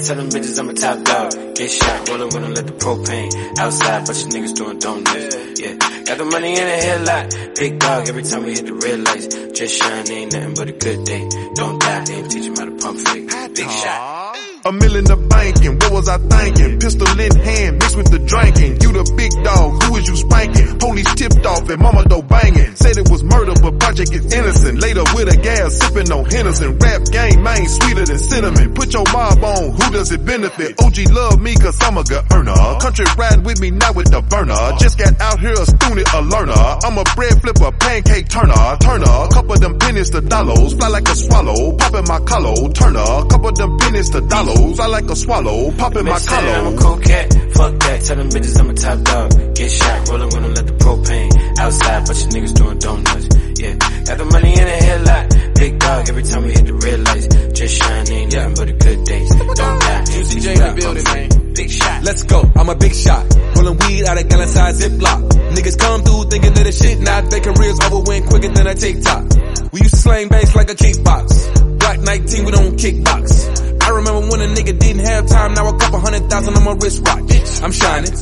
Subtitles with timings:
[0.00, 1.54] tell them bitches I'm a top dog.
[1.54, 3.58] Get shot, roll up when I let the propane.
[3.58, 5.74] Outside, bunch of niggas doing donuts, yeah.
[6.04, 9.58] Got the money in the headlight, big dog, every time we hit the red lights.
[9.58, 11.28] Just shine, ain't nothing but a good day.
[11.54, 13.54] Don't die, ain't teach him how to pump fake.
[13.54, 14.19] Big shot.
[14.62, 16.76] A million the banking, what was I thinking?
[16.80, 18.76] Pistol in hand, mixed with the drinking.
[18.84, 20.76] You the big dog, who is you spanking?
[20.76, 22.76] Police tipped off and mama though banging.
[22.76, 24.76] Said it was murder, but project is innocent.
[24.76, 26.76] Later with a gas, sipping on Henderson.
[26.76, 28.76] Rap game, man, sweeter than cinnamon.
[28.76, 30.76] Put your mob on, who does it benefit?
[30.76, 32.60] OG love me cause I'm a good earner.
[32.84, 34.76] Country ride with me, not with the burner.
[34.76, 36.64] Just got out here a student, a learner.
[36.84, 38.76] I'm a bread flipper, pancake turner.
[38.76, 40.76] Turner, couple them pennies to dollars.
[40.76, 42.68] Fly like a swallow, popping my collar.
[42.76, 44.49] Turner, couple them pennies to dollars.
[44.50, 46.74] I like a swallow, popping my Bitch said I'm collar.
[46.74, 49.54] a cool cat, fuck that, tell them bitches I'm a top dog.
[49.54, 51.58] Get shot, rollin' when I let the propane.
[51.58, 53.26] Outside, bunch of niggas doing donuts,
[53.60, 53.74] yeah.
[54.08, 57.26] Got the money in the headlight, big dog, every time we hit the red lights.
[57.52, 59.22] Just shine, ain't nothing but a good day.
[59.28, 61.52] Don't die, ain't teach CJ you in the building, pump man.
[61.54, 62.02] Big shot.
[62.02, 63.24] Let's go, I'm a big shot.
[63.54, 65.20] Pulling weed out of gallon size Ziploc.
[65.54, 67.28] Niggas come through thinking that the shit not.
[67.30, 69.24] Their careers over went quicker than a TikTok.
[69.72, 71.78] We used to slang bass like a kickbox.
[71.78, 73.69] Black 19, we don't kickbox.
[73.82, 76.72] I remember when a nigga didn't have time, now a couple hundred thousand on my
[76.72, 77.62] wristwatch.
[77.62, 78.12] I'm shining.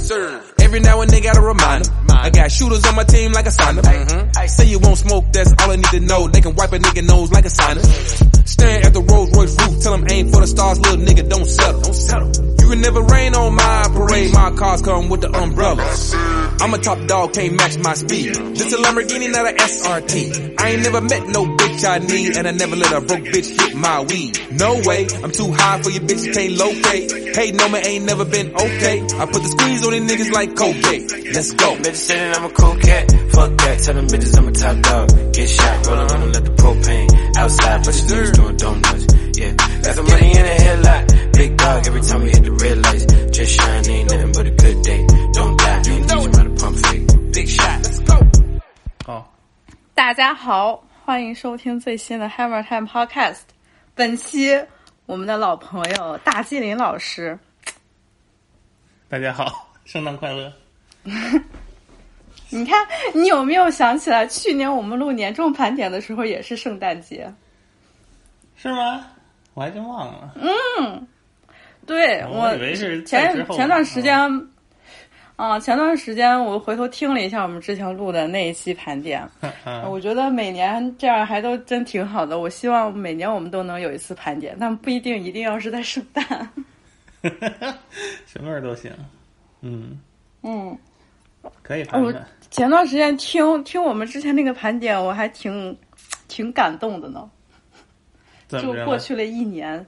[0.61, 1.89] Every now and then got a reminder.
[2.11, 3.83] I got shooters on my team like a signer.
[4.37, 6.29] I say you won't smoke, that's all I need to know.
[6.29, 7.83] They can wipe a nigga nose like a signer.
[8.49, 11.45] Staring at the Rolls Royce roof, tell 'em aim for the stars, little nigga, don't
[11.47, 11.81] settle.
[11.83, 12.31] Don't settle.
[12.61, 16.15] You can never rain on my parade, my cars come with the umbrellas.
[16.61, 18.35] I'm a top dog, can't match my speed.
[18.57, 20.55] This a Lamborghini, not a SRT.
[20.59, 23.49] I ain't never met no bitch I need, and I never let a broke bitch
[23.61, 24.39] hit my weed.
[24.51, 27.37] No way, I'm too high for your bitch, you can't locate.
[27.37, 28.97] Hey, no man ain't never been okay.
[29.21, 31.07] I put the squeeze on these niggas like cocaine.
[31.33, 31.77] Let's go.
[31.77, 34.77] Bitch said that I'm a cool cat, fuck that, tell them bitches I'm a top
[34.83, 35.33] dog.
[35.35, 37.08] Get shot, rollin' when I let the propane.
[37.39, 39.07] Outside, bunch of niggas doing donuts,
[39.39, 39.53] yeah.
[39.55, 43.07] Got the money in the headlight, big dog, every time we hit the red lights.
[43.31, 45.07] Just shine, ain't nothing but a good day.
[45.33, 47.33] Don't die, ain't teach him how to pump fake.
[47.33, 47.81] Big shot.
[47.85, 48.27] Let's go.
[49.07, 49.33] 好，
[49.95, 53.43] 大家好，欢迎收听最新的 Hammer Time Podcast。
[53.95, 54.61] 本期
[55.07, 57.39] 我们的老朋友大吉林老师，
[59.09, 60.53] 大家好，圣诞快乐。
[62.57, 67.33] 你看你有没有想起来，去年我们录年终盘点的时候也是圣诞节？
[68.57, 69.05] 是吗？
[69.55, 70.35] 我还真忘了。
[70.37, 71.07] 嗯
[71.87, 74.15] 对我以为是前前段时间，
[75.37, 79.27] 啊，前段时间我回头听了一下我们之前录的那一期盘点，
[79.65, 82.39] 嗯我觉得每年这样还都真挺好的。
[82.39, 86.25] 我希望每年我们都能有一次盘点，但不一定一定要是在圣诞。
[88.27, 88.93] 什么时候都行。
[89.63, 89.99] 嗯，
[90.43, 90.79] 嗯，
[91.63, 92.27] 可以盘我盘。
[92.51, 95.79] 前段时间听听我们之前那个盘点，我还挺
[96.29, 97.31] 挺感动的呢。
[98.49, 98.73] 就？
[98.85, 99.85] 过去了一年，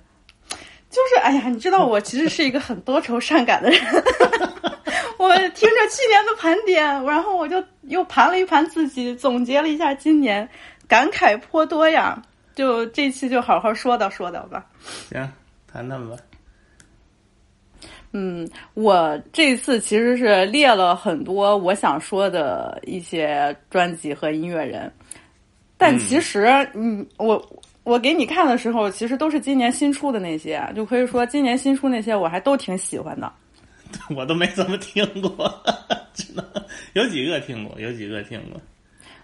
[0.91, 3.81] 就是哎呀，你知道我其实是一个很多愁善感的人。
[5.19, 10.49] 我听着去年的盘点，然后我就又盘了一盘自己，总结了一下今年，
[10.87, 12.23] 感慨颇多呀。
[12.55, 14.67] 就这期就好好说道说道吧。
[15.11, 15.33] 行，
[15.73, 16.17] 谈谈吧。
[18.13, 24.93] 嗯，我这次其实是列了很多我想说的一些专辑和音乐人，
[25.77, 33.33] 但其实，嗯，我我给你看的时候，其实都是今年新出的那些，就可以说今年新出那些我还都挺喜欢的。
[34.15, 35.53] 我都没怎么听过，
[36.15, 38.61] 真的有几个听过，有几个听过。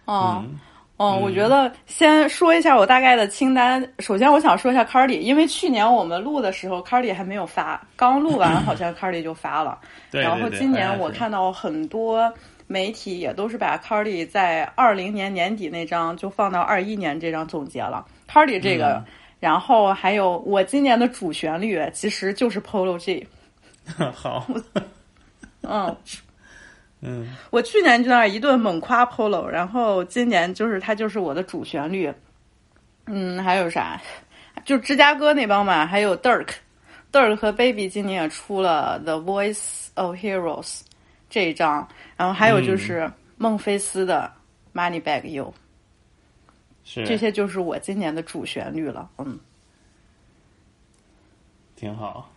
[0.06, 0.58] 哦、嗯
[0.96, 3.87] 哦，我觉得先说一下我大概的清单。
[3.98, 9.78] 首先，我想说一下 Cardi，因为去年我们录的时候，Cardi 还没有发，刚录完好像 Cardi 就发了。
[10.10, 12.32] 对然后今年我看到很多
[12.66, 18.04] 媒体也都是把 Cardi 在二零年年底那张就放到二一年这张总结了。
[18.26, 19.04] Cardi 这个，嗯
[19.38, 23.25] 然后还有我今年的主旋律其实就是 Polo G。
[24.14, 24.46] 好，
[25.60, 25.94] 嗯，
[27.00, 32.12] 嗯我去年就在那儿一顿猛夸 Polo，然后今年就是它就是我的主旋律。
[33.06, 34.00] 嗯，还有啥？
[34.64, 40.66] 就芝加哥那帮嘛，还有 Dirk，Dirk 和 Baby 今年也出了《The Voice of Heroes》
[41.31, 44.32] 这一张，然后还有就是孟菲斯的
[44.76, 45.54] 《Money Bag You》。
[46.88, 49.08] 是这些就是我今年的主旋律了。
[49.19, 49.38] 嗯，
[51.76, 52.32] 挺好，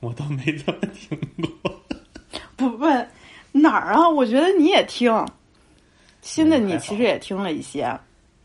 [0.00, 1.80] 我都没怎么听过。
[2.54, 3.08] 不问
[3.52, 4.08] 哪儿啊？
[4.08, 5.12] 我觉得你也听，
[6.22, 7.84] 新的你其实也听了一些。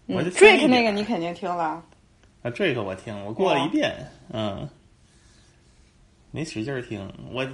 [0.08, 1.84] 嗯我就，Drake 那个你肯定听了。
[2.42, 3.94] 啊，这个我听，我过了一遍，
[4.32, 4.70] 嗯，
[6.32, 7.12] 没使劲儿听。
[7.34, 7.46] 我，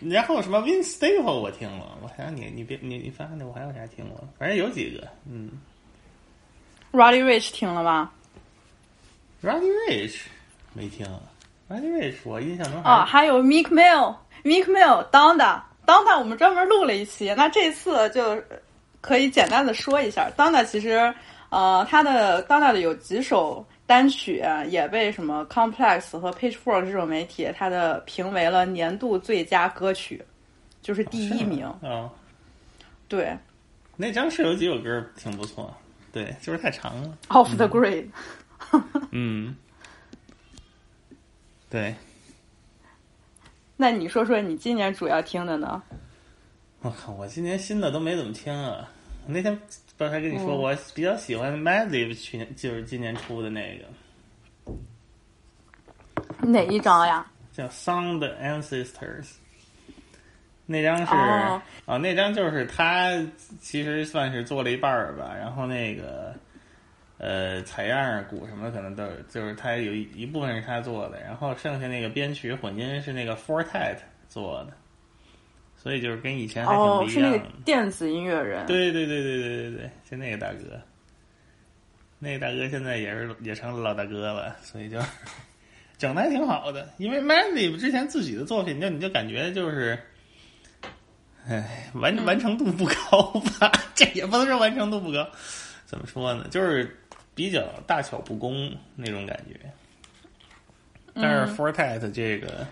[0.00, 4.26] 然后什么 Win Staple 我听了，我想你你别你你发那我还有啥听过？
[4.38, 5.50] 反正有几个，嗯
[6.90, 8.10] Roddy Rich 听了吗
[9.42, 10.22] ？，Roddy Rich
[10.72, 11.06] 没听
[11.68, 14.64] ，Roddy Rich 我印象中啊，还还有 Meek Mill，Meek
[15.86, 18.42] Mill，Donda，Donda 我们专门录了一期，那这次就
[19.00, 21.12] 可以简单的说一下，Donda 其实
[21.50, 30.22] 呃，他的 Donda 的有几首单曲啊也被什么 Complex 和 Pitchfork 这种媒体，它的评为了年度最佳歌曲，
[30.82, 31.66] 就是第一名。
[31.82, 32.10] 啊、
[33.08, 33.36] 对
[33.96, 35.74] 那张是有几首歌挺不错，
[36.12, 38.06] 对，就是太长了，，Off the Grid。
[39.10, 39.56] 嗯，
[41.68, 41.94] 对，
[43.80, 45.82] 那你说说你今年主要听的呢？
[46.82, 48.86] 我靠，我今年新的都没怎么听啊。
[49.26, 49.58] 那天
[49.96, 54.74] 不是还跟你说，嗯我比较喜欢 Massive 去年就是今年出的那个
[56.42, 57.26] 哪一张呀？
[57.54, 59.28] 叫 Sound Ancestors，
[60.66, 63.18] 那张是哦啊，那张就是他
[63.62, 66.34] 其实算是做了一半儿吧，然后那个
[67.20, 74.72] 呃采样鼓什么的可能都就是他有一一部分是他做的，然后剩下那个编曲混音是那个 Fortet 做的，
[75.76, 77.38] 所以就是跟以前还挺不一样的。
[77.38, 78.64] 个电子音乐人。
[78.64, 80.80] 对对对对对对对，就那个大哥，
[82.18, 84.98] 那个大哥现在也是也成了老大哥了，所以就
[85.98, 86.88] 整的还挺好的。
[86.96, 89.98] 因为 Mandy 之前自己的作品，就你就感觉就是，
[91.46, 93.22] 哎，完完成度不高
[93.60, 93.70] 吧？
[93.94, 95.28] 这也不能说完成度不高，
[95.84, 96.46] 怎么说呢？
[96.50, 96.96] 就是
[97.34, 99.58] 比较大巧不工那种感觉。
[101.14, 102.66] 但是 Fortet 这个。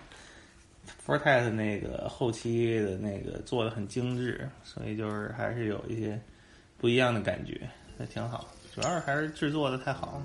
[1.05, 6.19] Fortet 那个后期的那个做的很精致，所以就是还是有一些
[6.77, 7.67] 不一样的感觉，
[7.99, 8.47] 也挺好。
[8.75, 10.23] 主要是还是制作的太好了。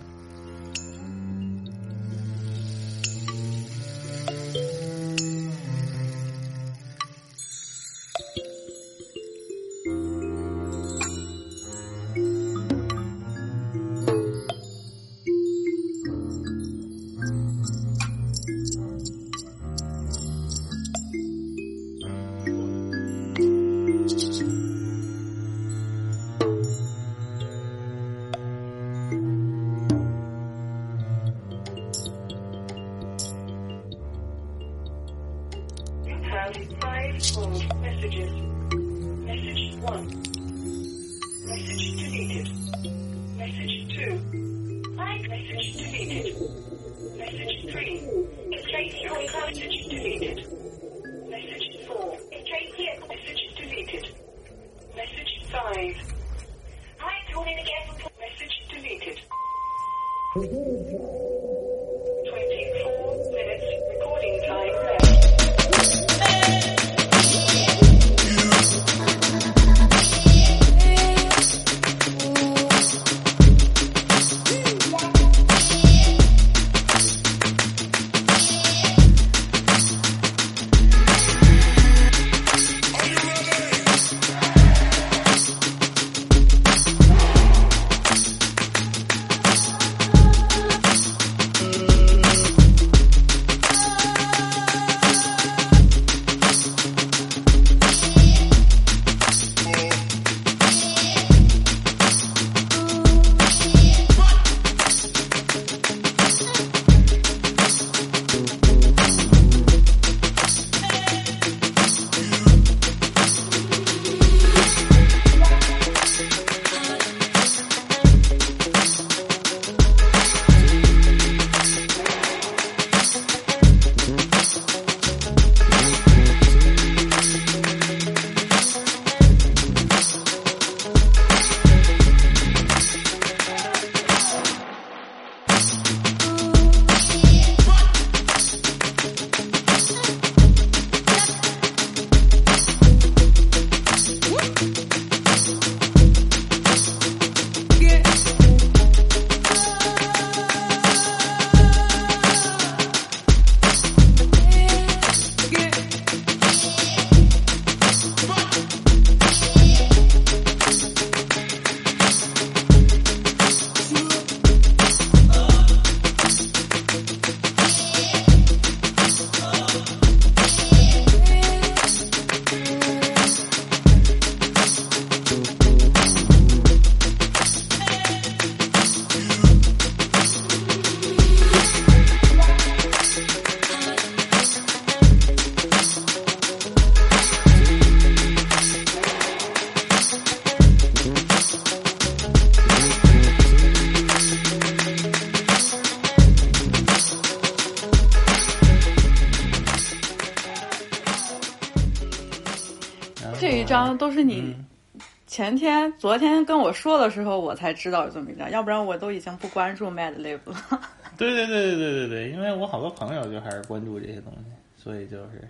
[206.05, 210.83] 昨天跟我说的时候，我才知道有这么一张，要不然我都已经不关注 Mad Lib 了。
[211.17, 215.41] 对对对对对对对，因为我好多朋友就还是关注这些东西，所以就是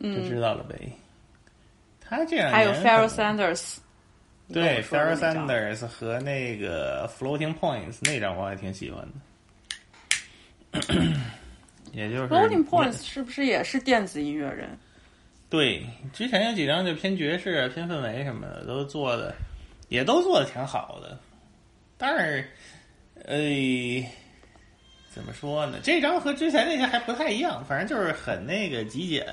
[0.00, 0.90] 就知嗯，道了呗。
[2.00, 3.76] 他这样还有年 Pharoah 可能 Sanders，
[4.50, 9.06] 对 Pharrell Sanders 和那个 Floating Points 那张我还挺喜欢
[10.72, 10.80] 的，
[11.92, 14.70] 也就是 Floating Points 是不是也是电子音乐人？
[15.50, 19.34] 对，之前有几张就偏爵士、啊、偏氛围什么的，都做的
[19.88, 21.18] 也都做的挺好的，
[21.96, 22.50] 但是，
[23.24, 23.38] 呃，
[25.10, 25.78] 怎么说呢？
[25.82, 29.26] 这张和之前那些还不太一样，反正就是很那个极简，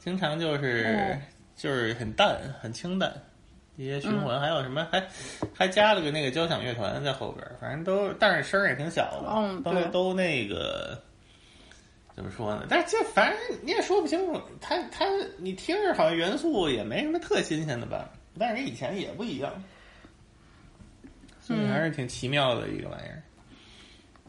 [0.00, 1.20] 经常就是、哦
[1.56, 3.12] 就是很淡、很清淡。
[3.76, 5.00] 一些循环，还有什么还
[5.54, 11.00] 还加了个那个交响乐团在后边，反正都，但是声儿也挺小的，都都那个
[12.18, 12.66] 怎么说呢？
[12.68, 15.04] 但是这反正你也说不清楚，它它
[15.36, 19.52] 你听着好像元素也没什么特新鲜的吧，但是跟以前也不一样，
[21.40, 23.22] 所以还是挺奇妙的一个玩意儿。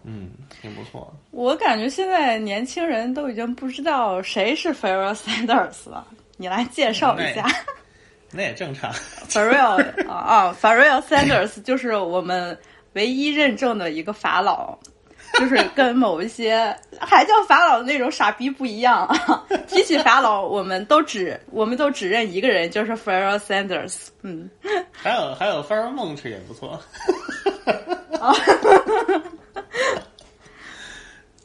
[0.04, 0.30] 嗯，
[0.62, 1.12] 挺不错。
[1.32, 6.06] 我感觉现在年轻人都已经不知道谁是 Pharrell Sanders 了，
[6.38, 7.44] 你来介绍一下。
[8.32, 8.94] 那也正常。
[8.94, 10.14] Pharrell 啊
[10.54, 12.56] 啊，Pharrell Sanders 就是我们
[12.94, 14.78] 唯一认证的一个法老，
[15.38, 19.46] 就是跟某一些还叫法老的那种傻逼不一样啊。
[19.68, 24.08] 提起法老，我们都只我们都只认一个人，就是 Farrell Sanders。
[24.22, 24.50] 嗯，
[24.92, 26.82] 还有还有 f a r 梦吃也不错。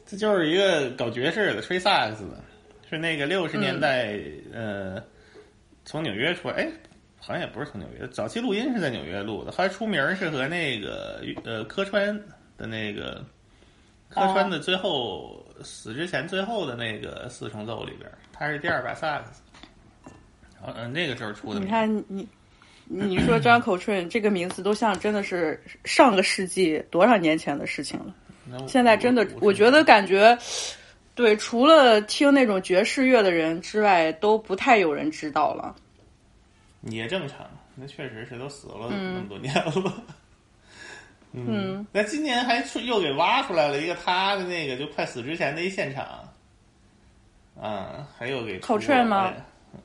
[0.07, 2.43] 这就是一个搞爵士的，吹萨克斯的，
[2.89, 4.19] 是那个六十年代、
[4.53, 5.01] 呃，
[5.83, 6.67] 从纽约出来，哎，
[7.19, 12.15] 好像也不是从纽约，早期录音是在纽约录的，后来出名儿是和那个呃科川
[12.57, 13.23] 的那个
[14.15, 19.41] 柯川的最后、死之前最后的那个四重奏里边，他是第二把萨克斯，
[20.55, 21.67] 然后嗯、呃那个时候出的你。
[21.67, 22.27] 看你。
[22.87, 28.67] 你说 John Coltrane 这个名字都像真的是上个世纪多少年前的事情了。
[28.67, 30.37] 现在真的我，我觉得感觉，
[31.15, 35.75] 对，除了听那种爵士乐的人之外，都不太有人知道了。
[36.83, 37.39] 也正常，
[37.73, 39.73] 那确实是都死了那么多年了。
[39.75, 39.91] 嗯，
[41.91, 46.05] 那今年还出又给挖出来了一个他的那个就快死之前的一现场，
[47.61, 49.33] 啊，还有给出口吹吗？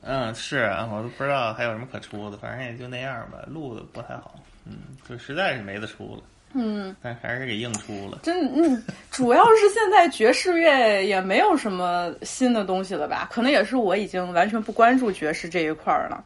[0.03, 4.77] 嗯，是啊，我都不知道还有什么可出的，反正也就那样吧，录的不太好，嗯，
[5.07, 8.19] 就实在是没得出了，嗯，但还是给硬出了。
[8.23, 13.27] 真嗯，主要是现在爵士乐也没有什么新的东西了吧？
[13.29, 16.23] 可能也是我已经完全不关注爵士这一块儿了。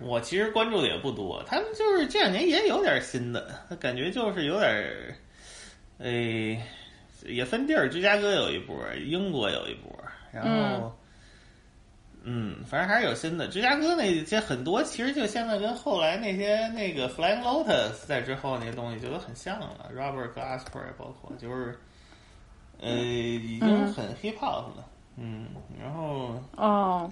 [0.00, 5.14] 我其实关注的也不多，他们就是这两年也有点新的，感觉就是有点儿，
[5.98, 6.60] 诶、
[7.24, 9.90] 也分地儿，芝加哥有一波，英国有一波，
[10.30, 10.44] 然
[10.80, 10.94] 后，
[12.24, 13.48] 嗯反正还是有新的。
[13.48, 21.78] 芝加哥那些很多，其实就现在跟后来那些那个 Flying Lotus 在之后那些东西就都很像了，Robert Glasper 也包括，就是，
[22.80, 24.84] 呃，已经很 hip hop 了，
[25.16, 25.46] 嗯，
[25.80, 26.34] 然后。
[26.56, 27.10] 哦，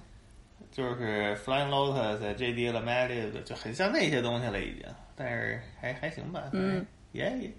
[0.75, 2.69] 就是 Flying Lotus、J.D.
[2.69, 7.49] l a m a d i 就很像那些东西了，已经，但是还还行吧，嗯，也也，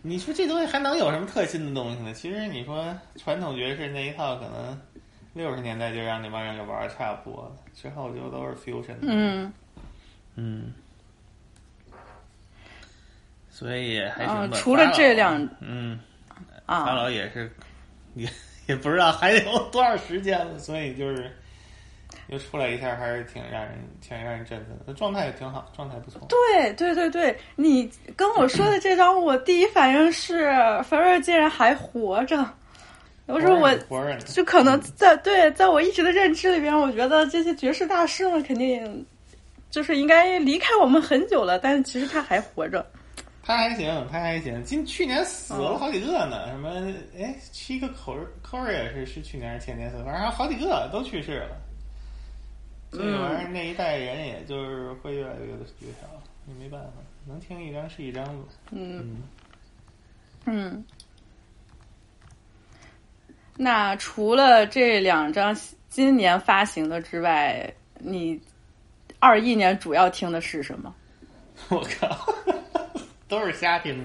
[0.00, 2.14] 你说这东西还能有什么特新的东西呢？
[2.14, 4.80] 其实你说传统爵士那一套，可能
[5.34, 9.52] 六十年代就让那帮人给玩的差不多了，之后就都是 fusion，嗯，
[10.36, 10.72] 嗯，
[13.50, 14.56] 所以也还行吧。
[14.56, 16.00] 啊除了这两嗯，
[16.64, 17.52] 法啊，老也是，
[18.14, 18.26] 也
[18.66, 21.30] 也不知道还有多少时间了，所以就是
[22.28, 24.94] 又出来一下，还是挺让人挺让人振奋的。
[24.94, 26.20] 状态也挺好，状态不错。
[26.28, 32.44] 对对对对，你跟我说的这张，我第一反应是 r e 竟然还活着。
[33.26, 39.06] 我说我活着呢，就可能在对，在我一直的认知里边，我觉得这些爵士大师们肯定
[39.70, 42.84] 就是应该离开我们很久了，但是其实他还活着。
[43.42, 44.62] 他还行，他还行。
[44.64, 46.70] 今去年死了好几个呢，什么
[47.18, 51.56] 哎，七个口口也是是去年还是前年死，反正还有好几个都去世了。
[52.90, 56.08] 这个玩意儿那一代人也就是会越来越的绝少，
[56.46, 56.92] 也没办法，
[57.26, 58.44] 能听一张是一张吧。
[58.70, 59.22] 嗯
[60.46, 60.84] 嗯。
[63.56, 65.54] 那除了这两张
[65.88, 68.40] 今年发行的之外，你
[69.18, 70.94] 二一年主要听的是什么？
[71.70, 72.32] 我靠，
[73.26, 73.98] 都是瞎听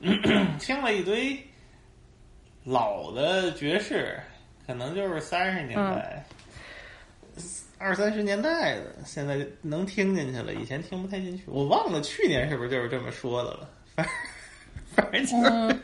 [0.00, 1.38] 的， 听了一堆
[2.64, 4.18] 老的爵士，
[4.66, 6.24] 可能就是三十年代、
[7.78, 11.44] 二三十年代的，现在能听进去了，以前听不太进去。
[11.46, 13.68] 我忘了去年是不是就是这么说的了，
[14.94, 15.80] 反正反正就是，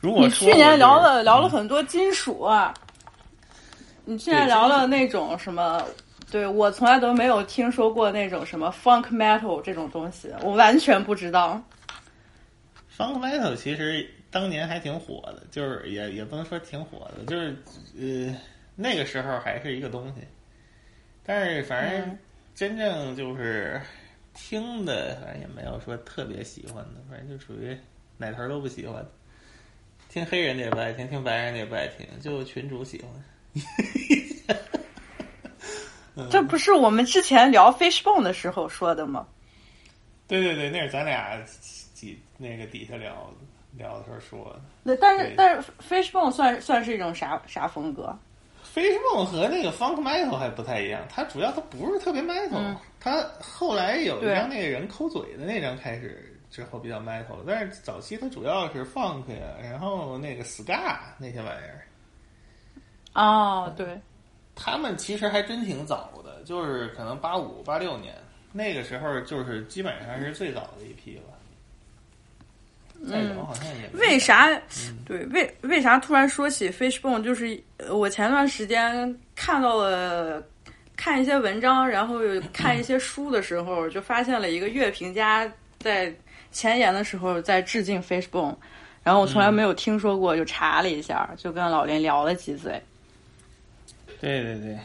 [0.00, 2.74] 如果你去年聊了了聊了很多金属啊，
[4.04, 5.82] 你去年聊了那种什么
[6.30, 11.60] 对我从来都没有听说过那种什么 funk metal 这种东西，我完全不知道。
[12.96, 17.56] Funk Metal 其实当年还挺火的，就是也也不能说挺火的，就是
[17.98, 18.36] 呃
[18.76, 20.16] 那个时候还是一个东西。
[21.24, 22.18] 但是反正嗯
[22.54, 23.80] 真正就是
[24.34, 27.76] 听的，反正也没有说特别喜欢的，反正就属于
[28.16, 29.06] 哪头都不喜欢。
[30.08, 33.10] 听黑人的也不爱听，听白人的也不爱听，就群主喜欢。
[36.30, 39.26] 这不是我们之前聊 Fishbone 的时候说的吗？
[40.26, 41.40] 对对对，那是咱俩
[41.94, 43.32] 几那个底下聊
[43.76, 44.60] 聊的时候说的。
[44.82, 48.16] 那，但是但是 Fishbone 算算是一种啥啥风格？
[48.74, 52.76] Fishbone 和那个 Funk Metal 还不太一样，它主要它不是特别 metal，、嗯。
[53.00, 61.86] 它后来有一张那个人抠嘴的那张开始之后比较 metal 了，但是早期它主要是 funk 呀，然后那个 ska 那些玩意儿，
[63.14, 63.98] 哦，对，
[64.54, 68.14] 他们其实还真挺早的，就是可能八五八六年
[68.52, 71.29] 那个时候，就是基本上是最早的一批了。
[73.08, 74.46] 再早好像也没嗯为啥？
[74.48, 77.22] 嗯对，为为啥突然说起 Fishbone？
[77.22, 80.42] 就是呃我前段时间看到了
[80.96, 86.12] 看一些文章，然后有 看一些书的时候，就发现了一个乐评家在
[86.52, 88.54] 前言的时候在致敬 Fishbone，
[89.02, 92.80] 然后我从来没有听说过，就查了一下，就跟老林聊了几嘴。
[94.20, 94.78] 对对对，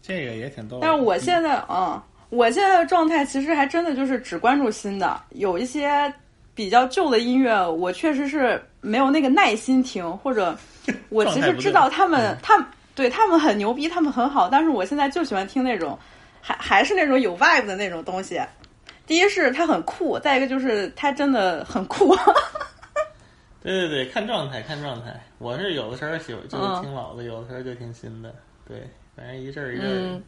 [0.00, 0.78] 这个也挺逗。
[0.80, 6.10] 但是我现在，嗯，我现在的状态其实还真的就是只关注新的，有一些
[6.58, 10.58] 比较旧的音乐，我确实是没有那个耐心听，或者
[11.08, 12.66] 我其实知道他们，他们
[12.96, 15.96] 对他们很牛逼，他们很好，但是我现在就喜欢听那种，
[16.40, 18.40] 还还是那种有 vibe 的那种东西。
[19.06, 22.12] 第一是它很酷，再一个就是它真的很酷。
[23.62, 25.14] 对对对，看状态，看状态。
[25.38, 28.34] 我是有的时候喜欢就是嗯听老的，有的时候就听新的。
[28.66, 28.82] 对，
[29.14, 29.94] 反正一阵儿一阵儿。
[29.94, 30.22] 嗯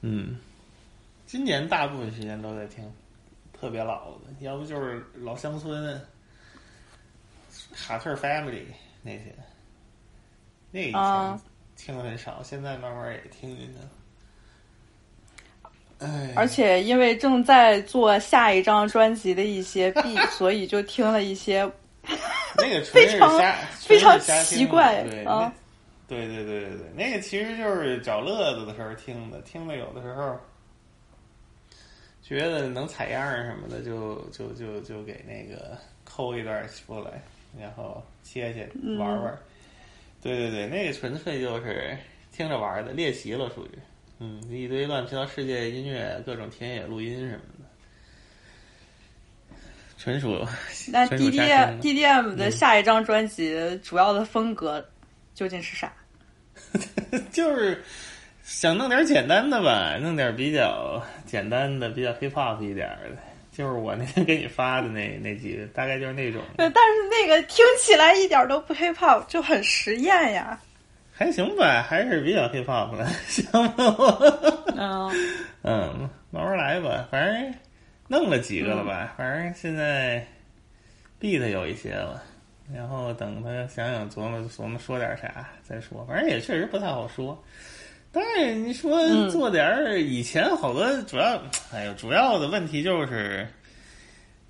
[0.00, 0.38] 嗯，
[1.26, 2.90] 今年大部分时间都在听
[3.60, 6.00] 特别老的，要不就是老乡村、
[7.74, 8.64] 卡特 Family
[9.02, 9.34] 那些。
[10.70, 11.40] 那以前啊
[11.76, 13.90] 听的很少，现在慢慢也听进去了。
[15.98, 21.70] 哎，而且因为正在做下一张专辑的一些 B，所以就听了一些
[22.56, 25.24] 那个非常瞎，非常奇怪对
[26.08, 30.38] 对对对对，那个其实就是找乐子的时候听的，听的有的时候
[32.38, 37.20] 觉得能采样儿什么的，就就就就给那个抠一段出来，
[37.58, 39.38] 然后切切玩玩玩。
[40.22, 41.96] 对对对，那个纯粹就是
[42.30, 43.70] 听着玩儿的，猎奇了属于，
[44.20, 47.64] 嗯，一堆乱七八糟世界音乐，各种田野录音什么的。
[49.98, 50.46] 纯属
[50.92, 54.82] 那纯属瞎 DDM 听 DDM 的下一张专辑主要的风格
[55.34, 55.92] 究竟是啥？
[57.32, 57.82] 就是
[58.42, 63.16] 想弄点简单的吧，弄点比较简单的、比较 hip hop 一点的。
[63.52, 70.58] 就是我那天给你发的那 那几个，大概就是那种，对，但是那个听起来一点都不 hip hop，就很实验呀。
[71.12, 73.74] 还行吧，还是比较 hip hop 的， 行吗？
[74.76, 75.10] 嗯，
[75.62, 77.54] 嗯，慢慢来吧，反正
[78.08, 80.24] 弄了几个了吧，反正现在
[81.20, 82.22] beat 有一些了，
[82.72, 87.36] 然后等他想想琢磨琢磨说点啥再说，反正也确实不太好说。
[88.12, 91.40] 但是你说嗯做点儿，以前好多主要，
[91.72, 93.46] 哎呦，主要的问题就是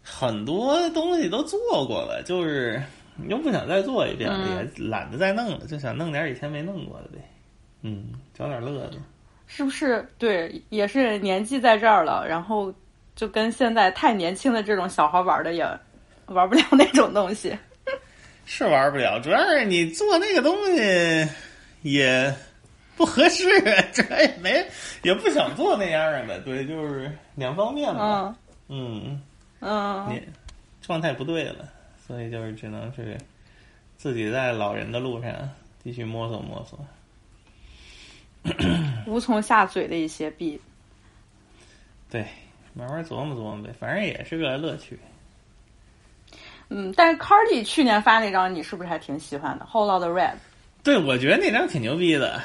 [0.02, 2.82] 很多东西都做过了，就是
[3.16, 7.18] 你又不想再做一遍也懒得再弄了，就想弄点以前没弄过的呗。
[7.82, 8.98] 嗯，找点乐子。
[9.46, 10.06] 是不是？
[10.16, 12.72] 对，也是年纪在这儿了，然后
[13.16, 15.66] 就跟现在太年轻的这种小孩玩的也
[16.26, 17.56] 玩不了那种东西。
[18.46, 21.28] 是玩不了，主要是你做那个东西
[21.82, 22.34] 也
[23.00, 23.46] 不合适，
[23.94, 24.62] 这也没
[25.02, 28.36] 也不想做那样的，对，就是两方面嘛。
[28.68, 29.18] 嗯
[29.60, 30.22] 嗯，嗯，你
[30.82, 31.66] 状态不对了，
[32.06, 33.16] 所以就是只能是
[33.96, 35.32] 自己在老人的路上
[35.82, 36.78] 继续摸索摸索。
[39.06, 40.60] 无从下嘴的一些 beat。
[42.10, 42.26] 对，
[42.74, 45.00] 慢慢琢磨琢磨呗，反正也是个乐趣。
[46.68, 49.64] 嗯，但是 Cardi 去年发那张，你是不是还挺喜欢的？
[49.70, 50.32] 《Whole Lot of Red》
[50.82, 52.42] 对，我觉得那张挺牛逼的，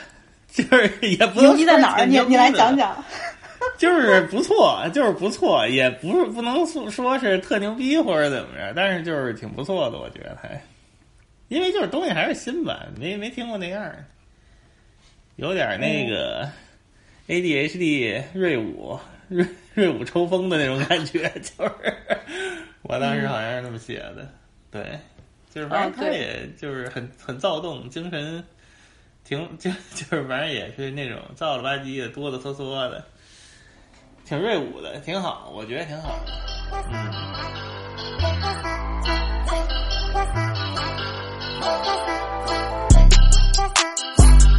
[0.63, 2.05] 就是也不牛逼在哪儿？
[2.05, 2.95] 你你来讲讲。
[3.77, 10.61] 就是不错，就是不错，也不是不能说说是特牛逼或者怎么着，但是就是挺不错的，我觉得还，
[11.47, 14.05] 因为就是东西还是新版，没没听过那样儿，
[15.37, 16.47] 有点那个
[17.27, 21.71] ADHD 瑞舞瑞瑞舞抽风的那种感觉， 就是
[22.83, 24.29] 我当时好像是那么写的，
[24.71, 24.97] 对，
[25.53, 28.43] 就是反正他也就是很很躁动，精神
[29.27, 33.03] 挺就就是反正也是那种造了吧唧的、哆哆嗦嗦的，
[34.23, 36.31] 挺锐舞的，挺好，我觉得挺好的。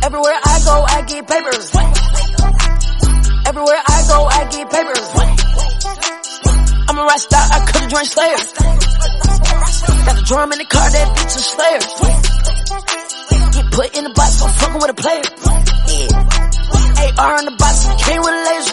[0.02, 1.70] Everywhere I go, I get papers.
[3.44, 5.14] Everywhere I go, I get papers.
[6.88, 8.36] I'm a rock star, I could've joined Slayer.
[10.06, 11.80] Got a drum in the car, that bitch a Slayer.
[13.76, 15.20] Put in the box, I'm fucking with a player.
[15.20, 17.20] Yeah.
[17.20, 18.72] AR in the box, came with a laser.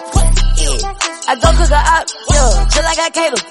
[0.63, 1.27] Yeah.
[1.27, 3.43] I go cook a op, yeah, till I got Caleb.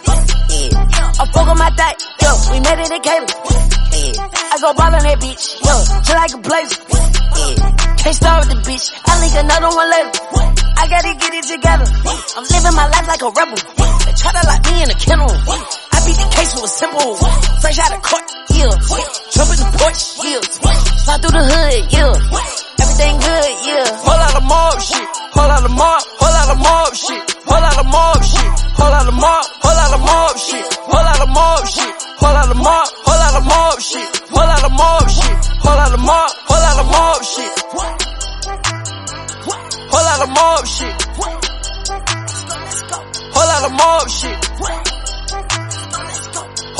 [0.48, 1.20] Yeah.
[1.20, 1.92] I fuck on my thigh,
[2.24, 3.28] yeah, we made it in Caleb.
[3.28, 4.48] Yeah.
[4.48, 6.72] I go ball on that bitch, yeah, till I can blaze.
[6.72, 8.00] Yeah.
[8.00, 10.08] Can't start with the bitch, I link another one later.
[10.80, 11.84] I gotta get it together.
[12.32, 13.60] I'm living my life like a rebel.
[14.08, 15.28] They try to lock me in a kennel.
[16.02, 17.14] Beat the case with a simple.
[17.62, 18.26] Fresh out of court,
[18.58, 18.74] yeah.
[19.30, 20.42] Jump in the porch, yeah.
[21.02, 22.82] Slide through the hood, yeah.
[22.82, 23.86] Everything good, yeah.
[24.02, 25.08] Whole lot of mob shit.
[25.32, 27.22] Whole lot of mob, whole lot of mob shit.
[27.46, 28.50] Whole lot of mob shit.
[28.74, 30.66] Whole lot of mob, whole lot of mob shit.
[30.90, 31.94] Whole lot of mob shit.
[32.18, 34.10] Whole lot of mob, whole lot of mob shit.
[34.32, 35.38] Whole lot of mob shit.
[35.62, 37.52] Whole lot of mob, whole lot of mob shit.
[39.92, 40.96] Whole lot of mob shit.
[43.32, 44.38] Whole lot of mob shit.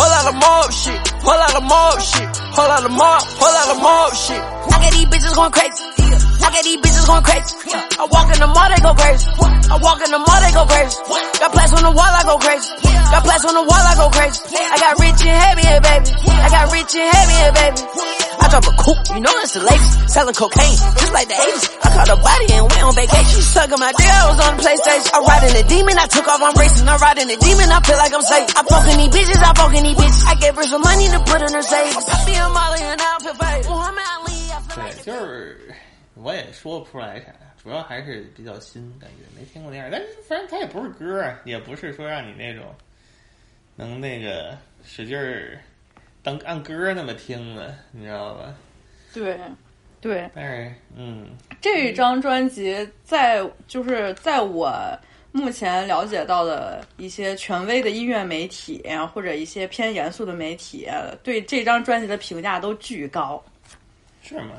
[0.03, 1.09] Whole lot of mob shit.
[1.23, 2.37] Whole lot of mob shit.
[2.59, 3.23] Whole lot of mob.
[3.39, 4.43] Whole lot of mob shit.
[4.43, 6.02] I got these bitches going crazy.
[6.15, 7.53] I got these bitches going crazy.
[7.99, 9.27] I walk in the mall, they go crazy.
[9.73, 10.97] I walk in the mall, they go crazy.
[11.41, 12.69] Got plaques on the wall, I go crazy.
[12.83, 14.41] Got plaques on the wall, I go crazy.
[14.53, 16.09] I got rich and heavy here, baby.
[16.29, 17.81] I got rich and heavy here, baby.
[18.43, 20.11] I drop a coupe, you know it's the latest.
[20.11, 21.65] Selling cocaine, just like the 80s.
[21.85, 23.41] I caught a body and went on vacation.
[23.43, 25.11] Sucking my dick, I was on the PlayStation.
[25.15, 26.89] I ride in the demon, I took off, on racing.
[26.89, 28.49] I ride in the demon, I feel like I'm safe.
[28.57, 30.25] I poking these bitches, I poking these bitches.
[30.27, 31.97] I gave her some money to put in her safe.
[31.97, 33.65] I me a molly and I'm feel fake.
[33.69, 35.62] Muhammad Ali, I feel like...
[36.23, 37.27] 我也说不出来啥，
[37.63, 39.89] 主要还是比较新，感觉没听过那样。
[39.91, 42.65] 但是反正它也不是歌啊，也不是说让你那种
[43.77, 45.59] 能那个使劲儿
[46.23, 48.55] 当按歌那么听的，你知道吧？
[49.13, 49.39] 对，
[50.01, 51.31] 对，但是嗯，
[51.61, 54.73] 这张专辑在就是在我
[55.33, 60.89] 目前了解到的一些权威的音乐媒体啊或者一些偏严肃的媒体，
[61.23, 63.43] 对这张专辑的评价都巨高。
[64.23, 64.55] 是吗？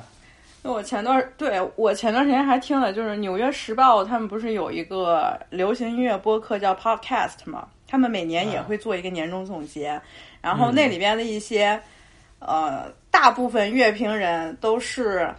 [0.63, 7.67] 那我前段对我前段时间还听了，就是《纽约时报》他们不是有一个流行音乐播客叫 Podcast 吗？
[7.86, 10.02] 他们每年也会做一个年终总结，
[10.41, 11.80] 然后那里边的一些、
[12.39, 15.30] 呃大部分乐评人都是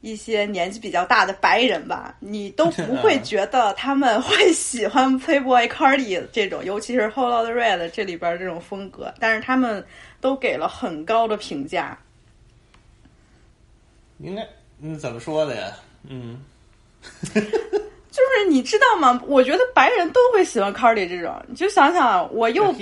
[0.00, 9.84] 一些年纪比较大的白人吧，你都 不会觉得他们会喜欢 Playboy Cardi 这种，尤其是 Whole Lotta Red 这里边这种风格，但是他们
[10.20, 11.98] 都给了很高的评价。
[14.18, 14.46] 应该
[14.82, 15.72] 嗯怎么说的呀？
[16.08, 16.40] 嗯，
[17.32, 19.20] 就是你知道吗？
[19.26, 21.34] 我觉得白人都会喜欢 Cardi 这种。
[21.46, 22.74] 你就想想，我又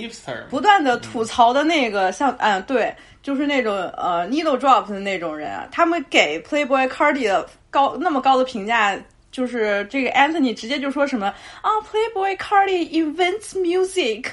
[0.50, 8.98] 不断的吐槽的那个，像嗯，对，就是那种呃 needle drop 的那种人啊，他们给 Playboy Cardi 的高那么高的评价，
[9.30, 11.26] 就是这个 Anthony 直接就说什么
[11.60, 14.26] 啊，Playboy Cardi invents music，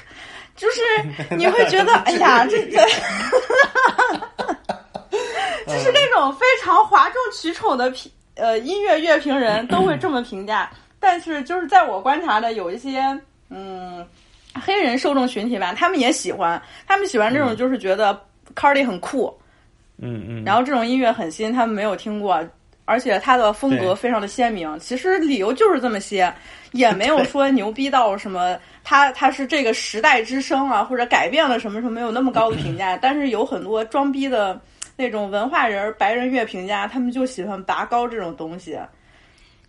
[0.56, 0.80] 就是
[1.36, 2.78] 你会觉得，哎呀，这个。
[5.66, 13.00] 就是那种非常哗众取宠的评呃音乐乐评人都会这么评价，但是就是在我观察的有一些
[13.48, 14.04] 嗯
[14.54, 18.18] 黑人受众群体吧，他们也喜欢，他们喜欢这种就是觉得
[18.54, 19.36] Cardi 很酷，
[19.98, 22.44] 嗯嗯，然后这种音乐很新，他们没有听过，
[22.84, 24.78] 而且他的风格非常的鲜明。
[24.78, 26.32] 其实理由就是这么些，
[26.72, 32.96] 也没有说牛逼到什么，他他是这个时代之声啊，或者改变了什么什么，没有那么高的评价。
[32.96, 34.60] 但是有很多装逼的
[34.96, 38.78] 那种文化人、白人乐评家，他们就喜欢拔高这种东西。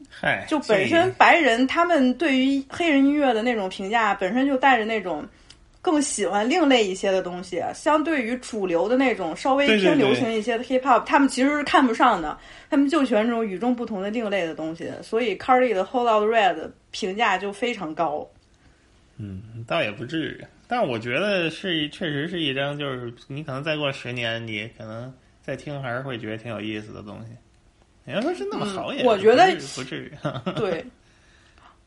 [0.10, 5.26] 嗨，就本身白人他们对于黑人音乐的那种评价，本身就带着那种
[5.82, 12.38] 更喜欢另类一些的东西，相对于主流的那种稍微偏流行一些的 hip hop，他们其实是看不上的，
[12.70, 18.28] 他们就喜欢这种与众不同的另类的东西，所以 Cardi 的 Hold Out Red 评价就非常高。
[19.18, 27.32] 嗯，倒也不至于，但我觉得是确实是一张，就是你可能再过十年，你可能再听还是会觉得挺有意思的东西。
[28.04, 30.12] 你要说是那么好也，嗯我觉得不至于。
[30.56, 30.86] 对，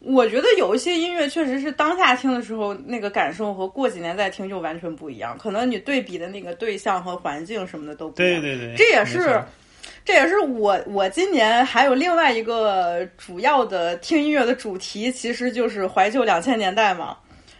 [0.00, 8.40] 我觉得有一些音乐确实是当下听的时候那个感受和过几年再听就完全不一样，可能你对比的那个对象和环境什么的都不一样。
[8.40, 9.42] 对对对，这也是，
[10.04, 17.16] 这也是我我今年还有另外一个主要的听音乐的主题，其实就是怀旧两千年代嘛。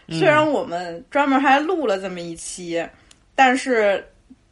[0.08, 2.84] 嗯虽然我们专门还录了这么一期，
[3.34, 4.04] 但是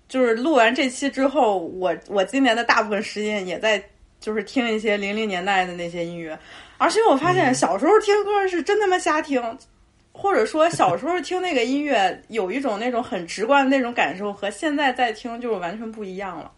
[0.08, 3.82] 就是录完这期之后，我我今年的大部分时间也在
[4.20, 6.38] 就是听一些零零年代的那些音乐，
[6.78, 9.42] 而且我发现小时候听歌是真他妈瞎听，
[10.12, 16.52] 或者说小时候听那个音乐有一种那种很直观的那种感受，和现在在听就是完全不一样了。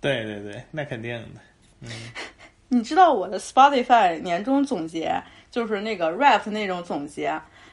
[0.00, 1.40] 对对对，那肯定的。
[1.82, 1.88] 嗯
[2.72, 5.12] 你知道我的 Spotify 年终总结
[5.50, 7.32] 就是那个 rap 那种总结，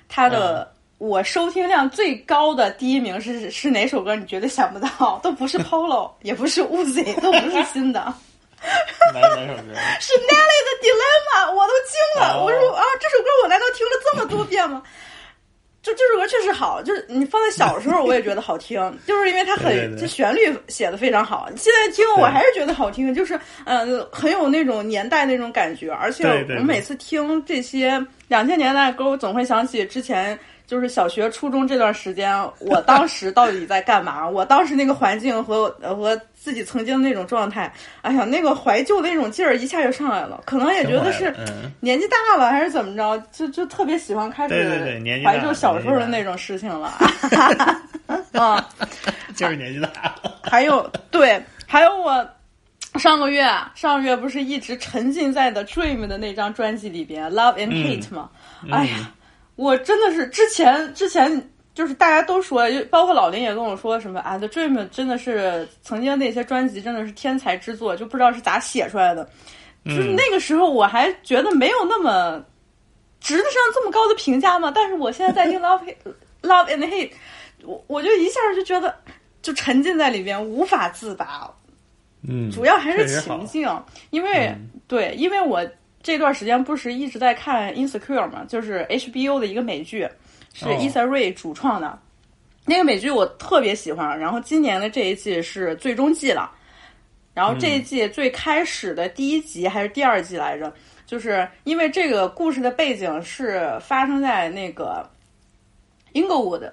[0.10, 4.16] 它的、我收听量最高的第一名是是哪首歌？
[4.16, 8.00] 你绝对想不到， 都不是 Polo，也不是 Uzi，都不是新的，
[9.14, 9.74] 哪哪首歌？
[10.00, 12.34] 是 Nelly 的 Dilemma，我都惊了。
[12.40, 14.82] 哦我说啊，这首歌我难道听了这么多遍吗？
[15.88, 21.48] 就这首歌确实好，就是你放在小时候我也觉得好听， 就是因为它很这旋律写的非常好。
[21.56, 26.28] 现在听我还是觉得好听，就是嗯、呃很有那种年代那种感觉，而且
[26.60, 30.38] 我每次听这些两千年代的歌，我总会想起之前。
[30.68, 34.28] 就是小学、初中这段时间，我当时到底在干嘛？
[34.28, 40.42] 我当时那个环境和呃和自己曾经的那种状态，哎呀，那个怀旧的那种劲儿一下就上来了。
[40.46, 46.94] 可能也觉得是嗯年纪大了还是怎么着，就就特别喜欢开始怀旧小时候的那种事情了。
[48.34, 48.70] 啊，
[49.36, 49.88] 就是年纪大
[50.24, 50.36] 了。
[50.44, 52.26] 还有对，还有我
[53.00, 58.30] 上个月上个月不是一直沉浸在的 Dream 的那张专辑里边《Love and Hate》吗？
[58.72, 59.12] 哎呀，
[59.58, 61.50] 我真的是之前之前。
[61.78, 69.30] 就是大家都说，就包括老林也跟我说什么啊，The Dream 真的是曾经那些专辑真的是天才之作，就不知道是咋写出来的。
[69.86, 72.44] 就是那个时候我还觉得没有那么
[73.22, 74.72] 值得上这么高的评价嘛？
[74.74, 75.84] 但是我现在在听 Love
[76.42, 77.12] Love and Hate，
[77.64, 78.96] 我我就一下就觉得
[79.44, 81.48] 就沉浸在里边无法自拔。
[82.28, 83.70] 嗯，主要还是情境，
[84.10, 84.52] 因为、
[84.88, 85.64] 对，因为我
[86.02, 90.08] 这段时间不是一直在看《Insecure》嘛，就是 HBO 的一个美剧，
[90.54, 92.00] 是哦伊 s 瑞主创的。
[92.66, 96.52] 那个美剧我特别喜欢，然后今年的这一季是最终季了。
[97.34, 100.74] 然后这一季最开始的第一集还是第二季来着，
[101.06, 105.08] 就是因为这个故事的背景是发生在那个
[106.14, 106.72] Inglewood，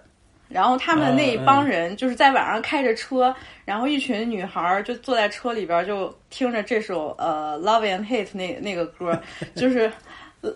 [0.55, 9.21] 然后他们那一帮人就是在晚上开着车，然后一群女孩儿就坐在车里边儿就听着这首呃《Love and Hate 那》那个歌，
[9.57, 9.91] 就是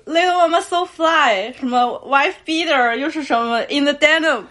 [0.07, 4.45] Little Mama So Fly，什么 Wife Beater，又是什么 In the Denim。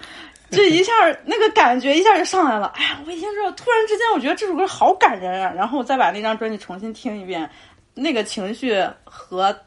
[0.49, 0.91] 这一下
[1.23, 2.99] 那个感觉一下就上来了，哎呀！
[3.05, 7.49] 我一听之后，突然之间我觉得这首歌好感人啊，然后我再把那张专辑重新听一遍，
[7.93, 9.57] 那个情绪和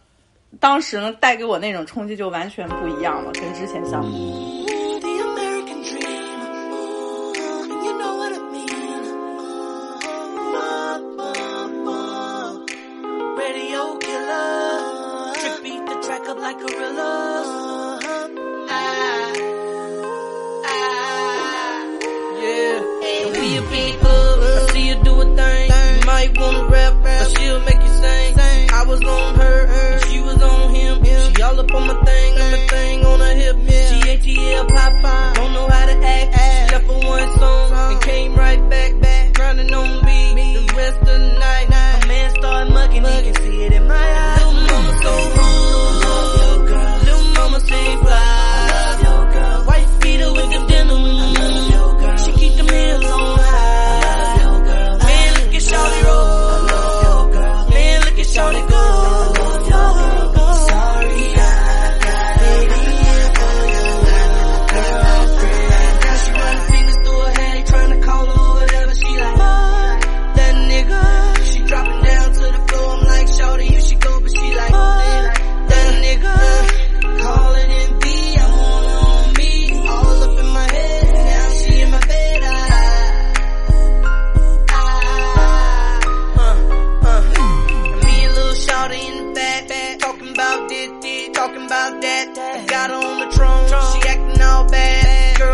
[0.58, 4.69] 当时能带给我那种冲击就完全不一样了，跟之前相比。
[16.50, 17.48] Like gorillas.
[18.70, 18.78] Ah,
[20.64, 21.82] ah,
[22.42, 22.76] yeah.
[23.06, 24.38] And we a club.
[24.42, 25.70] I see you do a thing.
[25.70, 28.34] You might wanna rap, but she'll make you sing.
[28.80, 31.04] I was on her, and she was on him.
[31.04, 33.56] She all up on my thing, and my thing on her hip.
[33.88, 36.30] She ATL Popeye, don't know how to act.
[36.34, 40.20] She left for one song and came right back, back, grinding on me.
[40.34, 43.22] The rest of the night, my man started mugging me.
[43.22, 44.29] Can see it in my eyes.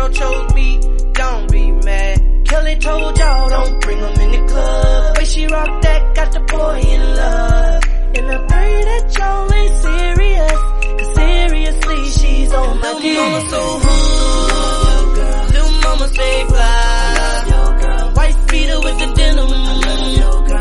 [0.07, 0.79] Girl chose me,
[1.11, 2.45] don't be mad.
[2.45, 5.17] Kelly told y'all don't bring in the club.
[5.17, 7.83] Way she rock that, got the boy in love.
[8.15, 10.61] And I pray that y'all ain't serious,
[10.97, 13.03] cause seriously she's on my dick.
[13.03, 15.17] Little mama so hood,
[15.53, 18.13] little mama say fly.
[18.15, 19.49] White beater with the denim,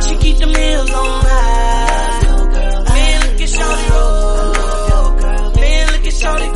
[0.03, 2.23] she keep them heels on high.
[2.89, 3.87] Man, look at Shawty.
[5.61, 6.56] Man, look at Shawty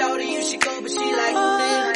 [0.00, 1.92] shorty, you should go, but she like, uh,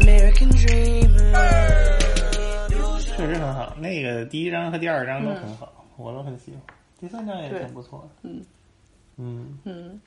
[0.00, 1.32] American Dreamer.
[3.16, 6.79] 确实很好，那个第一张和第二张都很好，嗯、我都很喜欢。
[7.00, 8.28] 第三张也挺不错的。
[8.28, 8.44] 嗯
[9.16, 10.00] 嗯，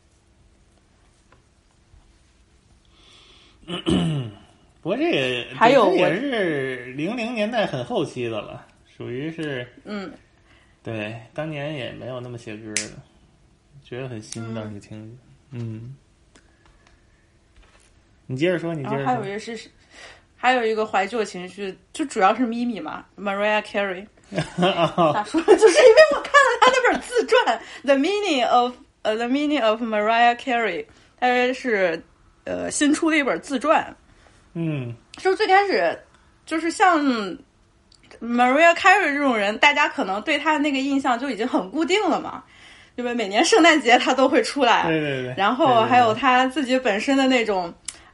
[3.65, 4.31] 嗯，
[4.81, 10.11] 不过这个 还有我是零零年代很后期的了，属于是嗯，
[10.83, 12.91] 对当年也没有那么写歌的，
[13.83, 15.17] 觉得很新，当时听着。
[15.51, 15.95] 嗯，
[18.27, 19.25] 你接着说，你接着还有。
[19.25, 19.69] 一个是，
[20.35, 24.05] 还有一个怀旧情绪，就主要是咪咪嘛，Mariah Carey。
[25.13, 25.41] 咋说？
[25.45, 30.85] 就是因为我看了他那本自传《The Meaning of 呃、The Meaning of Mariah Carey》，
[31.19, 32.01] 它是
[32.45, 33.95] 呃新出的一本自传。
[34.55, 35.99] 嗯就最开始
[36.45, 36.99] 就是像
[38.21, 42.43] Mariah Carey 这种人，大家可能对他的那个印象就已经很固定了嘛，
[42.95, 45.31] 因为每年圣诞节他都会出来，对对对。
[45.31, 47.73] 啊然后还有对他自己本身的那种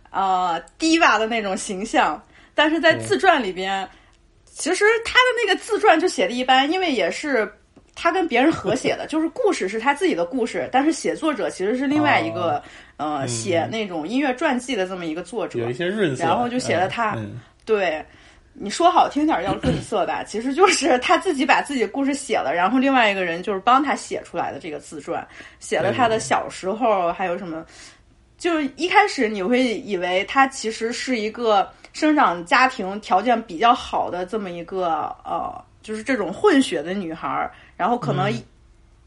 [0.10, 2.22] 呃 diva 的那种形象，
[2.56, 3.88] 但是在自传里边，
[4.60, 7.52] 其实他的那个自传就写的一般，因为也是。
[8.02, 12.64] 他跟别人合写的， 就是故事是他自己的故事，但是写作者其实是另外一个、
[12.96, 15.60] 呃写那种音乐传记的这么一个作者。
[15.60, 18.02] 嗯有一些润色，然后就写了他嗯对，
[18.54, 25.28] 你说好听点儿叫润色吧， 其实就是他自己把自己的故事写了，然后另外一个人就是帮他写出来的这个自传，
[25.60, 27.66] 写了他的小时候还有什么，
[28.38, 38.44] 就一开始你会以为他其实是一个生长家庭条件比较好的这么一个呃，就是这种混血的女孩儿，然后可能一,、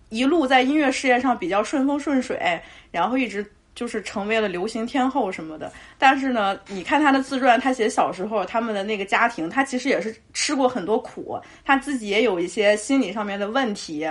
[0.09, 3.45] 一路在音乐事业上比较顺风顺水，然后一直。
[3.75, 14.07] 就是成为了流行天后什么的，但是呢，你看她的自传，她写小时候他们的那个家庭，她其实也是吃过很多苦，她自己也有一些心理上面的问题，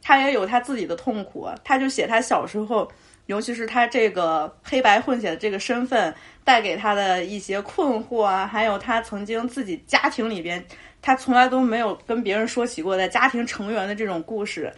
[0.00, 1.46] 她也有她自己的痛苦。
[1.62, 2.90] 她就写她小时候，
[3.32, 6.14] 尤其是他这个黑白混血的这个身份
[6.44, 10.62] 带给他的一些困惑啊，还有他曾经自己家庭里边，
[11.00, 14.70] 他从来都没有跟别人说起过的家庭成员的这种故事。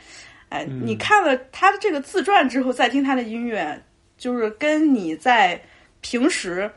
[0.51, 3.83] 哎，你看了他的这个自传之后，再听他的音乐。
[4.17, 5.61] 就是跟你在
[6.01, 6.71] 平时，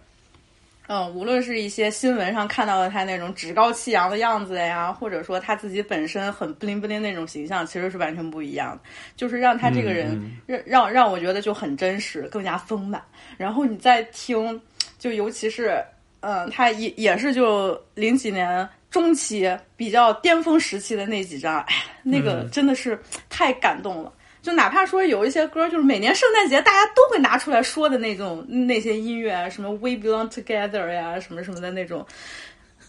[0.88, 8.80] 嗯，无论是一些新闻上看到的他那种趾高气扬的样子呀，或者说他自己本身很不灵不灵那种形象，其实是完全不一样的。
[9.16, 13.04] 就是让他这个人，嗯让让让我觉得就很真实，更加丰满。
[13.38, 14.60] 然后你再听，
[14.98, 15.84] 就尤其是，
[16.22, 22.98] 嗯，他也也是就零几年中期比较巅峰时期的那几张，哎呀，那个嗯真的是
[23.30, 24.14] 太感动了。
[24.48, 32.08] 就哪怕说有一些歌，就是每年圣诞节大家都会拿出来说的那种那些音乐啊，什么 We Belong Together 呀，什么什么的那种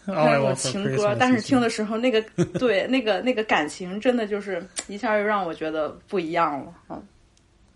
[0.07, 2.23] 那种情歌，但是听的时候那个
[2.61, 7.03] 对那个那个感情，真的就是一下又让我觉得不一样了啊。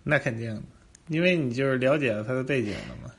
[0.04, 0.62] 那肯定的，
[1.08, 3.10] 因为你就是了解了他的背景了嘛，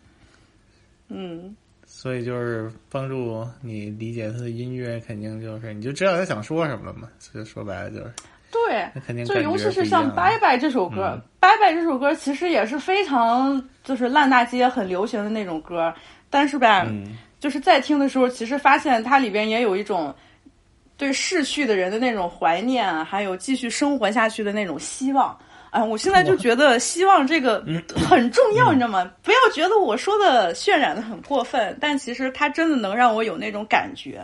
[1.09, 1.53] 嗯，
[1.85, 7.09] 所以就是帮助你理解他的音乐，肯定就是你就知道他想说什么了嘛。
[7.19, 8.13] 所以说白了就是，
[8.53, 15.91] 对，那肯定就尤其是像《拜拜》这首歌，嗯拜拜》这首歌其实也是非常就是烂大街很流行的那种歌，
[16.29, 20.13] 但是吧，嗯就是在听的时候，其实发现它里边也有一种
[20.95, 25.35] 对逝去的人的那种怀念啊，还有继续生活下去的那种希望。
[25.71, 27.65] 哎，我现在就觉得希望这个
[28.07, 29.11] 很重要，你知道吗？
[29.23, 34.21] 不要觉得我说的渲染的很过分，但其实它真的能让我有那种感觉。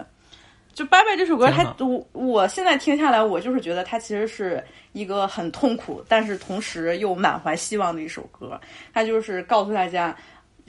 [0.74, 4.64] 就《拜拜》这首歌，它我我现在听下来，我就是觉得它其实是
[4.94, 8.60] 一个很痛苦，但是同时又满怀希望的一首歌。
[8.94, 10.16] 它就是告诉大家，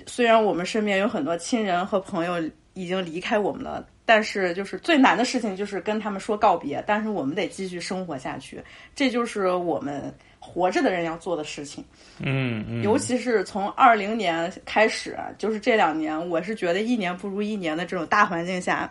[0.06, 2.42] 虽然我们身边有很多亲人和朋友
[2.74, 8.60] 已经离开我们了，但是就是最难的事情就是跟他们说告别，但是我们得继续生活下去，
[8.96, 11.84] 这就是我们活着的人要做的事情。
[12.18, 18.90] 嗯嗯，尤其是从二零年开始，就是这两年，我是觉得一年不如一年的这种大环境下，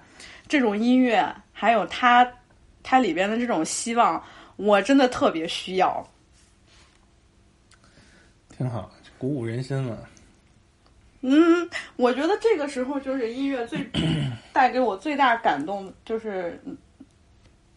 [0.49, 2.29] 这种音乐还有它
[2.83, 4.21] 它里边的这种希望，
[4.57, 6.05] 我真的特别需要。
[8.57, 9.97] 挺好，鼓舞人心嘛。
[11.21, 13.79] 嗯，我觉得这个时候就是音乐最
[14.51, 16.61] 带给我最大感动，就是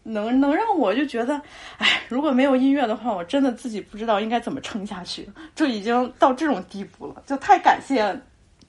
[0.03, 1.41] 能能让我就觉得，
[1.77, 8.17] 哎，如果没有音乐的话，我真的自己不知道应该怎么撑下去，就已经到这种地步了，就太感谢，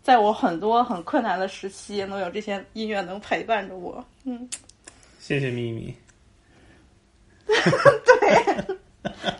[0.04, 4.04] 在我很多很困难的时期，能有这些音乐能陪伴着我。
[4.24, 4.46] 嗯，
[5.18, 5.96] 谢谢咪咪。
[7.48, 8.76] 对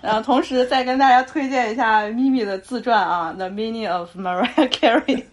[0.00, 5.22] 然后同时再跟大家推荐一下咪咪的自传啊，《The Meaning of Mariah Carey》，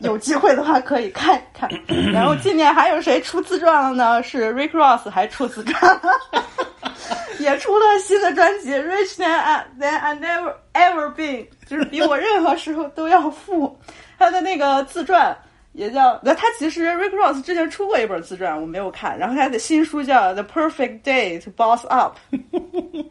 [0.00, 1.68] 有机会的话可以看一看。
[2.12, 4.22] 然后今年还有谁出自传了呢？
[4.22, 6.12] 是 Rick Ross 还出自传了，
[7.40, 13.78] 也出了新的专辑《Rich Than I Than I Never Ever Been》，就是比我任何时候都要富。
[14.18, 15.36] 他的那个自传
[15.72, 22.16] 也叫那他其实 Rick Ross 之前出过一本自传，我没有看，然后他的新书叫《The Perfect Day to Boss Up》，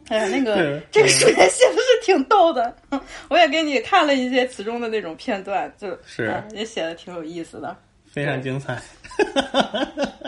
[0.10, 2.76] 哎呀，那个这个书也写的是挺逗的，
[3.30, 7.74] 我也给你看了一些其中的那种片段，就是啊也写的挺有意思的。
[8.10, 8.78] 非常精彩。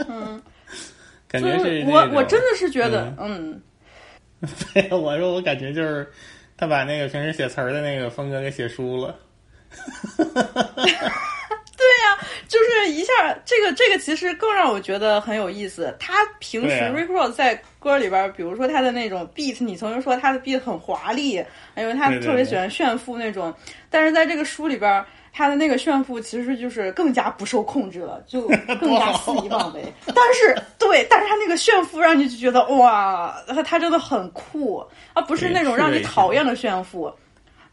[0.08, 0.40] 嗯，
[1.28, 3.60] 感觉就是我我真的是觉得，嗯，
[4.72, 6.10] 对，我说我感觉就是
[6.56, 9.14] 他把那个平时写词儿的那个风格给写书了。
[10.16, 13.12] 对呀、就是一下
[13.44, 15.94] 这个这个其实更让我觉得很有意思。
[15.98, 21.42] 他平时 Rick Ross 在歌里边儿，比如说他的那种 beat，你曾经说他的 beat 很华丽，
[21.76, 23.54] 因为他特别喜欢炫富那种，
[23.88, 25.04] 但是在这个书里边。
[25.32, 28.48] 他的那个炫富其实就是更加不受控制了，就
[28.80, 29.80] 更加肆意妄为。
[30.06, 37.10] 但是，对，但是他那个炫富让你就觉得哇，他他真的很酷，而不是那种让你讨厌的炫富。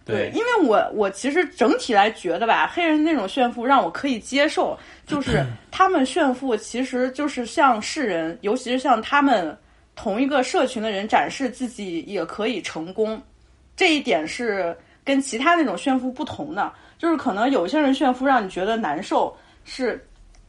[0.08, 9.56] 对，因为我我其实整体来觉得吧，黑人那种炫富让我可以接受，就是 他们炫富其实就是向世人，尤其是向他们
[9.96, 13.22] 同一个社群的人展示自己也可以成功，
[13.76, 16.72] 这一点是跟其他那种炫富不同的。
[16.98, 19.36] 就是可能有些人炫富让你觉得难受，
[19.66, 20.04] 是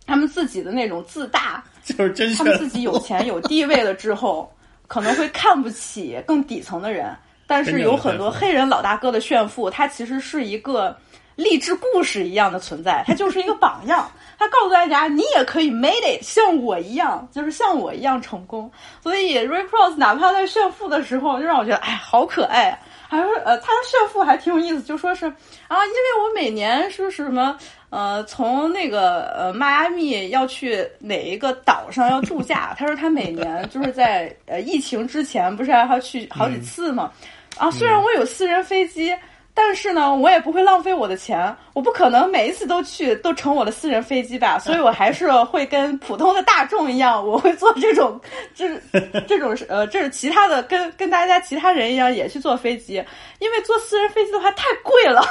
[0.06, 4.50] 他们自己的那种自大， 就是真他们自己有钱有地位了之后，
[4.86, 7.14] 可能会看不起更底层的人。
[7.48, 10.96] 但是有很多黑人老大哥的炫富，他其实是一个
[11.34, 14.08] 励志故事一样的存在，他就是一个榜样。
[14.38, 18.70] 他告诉大家，你也可以 made it，像我一样，就是像我一样成功。
[19.02, 22.78] 所以 Ray Cross 哪怕在炫富的时候，就让我觉得，哎，好可爱啊。
[23.08, 25.26] 还说，呃，他的炫富还挺有意思，就说是
[25.66, 27.58] 啊，因为我每年说是什么，
[27.90, 37.10] 呃，从那个呃迈阿密要去哪一个岛上要度假，他说他每年就是在呃疫情之前不是还要去好几次嘛，
[37.58, 39.14] 啊，虽然我有私人飞机。
[39.60, 48.20] 但是呢，我也不会浪费我的钱，我不可能每一次都去都乘我的私人飞机吧，所以我还是会跟普通的大众一样，我会坐这种
[48.54, 48.80] 这
[49.26, 53.04] 这种呃，这是其他的跟跟大家其他人一样也去坐飞机，
[53.40, 55.24] 因为坐私人飞机的话太贵了，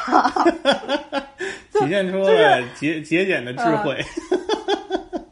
[1.72, 3.98] 体现出 了节节俭的智慧。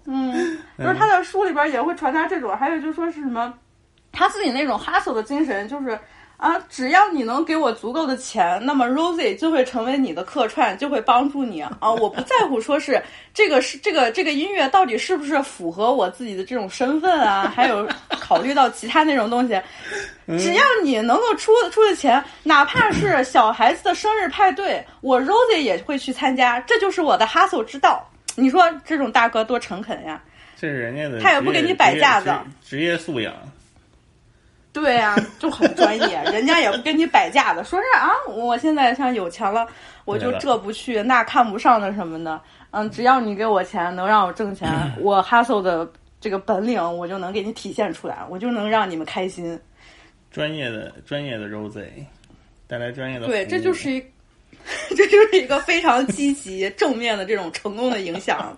[0.06, 3.54] 嗯，就是他在书里边也会传达这种，还有就是说是什么，
[4.14, 6.00] 他自己那种 hustle 的精神，就是。
[6.38, 11.92] 啊，只要你能给我足够的钱，那么 Rosie 就会成为你的客串，就会帮助你啊！
[11.94, 13.02] 我不在乎说是
[13.34, 19.60] 这个是这个这个音乐到底是不是符合我自己的这种身份啊，还有考虑到其他那种东西，
[20.38, 28.06] 只要你能够出出的钱，哪怕是小孩子的生日派对，我 Rosie 也会去参加，这就是我的 hustle 之道。
[28.36, 30.22] 你说这种大哥多诚恳呀！
[30.60, 33.34] 这是人家的，他也不给你摆架子，职业素养。
[34.76, 39.66] 对呀、啊，就很专业，人家也不跟你摆架子，说是啊，我现在像有钱了，
[40.04, 44.70] 我就这不去那看不上的什么的，嗯，只要你给我钱，能让我挣钱，
[45.00, 49.58] 我 hustle 的这个本领，我就能给你体现出来，我就能让你们开心。
[50.30, 51.88] 专业的专业的 Rose
[52.68, 54.04] 带来专业的，对，这就是一，
[54.94, 58.58] 这就是一个非常积极正面的这种成功的影响。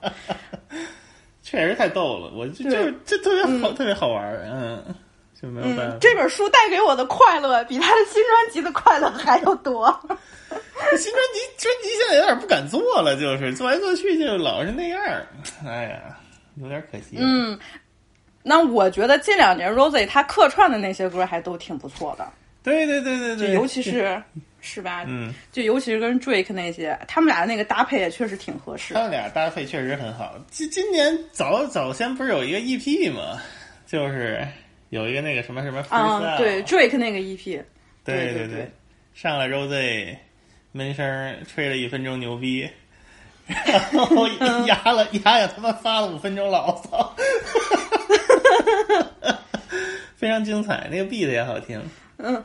[1.43, 4.84] 确实太逗了，我就就这特别好，嗯、特别好玩，嗯。
[5.39, 5.97] 就没有办法、嗯。
[6.01, 9.88] 这本书带给我的快乐，比他的新专辑的快乐还要多。
[10.97, 14.99] 新专辑专辑现在有点不敢做了，就是做来做去就老是那样，
[15.65, 16.17] 哎呀，
[16.55, 17.17] 有点可惜。
[17.17, 17.57] 嗯，
[18.43, 22.27] 那我觉得近两年 Rosie 他客串的那些歌还都挺不错的。
[22.63, 24.21] 对对对对对，尤其是
[24.61, 25.03] 是吧？
[25.07, 28.93] 嗯，就尤其是跟 Drake 那些，他们俩那个搭配也确实挺合适。
[28.93, 30.35] 他们俩搭配确实很好。
[30.49, 33.39] 今今年早早先不是有一个 EP 吗？
[33.85, 34.45] 就是。
[34.89, 37.61] 有一个那个什么什么啊，对 Drake 那个 EP，
[38.03, 38.71] 对对对，
[39.13, 40.17] 上了 Rose
[40.71, 42.67] 闷声吹了一分钟牛逼，
[43.47, 44.27] 然后
[44.65, 47.15] 压了压也他妈发了五分钟牢骚，
[50.15, 51.81] 非常精彩，那个 beat 也好听，
[52.17, 52.43] 嗯，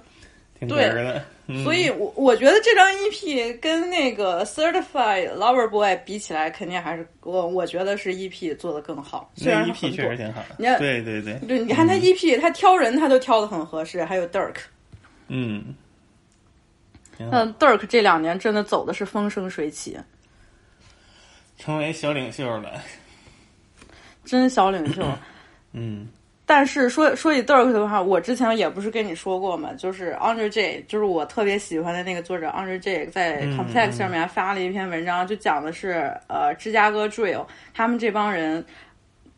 [0.69, 1.25] 挺哏的。
[1.49, 9.31] 嗯、所以我我觉得这张 EP 跟那个 Certified Lover Boy 比起来，肯定还是我我觉得是 EP 做的更好。
[9.35, 14.55] 虽然 EP 确实挺好的，你看，对对对，对，你看他 EP，、嗯、他挑人他都挑的很合适，还有 Dirk，
[15.27, 15.75] 嗯，
[17.19, 19.99] 嗯，Dirk 这两年真的走的是风生水起，
[21.59, 22.81] 成为小领袖了，
[24.25, 25.03] 真小领袖，
[25.73, 26.09] 嗯。
[26.55, 38.63] 但是说说起 Dirk 的话，我之前也不是跟你说过嘛，就是 Andre J，就是我特别喜欢的那个作者 Andre J，在 Complex 上面发了一篇文章，就讲的是呃芝加哥 Drill 他们这帮人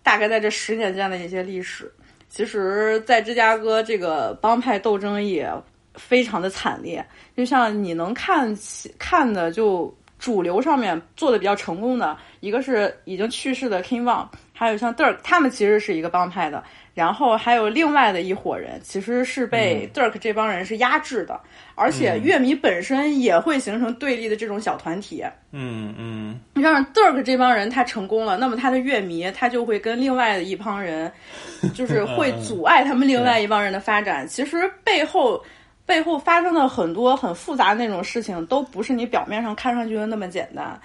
[0.02, 1.88] 大概在这十年间的一些历史。
[2.28, 5.48] 其实，在芝加哥这个帮派斗争也
[5.94, 7.06] 非常的惨烈，
[7.36, 16.64] 就像你能看起看的就主流上面做的比较成功的，一个是已经去世的 King Von，还有像 Dirk，他们其实是一个帮派的。
[16.94, 21.38] 然后还有另外的一伙人，其实是被 Dirk 这帮人是压制的，
[21.74, 25.24] 而且乐迷本身也会形成对立的这种小团体。
[25.50, 31.10] 嗯嗯，让 Dirk 这帮人他成功了，那么他的乐迷他就会跟另外的一帮人，
[31.74, 34.26] 就是 会阻碍他们另外一帮人的发展。
[34.28, 35.42] 其实背后
[35.84, 40.80] 背后发生的很多很复杂的那种事情，都不是你表面上看上去的那么简单。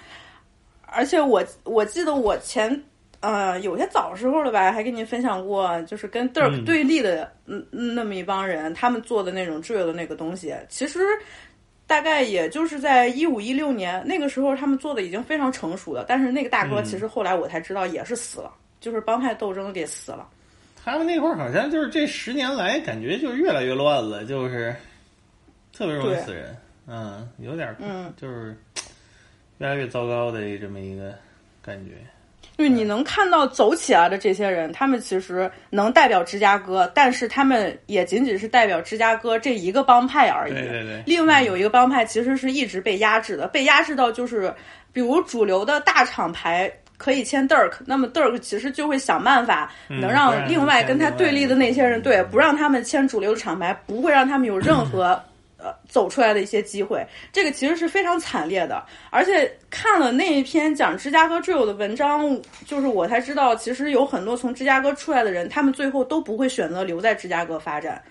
[0.92, 2.82] 而且我我记得我前
[3.20, 11.00] 呃有些早时候了吧，还跟你分享过，就是跟 Dirk 对立的嗯嗯那么一帮人，他们做的那种 drill 的那个东西，其实。
[11.86, 16.04] 大概也就是在一五一六年那个时候，他们做的已经非常成熟了。
[16.06, 20.28] 但是那个大哥其实后来我才知道也是死了，就是帮派斗争给死了。
[20.84, 24.72] 他们那会儿好像就是这十年来感觉就越来越乱了，就是
[25.72, 26.56] 特别容易死人。
[26.86, 28.56] 嗯，有点嗯，就是
[29.58, 31.12] 越来越糟糕的这么一个
[31.60, 31.94] 感觉。
[32.60, 40.52] 对，你能看到走起来的这些人，他们其实能代表芝加哥，但是他们也仅仅是代表芝加哥这一个帮派而已。
[40.52, 41.02] 对对对。
[41.06, 44.52] 另外有一个帮派其实是一直被压制的，被压制到就是，
[44.92, 55.18] 比如主流的大厂牌可以签 Dirk，那么 Dirk 其实就会想办法能让让另外跟他对立的那些人，对，不让他们签主流厂牌，不会让他们有任何。
[55.62, 58.84] 呃，走出来的一些机会，这个其实是非常惨烈的。
[59.10, 68.02] 而且看了那一篇讲芝加哥 drill 的文章，就是我才知道，其实有很多从芝加哥出来的人，他们最后都不会选择留在芝加哥发展。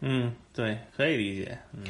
[0.00, 1.56] 嗯，对，可以理解。
[1.72, 1.84] 嗯，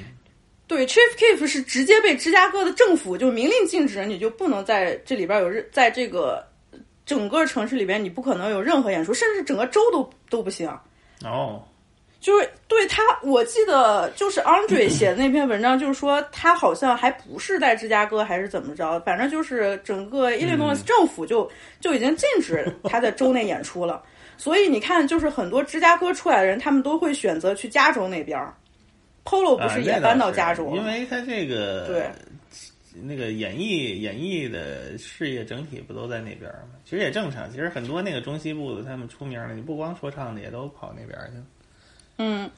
[0.68, 6.46] 对，Chief Keef 是直接被芝加哥的政府就明令禁止，你就不能在这里边有任，在这个
[7.04, 10.68] 整个城市里边，你不可能有任何演出，甚至整个州都都不行。
[11.24, 11.62] 哦。
[12.20, 21.48] 就是对他，我记得就是 Andre 写的那篇文章，就是说他好像还不是在芝加哥，还是怎么着，反正就是整个 Illinois 政府就、
[21.80, 24.02] 就已经禁止他在州内演出了。
[24.38, 28.38] 所以你看，就是很多芝加哥出来的人，他们都会选择去加州那边。
[29.24, 30.76] Polo 不是也搬到加州了？
[30.76, 32.04] 因为他这个对
[33.02, 36.76] 那个演艺演艺的事业整体不都在那边吗？
[36.84, 37.50] 其实也正常。
[37.50, 41.42] 其实很多那个中西部的他们出名的，你不光说唱的，也都跑那边去。
[42.18, 42.50] 嗯，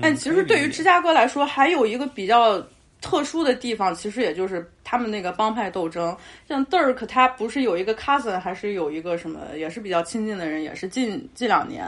[0.00, 2.62] 但其实对于芝加哥来说，还有一个比较
[3.00, 6.16] 特殊的地方，其实也就是他们那个帮派斗争。
[6.48, 11.84] 像 Dirk，他不是有一个 cousin，还是有一个什么，也是比较亲近的人，也是近近两年，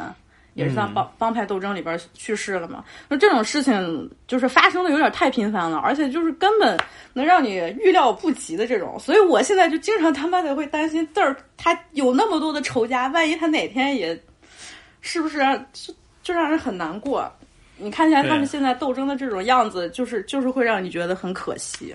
[0.54, 2.84] 也是在帮、帮派斗争里边去世了嘛。
[3.08, 6.76] 那这种事情就是发生的有点太频繁了，而且就是根本
[7.12, 8.98] 能让你预料不及的这种。
[8.98, 14.20] 所以我现在就经常他妈的会担心 Dirk，他有那么多的仇家，万一他哪天也
[15.00, 15.38] 是不是
[16.24, 16.34] 就。
[16.34, 17.30] 让人很难过。
[17.76, 21.94] 你看起来他们现在斗争的这种样子，就是就是会让你觉得很可惜。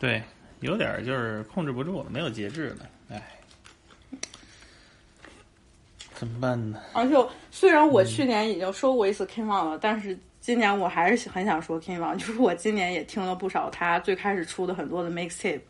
[0.00, 0.20] 对，
[0.60, 3.22] 有点就是控制不住了，没有节制了，哎，
[6.14, 6.80] 怎么办呢？
[6.92, 7.14] 而且
[7.50, 15.60] 虽然我去年已经说过一次 King Von 了，但是今年我还是很想说 King Von，就是我今年也听了不少他最开始出的很多的 mixtape。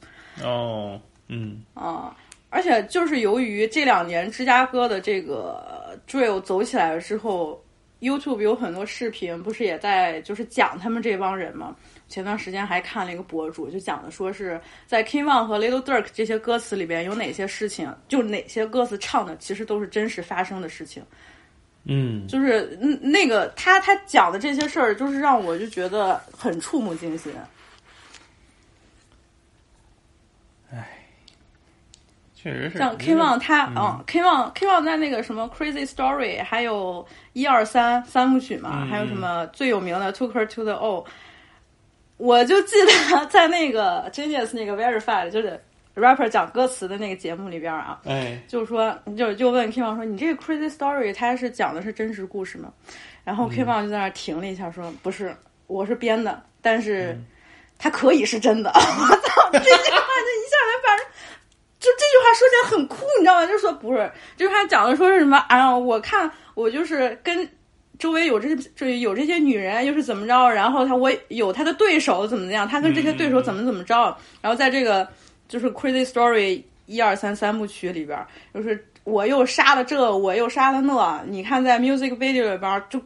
[0.42, 2.16] 哦，嗯，啊。
[2.50, 7.62] 而且就是由于这两年芝加哥的这个 drill 走起来了之后。
[8.00, 11.74] YouTube 有很多视频，不是也在就是讲他们这帮人吗？
[12.08, 21.02] 前段时间还看了一个博主，就讲的说是在 King Von 和 Little Dirk 这些歌词里边有哪些事情，就哪些歌词唱的其实都是真实发生的事情。
[21.84, 27.32] 嗯，就是那个他他讲的这些事儿，就是让我就觉得很触目惊心。
[32.40, 32.78] 确实是。
[32.78, 37.06] 像 King Von 他，嗯 Von King Von 在那个什么 Crazy Story，还有。
[37.34, 41.04] 一二三三部曲嘛，还有什么最有名的 Took Her to the O，
[42.16, 45.62] 我就记得 在那个 Genius 那个 Verified 就是
[45.94, 52.72] rapper 讲歌词的那个节目里边啊，哎，就是说就就问 Kim 说你这个 Crazy Story 它是讲的是真实故事吗？
[53.22, 55.32] 然后 Kim 就在那停了一下说不是，
[55.68, 57.16] 我是编的，但是
[57.78, 58.70] 它可以是真的。
[58.70, 61.06] 我操，这句话就一下来把人。
[61.80, 63.46] 就这句话说起来很酷，你知道吗？
[63.46, 65.36] 就是说不是，这句话讲的说是什么？
[65.48, 67.48] 哎呀，我看我就是跟
[67.98, 70.48] 周围有这这有这些女人，又是怎么着？
[70.50, 72.66] 然后他我有他的对手怎么怎么样？
[72.68, 74.16] 他跟这些对手怎么怎么着？
[74.40, 75.06] 然后在这个
[75.46, 78.18] 就是 Crazy Story 一二三三部曲里边，
[78.52, 81.22] 就是我又杀了这，我又杀了那。
[81.28, 82.98] 你看在 Music Video 里边，就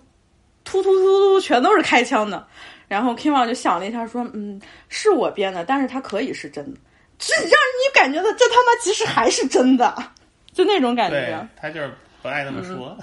[0.64, 2.47] 突突突突全都是开枪的。
[2.89, 6.79] 然后 Kimon 就想了一下，说：“嗯，是我编的，但是它可以是真的。”
[7.23, 9.97] 是让你感觉到这他妈其实还是真的，
[10.53, 11.49] 就那种感觉。
[11.57, 12.97] 他就是不爱那么说。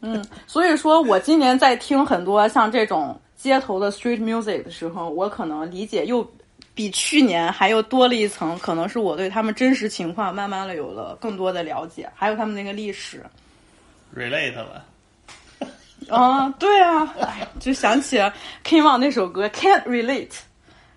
[0.00, 6.26] 嗯，所以说我今年在听很多像这种街头的 street music 的时候，我可能理解又
[6.72, 13.22] 比去年还又多了一层，可能是我对他们真实情况慢慢的有了更多的了解，还有他们那个历史。
[14.16, 14.84] relate 了。
[16.08, 18.18] 啊，对啊，哎，就想起
[18.64, 20.28] Wang 那首歌《Can't Relate》。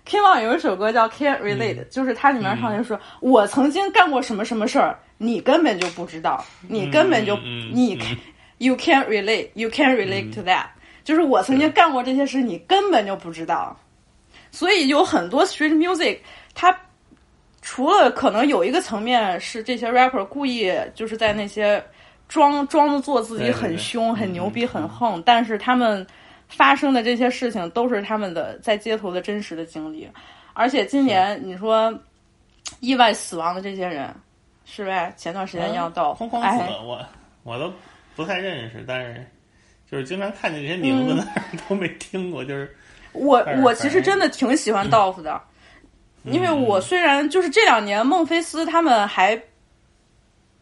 [0.06, 8.16] Wang 有一首歌叫《Can't Relate》，就是它里面唱就说：“我曾经干过什么什么事儿，你根本就不知道，你根本就、你、嗯
[8.58, 10.66] you can't relate, you can't relate to that。”
[11.04, 13.76] 就是我曾经干过这些事，你根本就不知道。
[14.50, 16.18] 所以有很多 street music，
[16.54, 16.74] 它
[17.60, 21.82] 除了可能有一个层面是这些 rapper 故意就是在那些
[22.28, 26.06] 装装的做自己很凶、嗯很牛逼、嗯很横，但是他们
[26.48, 30.08] 发生的这些事情都是他们的在街头的真实的经历。
[30.52, 31.92] 而且今年你说
[32.80, 34.14] 意外死亡的这些人，
[34.64, 35.12] 是呗？
[35.16, 37.04] 前段时间要到，疯狂子哎，我
[37.42, 37.72] 我都
[38.14, 39.26] 不太认识，但是
[39.90, 42.74] 就是经常看见这些名字，但是都没听过，就是。
[43.12, 45.40] 我我其实真的挺喜欢 Dolph 的，
[46.24, 49.40] 因为我虽然就是这两年孟菲斯他们还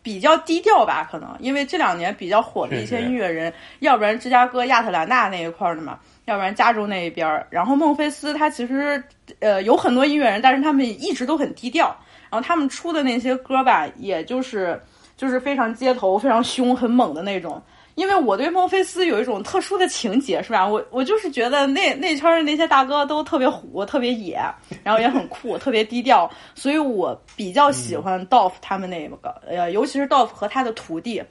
[0.03, 7.47] 比较低调吧，可能因为这两年比较火的一些音乐人，要不然芝加哥、亚特兰大那一块儿的嘛，要不然加州那一边儿。
[7.51, 9.03] 然后孟菲斯他其实
[9.39, 11.97] 呃有很多音乐人，但是他们一直都很低调。
[12.31, 14.81] 然后他们出的那些歌吧，也就是
[15.17, 17.63] 就是非常街头、非常凶、很猛的那种。
[17.95, 20.67] 因为我对孟菲斯有一种特殊的情节，是吧？
[20.67, 24.41] 我我就是觉得那那圈儿的那些大哥都特别虎、特别野，
[24.83, 31.23] 然后也很酷、特别低调，所以我比较喜欢 Dolph 他们那个，呃，尤其是 Dolph 和他的徒弟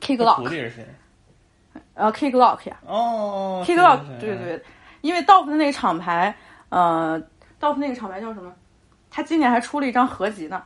[0.00, 0.86] Kick 徒 Lock，弟是谁？
[1.94, 4.62] 呃，Kick Lock 呀哦 Kick Lock，对对对，
[5.00, 6.34] 因为 Dolph 的那个厂牌，
[6.68, 7.20] 呃
[7.60, 8.52] ，Dolph 那个厂牌叫什么？
[9.10, 10.62] 他今年还出了一张合集呢。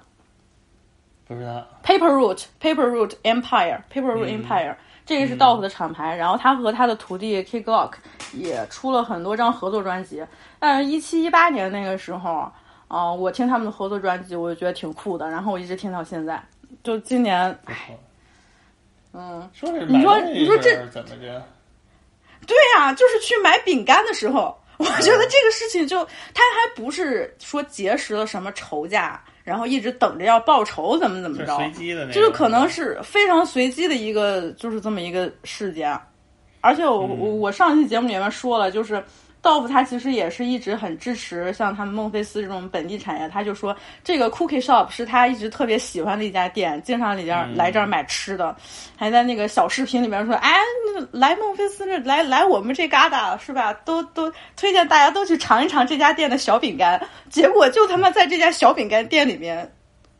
[1.27, 1.67] 不知道。
[1.85, 4.75] Paper Route，Paper Route Empire，Paper Route Empire，、
[5.09, 7.93] 这个是 Dolph 的厂牌，然后他和他的徒弟 Kick Lock
[8.35, 10.23] 也出了很多张合作专辑。
[10.59, 12.47] 但是，一七一八年那个时候，
[12.89, 16.39] 啊、我听他们的合作专辑，我就觉得挺酷的，然后我一直听到现在。
[16.85, 17.99] 就今年，不错。
[19.15, 19.51] 嗯，
[19.89, 21.43] 你说你说这怎么着？
[22.47, 26.05] 对呀、就是去买饼干的时候，我觉得这个事情就
[26.35, 29.19] 他还不是说结识了什么仇家，
[29.49, 35.99] 然后一直等着要报仇，怎么怎么着，随机的那种，就是可能是非常随机的一个，就是这么一个事件。
[36.61, 39.03] 而且我我我上一期节目里面说了，就是
[39.41, 48.55] 道夫他其实也是一直很支持像他们孟菲斯这种本地产业，他就说这个 Cookie Shop 是他一直特别喜欢的一家店，经常里边嗯来这儿买吃的，
[48.97, 50.57] 还在那个小视频里边说，哎，
[51.13, 53.73] 来孟菲斯这来来我们这旮瘩是吧？
[53.85, 57.01] 都都推荐大家都去尝一尝这家店的小饼干。
[57.31, 59.73] 结果就他妈在这家小饼干店里面，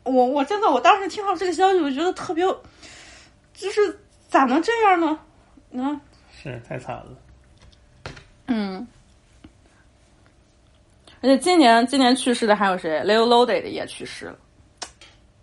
[0.03, 2.45] 我我真的我当时听到这个消息，我觉得特别，
[3.53, 3.99] 就是
[4.29, 5.19] 咋能这样呢？
[5.71, 5.99] 嗯
[6.41, 7.07] 是太惨了。
[8.47, 8.87] 嗯。
[11.21, 14.35] 而且今年今年去世的还有谁？Leo Loaded 也去世了。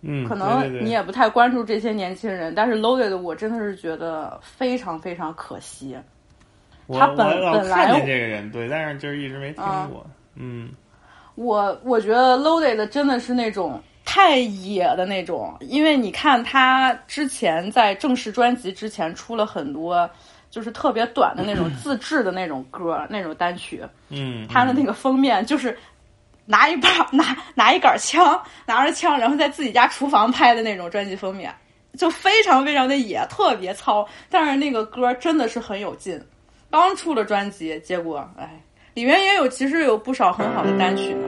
[0.01, 5.97] 嗯，可能你也不太关注这些年轻人，但是 Loaded 我真的是觉得非常非常可惜。
[6.85, 10.05] 我他本我老本来看见这个人，对，但是就是一直没听啊过。
[10.35, 10.69] 嗯，
[11.35, 20.09] 我我觉得 Loaded 真的是那种太野的那种，因为你看他之前在正式专辑之前出了很多，
[20.49, 23.83] 就是特别短的那种自制的那种歌，那种单曲。
[24.09, 25.77] 嗯，他的那个封面就是
[26.45, 31.53] 拿一把 拿拿一杆枪，拿着枪，然后在自己家厨房拍的那种专辑封面，
[31.97, 34.07] 就非常非常的野，特别糙。
[34.29, 36.21] 但是那个歌真的是很有劲。
[36.69, 38.61] 刚出了专辑，结果哎，
[38.93, 41.27] 里面也有其实有不少很好的单曲呢。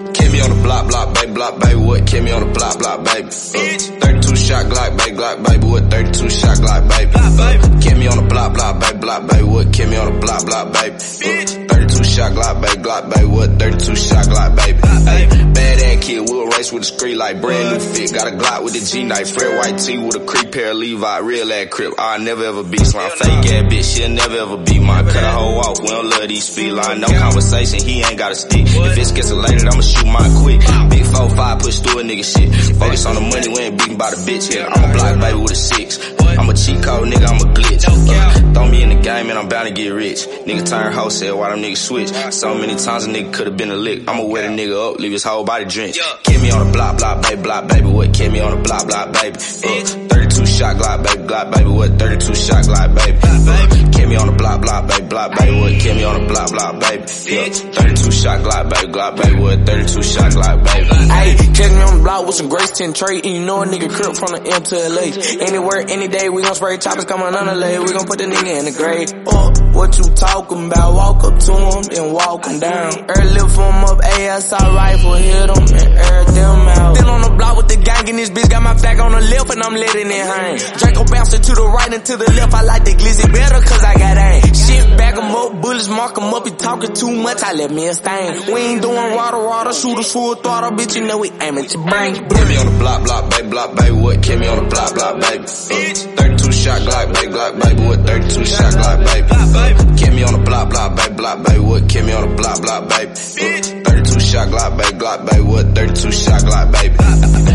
[0.31, 0.37] hey.
[0.37, 1.75] Me on the block, block, baby, block, baby.
[1.75, 2.07] What?
[2.07, 3.27] Kill me on the block, block, baby.
[3.27, 5.65] Uh, 32 shot Glock, baby, Glock, baby.
[5.67, 5.91] What?
[5.91, 7.11] 32 shot Glock, baby.
[7.13, 9.43] Uh, kill me on the block, block, baby, block, baby.
[9.43, 9.73] What?
[9.73, 10.95] Kill me on the block, block, baby.
[10.95, 13.27] Uh, 32 shot Glock, baby, Glock, baby.
[13.27, 13.49] What?
[13.59, 14.79] 32 shot Glock, baby.
[15.01, 18.13] Hey, bad ass kid, we'll race with the street like brand new fit.
[18.13, 20.77] Got a Glock with the G knife, Fred white tee with a creep pair of
[20.77, 21.93] Levi, real ass crip.
[21.97, 23.09] I'll never ever be slime.
[23.11, 25.05] Fake ass bitch, she'll never ever be mine.
[25.05, 27.01] Cut a hoe off, we don't love these speed line.
[27.01, 28.65] No conversation, he ain't got a stick.
[28.67, 30.59] If it's escalated, I'ma shoot mine quick.
[30.89, 32.77] Big 4-5, push through a nigga shit.
[32.77, 34.67] Focus on the money, we ain't beating by the bitch here.
[34.69, 35.99] I'm a block baby with a six.
[36.21, 37.85] I'm a cheat code, nigga, I'm a glitch.
[37.87, 40.25] Uh, throw me in the game and I'm bound to get rich.
[40.47, 42.09] Nigga turn wholesale, why them niggas switch?
[42.33, 44.07] So many times a nigga could've been a lick.
[44.07, 45.99] I'ma wear the nigga up, leave his whole body drenched.
[46.23, 47.87] Kill me on the block, block, baby, block, baby.
[47.87, 48.13] What?
[48.13, 49.37] Kill me on the block, block, baby.
[49.37, 50.10] Uh,
[50.41, 54.07] 32 32 shot Glock, baby, Glock, baby, with 32 shot Glock, baby.
[54.11, 57.03] Me on the block, block, baby, block, baby, kill me on the block, block, baby.
[57.31, 60.89] Yeah, 32 shot Glock, baby, Glock, baby, with 32 shot Glock, baby.
[61.07, 63.65] Hey, catch me on the block with some Grace 10 trait, and you know a
[63.65, 65.47] nigga crip from the M to LA.
[65.47, 67.79] Anywhere, any day, we gon' spray choppers coming on the lay.
[67.79, 69.13] We gon' put the nigga in the grave.
[69.27, 70.93] Uh, what you talking about?
[70.93, 72.91] Walk up to him and walk him down.
[73.09, 76.95] Early lift him up, ASI rifle, hit him and air them out.
[76.97, 79.21] Still on the block with the gang, and this bitch got my back on the
[79.21, 80.57] left, and I'm letting it hang.
[80.77, 83.83] Draco bouncing to the right and to the left, I like the glizzy better, cause
[83.83, 84.53] I got aim.
[84.53, 87.87] Shit, back 'em up, bullets mark 'em up, he talking too much, I let me
[87.87, 88.53] a stain.
[88.53, 91.83] We ain't doing water, water, shooters full throttle, bitch, you know we aim at your
[91.89, 92.13] brain.
[92.29, 94.21] Kill me on the block, block, baby, block, baby, what?
[94.21, 95.43] Kill me on the block, block, baby.
[95.43, 97.99] Uh, 32 shot Glock, baby, Glock, baby, what?
[98.05, 99.70] 32 shot Glock, baby.
[99.73, 101.89] Uh, Kill me on the block, block, baby, block, baby, what?
[101.89, 103.11] Kill me on the block, block, baby.
[103.11, 105.65] Uh, 32 shot Glock, baby, Glock, baby, what?
[105.75, 106.95] 32 shot Glock, baby.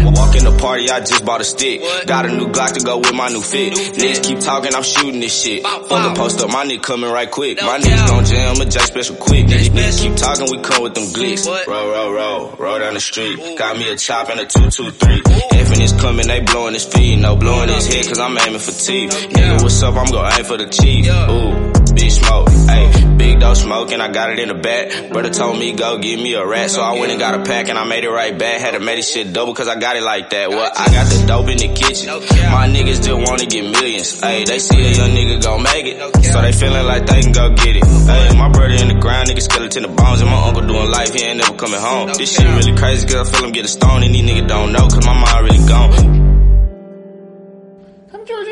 [0.06, 1.82] Walk in the party, I just bought a stick.
[2.06, 3.72] Got a new Glock to go with my new fit.
[3.74, 5.62] Niggas keep talking, I'm shooting this shit.
[5.62, 7.60] Fuck a post up, my nigga coming right quick.
[7.62, 9.46] My niggas gon' jam a J special quick.
[9.46, 11.46] Niggas niggas keep talking, we come with them glicks.
[11.66, 13.58] Roll, roll, roll, roll down the street.
[13.58, 15.20] Got me a chop and a two, two, three.
[15.52, 17.16] Effing is coming, they blowing his feet.
[17.18, 19.10] No blowing his head, cause I'm aiming for teeth.
[19.10, 19.96] Nigga, what's up?
[19.96, 21.06] I'm gon' aim for the chief.
[21.08, 21.85] Ooh.
[21.96, 25.10] Big smoke, ayy, big dose smoke and I got it in the back.
[25.10, 27.70] Brother told me go give me a rat, so I went and got a pack
[27.70, 28.60] and I made it right back.
[28.60, 30.50] Had to make this shit double cause I got it like that.
[30.50, 32.08] Well, I got the dope in the kitchen.
[32.52, 34.20] My niggas just wanna get millions.
[34.20, 37.32] Ayy, they see a young nigga gon' make it, so they feeling like they can
[37.32, 37.82] go get it.
[37.82, 41.14] Ayy, my brother in the ground, nigga skeleton the bones, and my uncle doing life,
[41.14, 42.08] he ain't never coming home.
[42.08, 44.72] This shit really crazy cause I feel him get a stone and these niggas don't
[44.72, 46.15] know cause my mind really gone.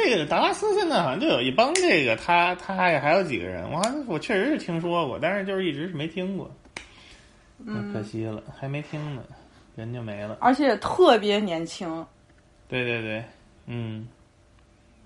[0.04, 6.50] 这个达拉斯现在好像就有一帮这个他他还还有几个人，我我确实是听说过，但是就是一直是没听过，
[7.64, 9.22] 嗯可惜了，还没听呢，
[9.74, 10.36] 人就没了。
[10.40, 12.04] 而且特别年轻。
[12.68, 13.24] 对对对，
[13.66, 14.06] 嗯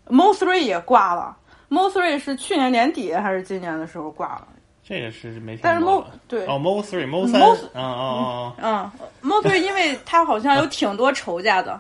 [0.09, 1.37] ，Mo Three 也挂了
[1.69, 4.49] ，Mo Three 是去年年底还是今年的时候挂了？
[4.83, 5.61] 这个是没听过。
[5.63, 7.41] 但是 Mo 对哦，Mo Three Mo 三
[7.75, 8.91] 嗯哦哦嗯
[9.23, 11.79] ，Mo Three 因为他好像有挺多仇家的，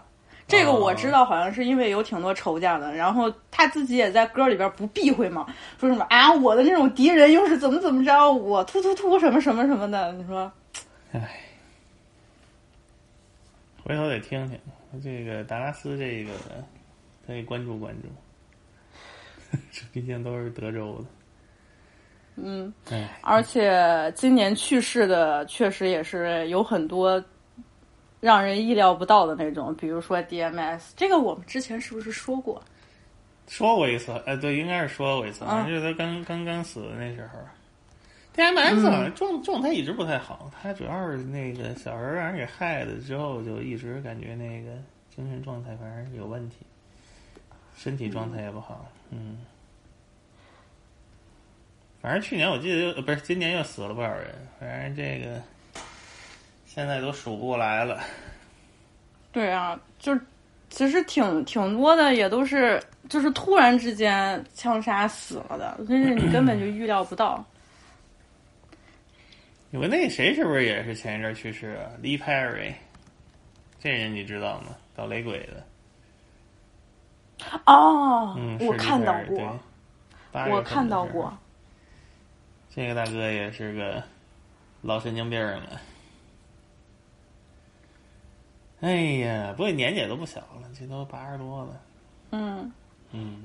[0.48, 2.94] 这个我知道，好像是因为有挺多仇家的。
[2.94, 5.46] 然后他自己也在歌里边不避讳嘛，
[5.78, 10.10] 说什么啊，我的那种敌人又是怎么怎么着，我突突突什么什么什么的。
[10.14, 10.52] 你说，哦，
[11.12, 11.40] 唉，
[13.84, 14.58] 回头得听听
[15.02, 16.32] 这个达拉斯这个，
[17.26, 18.08] 可以关注关注。
[19.72, 21.04] 这毕竟都是德州的，
[22.36, 27.22] 嗯，唉，而且今年去世的确实也是有很多
[28.20, 32.62] 让人意料不到的那种，比如说 DMS，这个我们之前是不是说过？
[33.46, 37.38] 说过一次，哎，对，应该是说过一次，啊就是他刚刚刚死的那时候。
[38.36, 44.70] DMS 好像状状态一直不太好，他主要是那个小时候让人给害了之后，就一直感觉那个
[45.14, 46.58] 精神状态反正有问题，
[47.76, 49.38] 身体状态也不好，嗯。
[52.00, 55.42] 反正去年我记得又呃不是今年又死了不少人，反正这个
[56.78, 58.00] 现在都数不过来了。
[59.32, 60.16] 对啊，就
[60.70, 67.44] 其实挺挺多的，也都是就是突然之间枪杀死了的，真是你根本就预料不到。
[69.72, 72.72] 有个那谁是不是也是前一阵去世啊？Lee Perry，
[73.80, 74.68] 这人你知道吗？
[74.94, 75.64] 搞雷鬼的，
[77.66, 79.58] 哦，嗯，我看到过，
[80.48, 81.36] 我看到过。
[82.72, 84.00] 这个大哥也是个
[84.80, 85.80] 老神经病了。
[88.80, 91.80] 哎呀，不过年纪也都不小了，这都八十多了。
[92.30, 92.72] 嗯，
[93.12, 93.42] 嗯，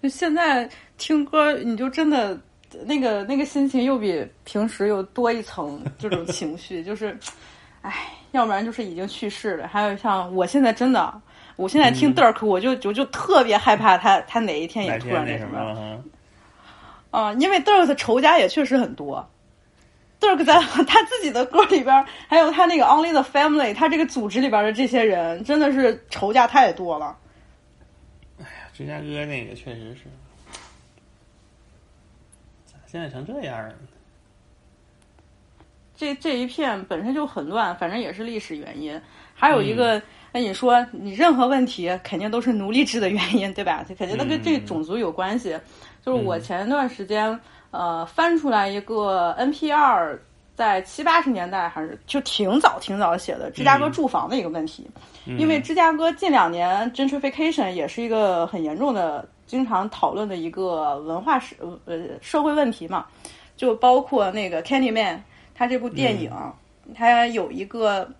[0.00, 2.38] 就现在听歌，你就真的
[2.84, 7.18] 那个那个心情又比平时又多一层这种 情绪，就是，
[7.80, 11.20] 哎，要不然就是已经去世了，还有像我现在真的，
[11.56, 15.74] 我现在听 Dirk，、我就我就特别害怕他他哪一天也突然那什么。
[15.74, 16.04] 么？
[17.10, 19.28] 啊、因为 Dirk 的仇家也确实很多。
[20.22, 20.54] Dirk 在
[20.86, 27.18] 他自己的歌里边，还有他那个 Only the Family，他这个组织里边的这些人，真的是仇家太多了。
[28.38, 30.04] 哎呀芝加哥那个确实是，
[32.64, 33.74] 咋现在成这样了？
[35.96, 39.00] 这这一片本身就很乱，反正也是历史原因。
[39.34, 40.00] 还有一个，
[40.32, 43.84] 那、你说你任何问题肯定都是奴隶制的原因，对吧？
[43.86, 45.58] 这肯定都跟这个种族有关系。
[46.04, 47.38] 就是我前一段时间
[47.72, 50.16] 呃翻出来一个 NPR
[50.54, 54.88] 在七八十年代还是就挺早挺早写的芝加哥住房的一个问题，
[55.26, 61.56] 因为芝加哥近两年 gentrification 也是一个很严重的、经常讨论的一个文化社
[61.86, 63.06] 呃社会问题嘛，
[63.56, 65.18] 就包括那个 Candyman。
[65.54, 66.32] 他这部电影，
[66.94, 68.10] 它有一个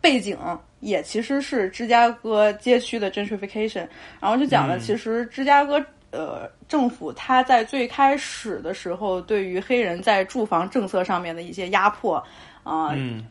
[0.00, 0.38] 背景，
[0.80, 3.86] 也其实是芝加哥街区的 gentrification，
[4.20, 4.80] 然后就讲了，嗯。
[4.80, 12.16] 其实芝加哥呃政府它在最开始的时候对于黑人在住房政策上面的一些压迫
[12.62, 13.26] 啊、嗯。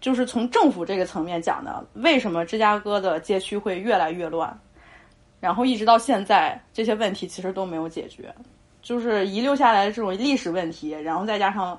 [0.00, 4.52] 就是从政府这个层面讲的，为什么芝加哥的街区会越来越乱，
[5.38, 8.34] 然后一直到现在，这些问题其实都没有解决，
[8.82, 11.78] 就是遗留下来的这种历史问题，然后再加上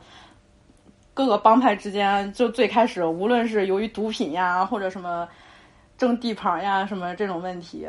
[1.14, 5.28] 各个帮派之间，就最开始无论是由于毒品呀，或者什么
[5.98, 7.86] 争地盘呀，什么这种问题，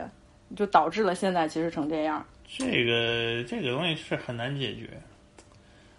[0.55, 2.25] 就导致了现在其实成这样。
[2.47, 4.89] 这个这个东西是很难解决。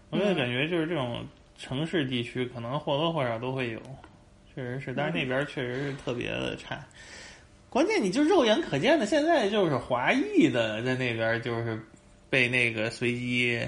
[0.09, 1.25] 我就嗯感觉就是这种
[1.57, 3.79] 城市地区，可能或多或少都会有，
[4.53, 6.85] 确实是，但是那边确实是特别的差。
[7.69, 11.77] 关键你就肉眼可见的，现在就是华裔的在那边就是
[12.29, 13.59] 被那个随机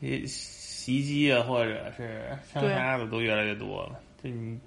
[0.00, 2.22] 呃袭击啊，或者是
[2.52, 3.98] 枪杀的都越来越多了。
[4.22, 4.58] 就你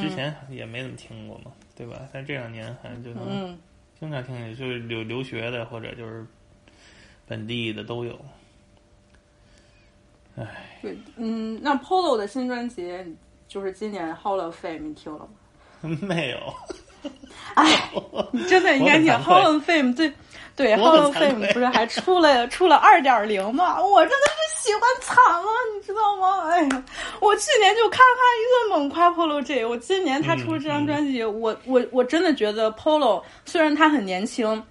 [0.00, 2.08] 之前也没怎么听过嘛，对吧？
[2.12, 3.58] 但这两年好像就能嗯，
[4.02, 6.26] 经常听见，就是留留学的或者就是
[7.24, 8.18] 本地的都有。
[10.34, 12.92] 唉，对，嗯，那 Polo 的新专辑
[13.46, 15.28] 就是今年 Hall of Fame，你听了吗？
[16.02, 16.52] 没有。
[18.32, 20.12] 你真的应该听 Hall of Fame 对
[20.54, 23.82] 对我 Hall 很 of 惭愧 Fame 不是还出了出了二点零吗？
[23.82, 26.48] 我真的是喜欢惨了，你知道吗？
[26.50, 26.84] 哎呀，
[27.20, 28.02] 我去年就咔咔
[28.38, 34.62] 一顿猛夸 Polo J，我今年他出了这张专辑，我我我真的觉得 Polo 虽然他很年轻，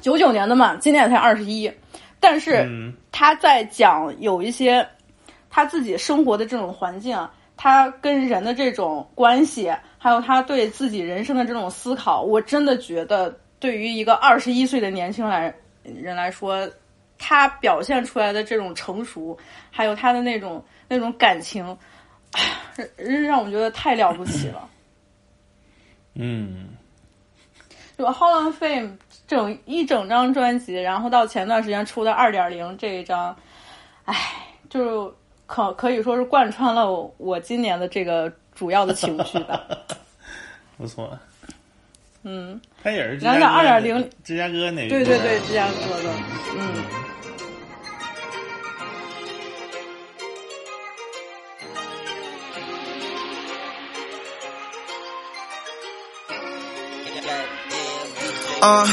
[0.00, 1.72] 九九年的嘛，今年也才二十一，
[2.20, 4.86] 但是嗯他在讲有一些
[5.50, 7.18] 他自己生活的这种环境，
[7.56, 15.52] 他跟人的这种关系，还有他对自己人生的这种思考，我真的觉得对于一个二十一岁的年轻来
[15.82, 16.68] 人来说，
[17.18, 19.36] 他表现出来的这种成熟，
[19.70, 21.76] 还有他的那种那种感情，
[22.98, 24.68] 让让我觉得太了不起了。
[26.14, 26.68] 嗯，
[27.96, 28.96] 就 Hall of Fame
[29.26, 33.36] 整一整张专辑，然后到前段时间出的二点零这一张，
[34.04, 34.14] 唉，
[34.68, 35.14] 就
[35.46, 39.66] 可可以说是贯穿了我我今年的这个主要的情绪吧。
[40.76, 41.18] 不错。
[42.22, 46.10] 嗯，他也是芝然加哥后2.0芝加哥那对对对，芝加哥的，
[46.56, 46.84] 嗯。
[58.60, 58.84] Uh,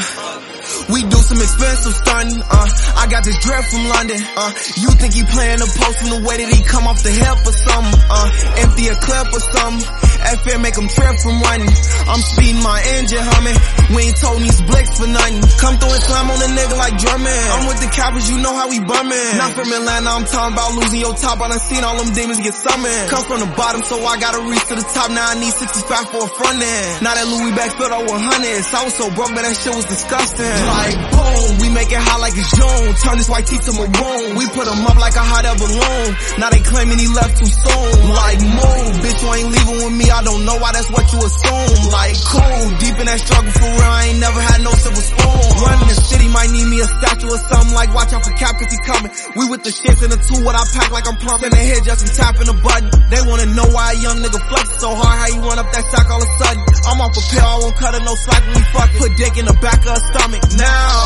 [0.88, 2.38] we do some expensive stunting.
[2.38, 2.68] Uh,
[3.02, 4.22] I got this drip from London.
[4.38, 7.10] Uh, you think he playing the post from the way that he come off the
[7.10, 7.98] hip or something?
[8.06, 9.82] Uh, empty a clip or something.
[10.26, 11.70] FM make him trip from running.
[12.06, 13.58] I'm speeding my engine humming.
[13.94, 15.42] We ain't told these blicks for nothing.
[15.58, 17.42] Come through and slam on a nigga like drumming.
[17.54, 19.34] I'm with the coppers, you know how we bumming.
[19.38, 21.42] Not from Atlanta, I'm talking about losing your top.
[21.42, 23.06] I done seen all them demons get summoned.
[23.10, 25.10] Come from the bottom, so I gotta reach to the top.
[25.10, 27.02] Now I need 65 for a front end.
[27.02, 28.66] Now that Louis back filled over hundreds.
[28.74, 30.46] I was so broke, man, that shit was disgusting.
[30.46, 31.15] Like
[31.60, 32.94] we make it hot like it's June.
[33.00, 34.36] Turn this white tee to maroon.
[34.36, 36.08] We put him up like a hot air balloon.
[36.38, 37.92] Now they claiming he left too soon.
[38.12, 40.06] Like move, bitch, you ain't leaving with me.
[40.10, 41.72] I don't know why that's what you assume.
[41.92, 43.92] Like cool, deep in that struggle for real.
[43.96, 45.44] I ain't never had no silver spoon.
[45.62, 47.74] Running the city might need me a statue or something.
[47.74, 49.10] Like watch out for Cap cause he coming.
[49.36, 51.82] We with the shits in the two, what I pack like I'm plumbing the head
[51.84, 52.90] just and tapping the button.
[53.08, 55.16] They wanna know why a young nigga flex so hard.
[55.16, 56.62] How you run up that sack all of a sudden?
[56.86, 58.90] I'm off a pill, I won't cut her no slack when we fuck.
[58.96, 60.44] Put dick in the back of her stomach.
[60.56, 61.05] Now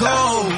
[0.00, 0.48] go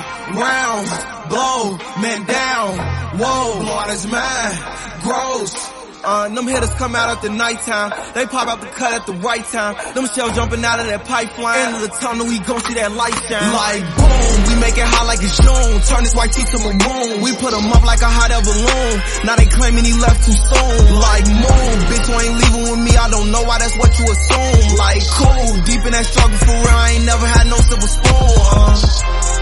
[0.40, 0.88] round,
[1.28, 2.78] blow, man down.
[3.18, 4.58] Whoa, his mind.
[5.02, 5.81] Gross.
[6.04, 7.94] Uh, them hitters come out at the nighttime.
[8.14, 9.78] They pop out the cut at the right time.
[9.94, 11.58] Them shells jumping out of that pipeline.
[11.58, 13.54] End of the tunnel, we gon' see that light shine.
[13.54, 15.78] Like boom, we make it hot like it's June.
[15.86, 17.22] Turn this white tee to maroon.
[17.22, 18.94] We put put 'em up like a hot air balloon.
[19.26, 20.78] Now they claiming he left too soon.
[20.98, 22.92] Like moon, bitch, you ain't leaving with me.
[22.96, 24.76] I don't know why that's what you assume.
[24.78, 26.66] Like cool, deep in that struggle for real.
[26.82, 28.34] I ain't never had no silver spoon.
[28.58, 29.41] Uh.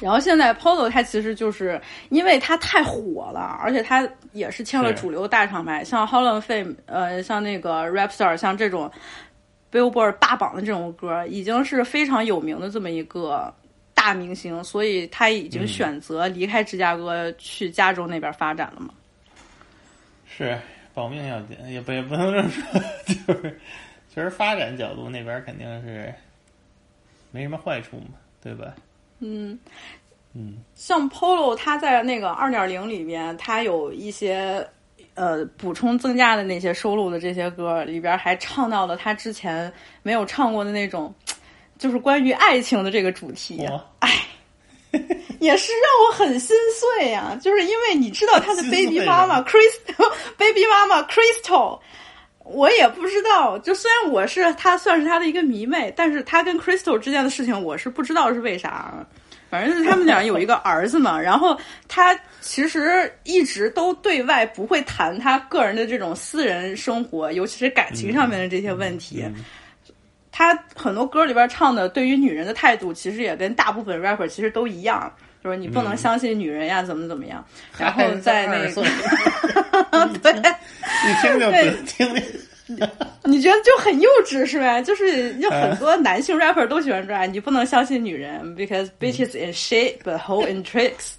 [0.00, 1.80] 然后现在 Polo 它其实就是
[2.10, 8.90] 因为它太火了，而且它也是签了主流大厂牌，像 Holland Fame，呃，像那个 Rapstar，像这种
[9.72, 13.52] Billboard 霸榜的这种歌，已经是非常有名的这么一个
[13.92, 18.94] 大明星，所以他已经选择离开芝加哥去加州那边发展了嘛。
[20.26, 20.56] 是
[20.94, 22.62] 保命要紧，也不也不能这么说，
[23.34, 23.60] 就是
[24.08, 26.14] 其实发展角度那边肯定是
[27.32, 28.72] 没什么坏处嘛，对吧？
[29.20, 29.58] 嗯，
[30.34, 34.66] 嗯，像 Polo，它在那个二点零里面，它有一些
[35.14, 41.12] 呃补充增加的那些收录的这些歌里边，还唱到了他之前没有唱过的那种，
[41.78, 43.66] 就是关于爱情的这个主题。
[43.66, 44.10] 哇哎，
[45.40, 51.78] 也是让我很心碎呀、就是因为你知道他的 baby 妈妈 Crystal，baby 妈妈 Crystal。
[52.50, 58.94] 我也不知道，就虽然我是他算是他的一个迷妹，但是他跟 Crystal 之间的事情我是不知道是为啥。
[59.50, 69.24] 反正是他们俩有一个儿子嘛，然后他其实一直都对外不会谈他个人的这种私人生活，尤其是感情上面的这些问题。
[70.38, 75.12] 他很多歌里边唱的对于女人的态度，其实也跟大部分 rapper 其实都一样，
[75.42, 77.44] 就是你不能相信女人呀，怎么怎么样。
[77.76, 78.70] 然后在那个，
[80.22, 82.22] 对，你听就对听听。
[83.24, 84.80] 你觉得就很幼稚是吧？
[84.80, 91.14] 就是有很多男性 rapper 都喜欢这样你不能相信女人，because bitches in shit but h o l e in tricks。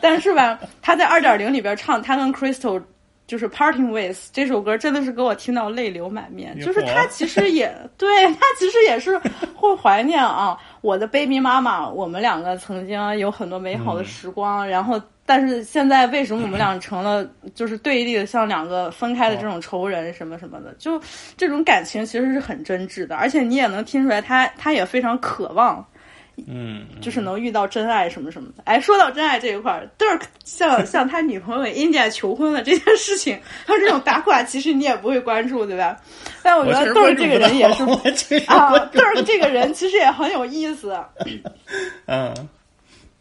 [0.00, 2.82] 但是吧，他在二点零里边唱他跟 Crystal
[3.26, 6.58] 就是 Parting Ways 这首歌，真的是给我听到泪流满面。
[6.60, 9.18] 就是他其实也 对他其实也是
[9.54, 15.00] 会怀念啊，我的 baby 妈妈，我们两个曾经有很多美好的时光，然后。
[15.26, 20.70] 但是现在为什么我们俩成了就是对立的，像两个分开的这种仇人什么什么的？
[20.78, 21.00] 就
[21.34, 25.82] 这种感情其实是很真挚的，而且你也能听出来他，他也非常渴望，
[26.46, 28.62] 嗯，就是能遇到真爱什么什么的。
[28.64, 35.96] 哎，说到真爱这一块儿，Dirk 向向 他女朋友 India 求婚了这件事情，他这种八卦其实你也不会关注，对吧？
[36.42, 37.82] 但我觉得 Dirk 这个人也是
[38.46, 40.98] 啊，Dirk 这个人其实也很有意思。
[42.06, 42.34] 嗯。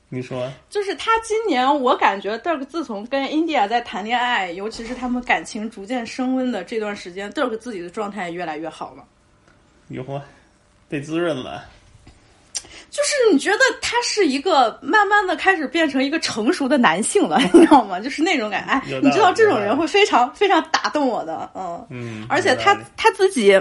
[0.09, 9.03] 你说，就是他今年，我感觉 Dirk 自从跟 India 在谈恋爱，尤其是他们感情逐渐升温的这段时间，Dirk 自己的状态越来越好了。
[9.87, 10.21] 有嚯，
[10.87, 11.65] 被滋润了。
[12.93, 17.99] 就是你觉得他是一个慢慢的开始变成一个成熟的男性了， 你知道吗？
[17.99, 23.59] 就是那种感觉，哎，你知道这种人会非常非常打动我的，嗯嗯，而且他他自己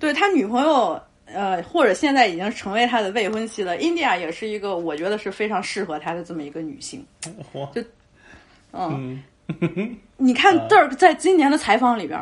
[0.00, 1.00] 对他女朋友。
[1.34, 3.74] 呃，或者现在已经成为他的未婚妻了。
[3.78, 7.02] India 也是一个我觉得是非常适合他的这么一个女性。
[7.74, 7.82] 就，
[8.74, 9.22] 嗯，
[10.18, 12.20] 你看 Dirk 在今年的采访里边，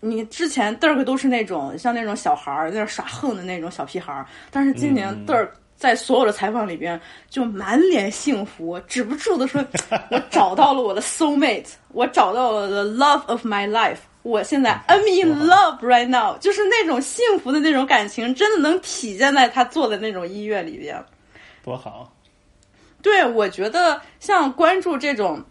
[0.00, 5.48] 你之前 Dirk 都是那种像那种小孩儿在那耍横的那种小屁孩儿，但是今年 Dirk
[5.84, 9.62] 在所有的采访里边就满脸幸福，止不住的说：
[10.10, 21.04] “我找到了我的 soul mate，我找到了 the love of my life。”我现在 I'm in love right now，就是那种幸福的那种感情，真的能体现在他做的那种音乐里边，
[21.62, 22.10] 多好。
[23.02, 25.44] 对，我觉得像关注这种，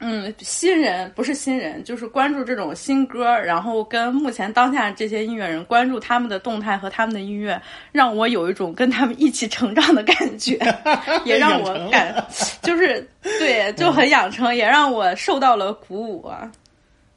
[0.00, 10.56] 嗯，新人不是新人，就是关注这种新歌，然后跟目前当下这些音乐人关注他们的动态和他们的音乐，让我有一种跟他们一起成长的感觉，
[11.24, 12.24] 也让我感
[12.62, 16.50] 就是对就很养成，也让我受到了鼓舞啊。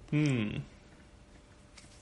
[0.09, 0.51] 嗯。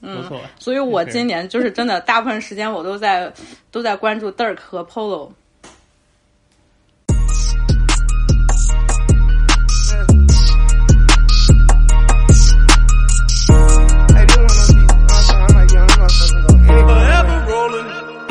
[0.02, 0.24] 嗯，
[0.58, 3.30] 所以我今年就是真的，大部分时间我都在
[3.70, 5.30] 都在关注 Dirk 和 Polo。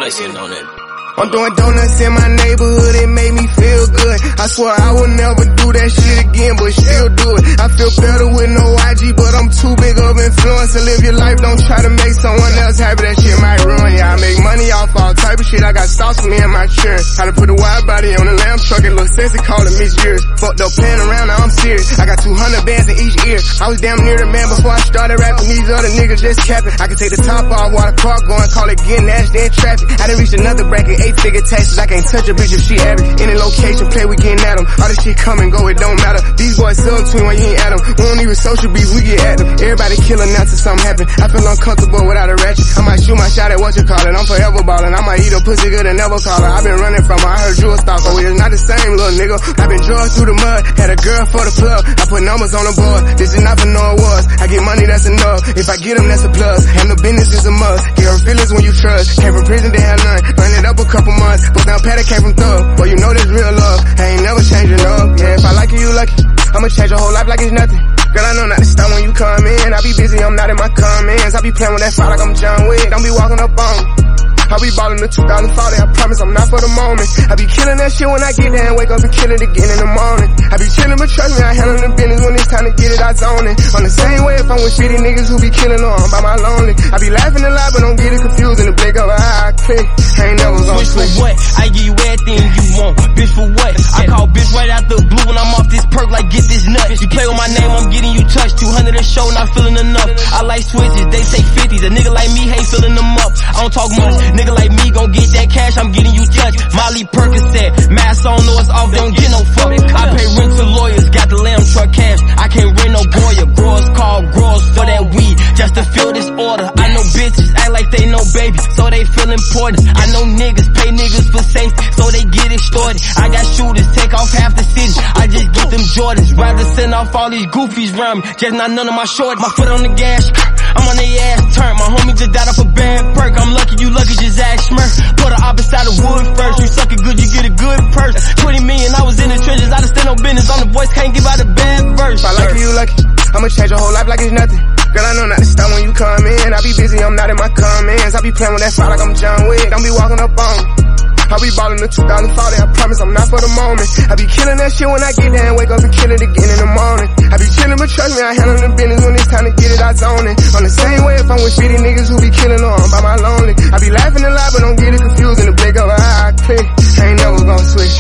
[0.08, 0.77] Blessing on it.
[1.18, 4.16] I'm doing donuts in my neighborhood, it made me feel good.
[4.38, 7.42] I swear I would never do that shit again, but still do it.
[7.58, 11.18] I feel better with no IG, but I'm too big of influence to live your
[11.18, 11.42] life.
[11.42, 14.04] Don't try to make someone else happy, that shit might ruin you.
[14.06, 16.70] I make money off all type of shit, I got stocks for me and my
[16.70, 17.02] church.
[17.18, 19.74] How to put a wide body on the lamb truck, it look sexy, call it
[19.74, 20.22] Miss Years.
[20.38, 21.98] Fucked up playing around, now I'm serious.
[21.98, 23.42] I got 200 bands in each ear.
[23.58, 26.78] I was damn near the man before I started rapping, these other niggas just capping.
[26.78, 29.50] I can take the top off while the car going, call it getting nasty in
[29.50, 29.90] traffic.
[29.98, 31.78] I done reached another bracket, eight figure taxes.
[31.78, 33.08] I can't touch a bitch if she average.
[33.20, 34.66] Any location, play, we getting at them.
[34.68, 36.20] All this shit come and go, it don't matter.
[36.36, 37.80] These boys sub between when you ain't at them.
[37.96, 39.48] We don't even social beef, we get at them.
[39.56, 41.06] Everybody killing now till something happen.
[41.08, 42.68] I feel uncomfortable without a ratchet.
[42.76, 44.12] I might shoot my shot at what you call it.
[44.12, 44.92] I'm forever ballin'.
[44.92, 46.52] I might eat a pussy good and never call her.
[46.52, 47.32] i been running from her.
[47.32, 48.12] I heard you a stalker.
[48.12, 49.36] We is not the same, little nigga.
[49.40, 50.60] i been drugged through the mud.
[50.76, 51.80] Had a girl for the plug.
[51.88, 53.00] I put numbers on the board.
[53.16, 54.26] This is not for no awards.
[54.42, 55.40] I get money, that's enough.
[55.56, 56.60] If I get them, that's a plus.
[56.82, 57.82] And the business is a must.
[57.96, 59.20] Get her feelings when you trust.
[59.20, 60.20] Came from prison, they have none.
[60.34, 61.44] Run it up a couple months.
[61.54, 62.76] But now Patty came from thug.
[62.76, 63.80] Boy, you know this real love.
[63.98, 65.06] I ain't never changing up.
[65.18, 66.22] Yeah, if I like you, you lucky.
[66.54, 67.82] I'ma change your whole life like it's nothing.
[68.14, 69.72] Girl, I know not to stop when you come in.
[69.74, 71.34] I be busy, I'm not in my comments.
[71.34, 72.88] I be playing with that fire like I'm John Wick.
[72.88, 74.17] Don't be walking up on me.
[74.48, 77.08] I be ballin' the 2040, I promise I'm not for the moment.
[77.28, 79.42] I be killing that shit when I get there and wake up and kill it
[79.44, 80.30] again in the morning.
[80.48, 82.88] I be chillin', but trust me, I handle the business when it's time to get
[82.96, 83.56] it, I zone it.
[83.76, 86.20] On the same way if I'm with shitty niggas who be killing or I'm by
[86.24, 86.72] my lonely.
[86.80, 89.20] I be laughing a lot, but don't get it confused in the blink of an
[89.20, 89.40] eye.
[89.44, 91.34] I click, I ain't never gonna Switch for what?
[91.60, 92.96] I give you everything you want.
[93.20, 93.72] Bitch for what?
[94.00, 96.64] I call bitch right out the blue when I'm off this perk like get this
[96.64, 96.88] nut.
[96.96, 98.56] You play with my name, I'm getting you touched.
[98.64, 100.08] 200 a show, not feeling enough.
[100.32, 101.84] I like switches, they say 50s.
[101.84, 103.36] A nigga like me hate filling them up.
[103.52, 104.16] I don't talk much.
[104.38, 106.62] Nigga like me gon' get that cash, I'm getting you touched.
[106.70, 109.74] Molly Percocet, mask on, know it's off, don't get no fuck.
[109.74, 112.22] I pay rent to lawyers, got the lamb truck cash.
[112.38, 113.44] I can't rent no boya.
[113.58, 116.70] Growers call growers for that weed, just to fill this order.
[116.70, 119.82] I know bitches act like they know baby, so they feel important.
[119.90, 123.02] I know niggas pay niggas for safety, so they get extorted.
[123.18, 124.94] I got shooters, take off half the city.
[125.18, 128.30] I just get them Jordans, rather send off all these goofies round me.
[128.38, 129.42] Just not none of my shorts.
[129.42, 130.30] My foot on the gas,
[130.78, 131.74] I'm on their ass turn.
[131.74, 133.34] My homie just died off a bad perk.
[133.34, 134.92] I'm lucky you lucky, just ask Smurf.
[135.16, 136.60] Put her opposite of wood first.
[136.60, 138.16] You suck it good, you get a good purse.
[138.44, 139.72] 20 million, I was in the trenches.
[139.72, 140.52] I just stand on business.
[140.52, 142.20] On the voice, can't give out a bad verse.
[142.20, 143.00] If I like you, lucky.
[143.32, 144.60] I'ma change your whole life like it's nothing.
[144.92, 146.52] Girl, I know not to stop when you come in.
[146.52, 148.14] I be busy, I'm not in my comments.
[148.14, 149.70] I be playing with that fire like I'm John Wick.
[149.70, 150.97] Don't be walking up on.
[151.33, 153.89] I be ballin' the 2040, I promise I'm not for the moment.
[154.09, 156.21] I be killing that shit when I get there and wake up and kill it
[156.21, 157.09] again in the morning.
[157.31, 159.69] I be chillin', but trust me, I handle the business when it's time to get
[159.73, 160.35] it, I zone it.
[160.53, 163.01] On the same way if I'm with 50 niggas who be killing or I'm by
[163.01, 163.53] my lonely.
[163.73, 165.97] I be laughing a lot, but don't get it confused in the blink of an
[165.97, 166.65] eye, I click.
[166.65, 167.97] I ain't never gonna switch.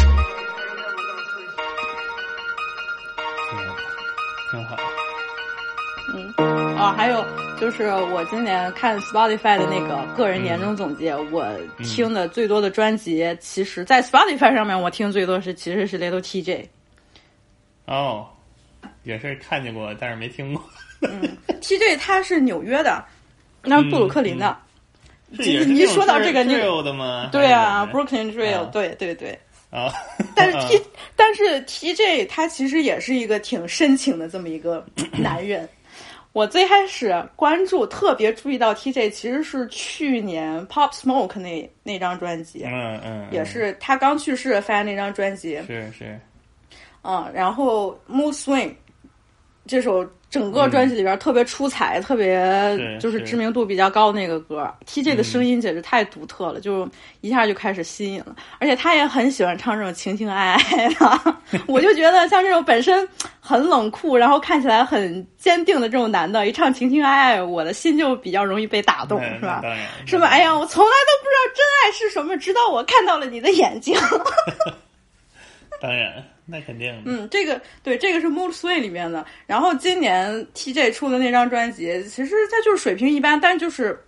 [4.53, 4.77] 挺好。
[6.77, 7.25] 啊，还有
[7.60, 11.44] 就是我今年看 Spotify 的那个个人年终总结，我
[11.82, 16.66] 听的最多的专辑，其实，在 Spotify 上面我听最多是其实是 Little TJ。
[17.86, 18.26] 哦，
[19.02, 20.62] 也是看见过，但是没听过。
[21.60, 23.04] TJ 他是纽约的，
[23.64, 24.56] 那是布鲁克林的。
[25.36, 27.28] 是也是你一说到这个，你 drill 的吗？
[27.32, 29.38] 对啊还是怎么，Brooklyn Drill，、啊对对对。
[29.70, 29.92] 啊，
[30.34, 30.82] 但是 T，、
[31.14, 34.86] 但是 TJ 他其实也是一个挺深情的这么一个
[35.18, 35.68] 男人。
[36.38, 46.20] 我最开始关注，特别注意到 TJ，其实是去年 Pop Smoke 那那张专辑，嗯嗯，也是他刚去世发那张专辑，是是，
[47.02, 48.72] 嗯，然后 Mood Swing
[49.66, 52.38] 这首整个专辑里边特别出彩，特别
[53.00, 56.86] 就是是知名度比较高的那个歌，TJ 的声音简直太独特了，就
[57.22, 58.36] 一下就开始吸引了。
[58.58, 63.08] 而且他也很喜欢唱这种情情爱爱的， 我就觉得像这种本身
[63.40, 69.62] 很冷酷，然后看起来很坚定的这种男的，一唱情情爱爱，我的心就比较容易被打动，嗯是吧？
[70.06, 70.26] 是吧？
[70.28, 73.96] 哎呀，我从来都不知道真爱是什么，直到我看到了你的眼睛。
[75.80, 77.02] 当然，那肯定。
[77.06, 79.24] 嗯，这个对，这个是 Mood Swing 里面的。
[79.46, 83.98] 然后今年 TJ 出的那张专辑，其实它就是水平一般，但就是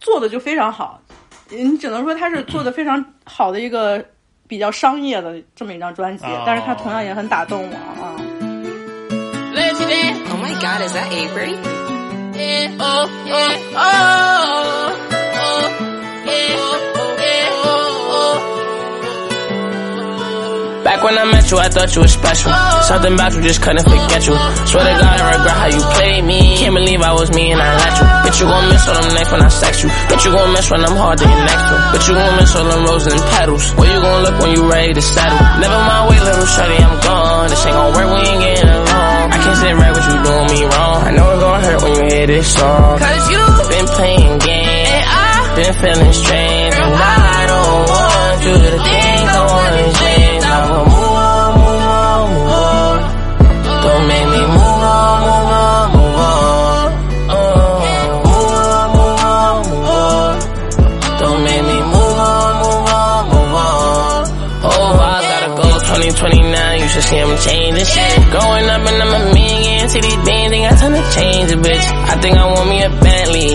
[0.00, 1.00] 做的就非常好。
[1.48, 4.04] 你只能说它是做的非常好的一个
[4.46, 8.16] 比较商业的这么一张专辑，哦但是它同样也很打动我啊。
[10.30, 11.54] Oh my god, is that Avery?
[12.32, 14.89] Yeah, oh, yeah, oh, oh,
[20.90, 22.50] Back when I met you, I thought you were special.
[22.82, 24.34] Something about you just couldn't forget you.
[24.66, 26.58] Swear to God, I regret how you played me.
[26.58, 28.06] Can't believe I was me and I let you.
[28.26, 29.88] Bitch, you gon' miss all them nights when I sex you.
[30.10, 31.74] Bitch, you gon' miss when I'm hard to get next to.
[31.94, 33.70] Bitch, you gon' miss all them roses and petals.
[33.78, 35.38] Where you gon' look when you ready to settle?
[35.62, 37.46] Never mind, wait, little shorty, I'm gone.
[37.54, 39.22] This ain't gon' work, we ain't getting along.
[39.30, 40.98] I can't sit right with you doing me wrong.
[41.06, 42.98] I know it's gon' hurt when you hear this song.
[42.98, 44.90] Cause you Been playing games.
[44.90, 50.09] and I Been feeling strange, and I don't want you to think I wanna change.
[66.90, 68.14] You should see I'm changing shit.
[68.34, 71.56] Growing up and I'm a million, see these bands ain't got time to change a
[71.56, 71.86] bitch.
[71.86, 73.50] I think I want me a Bentley.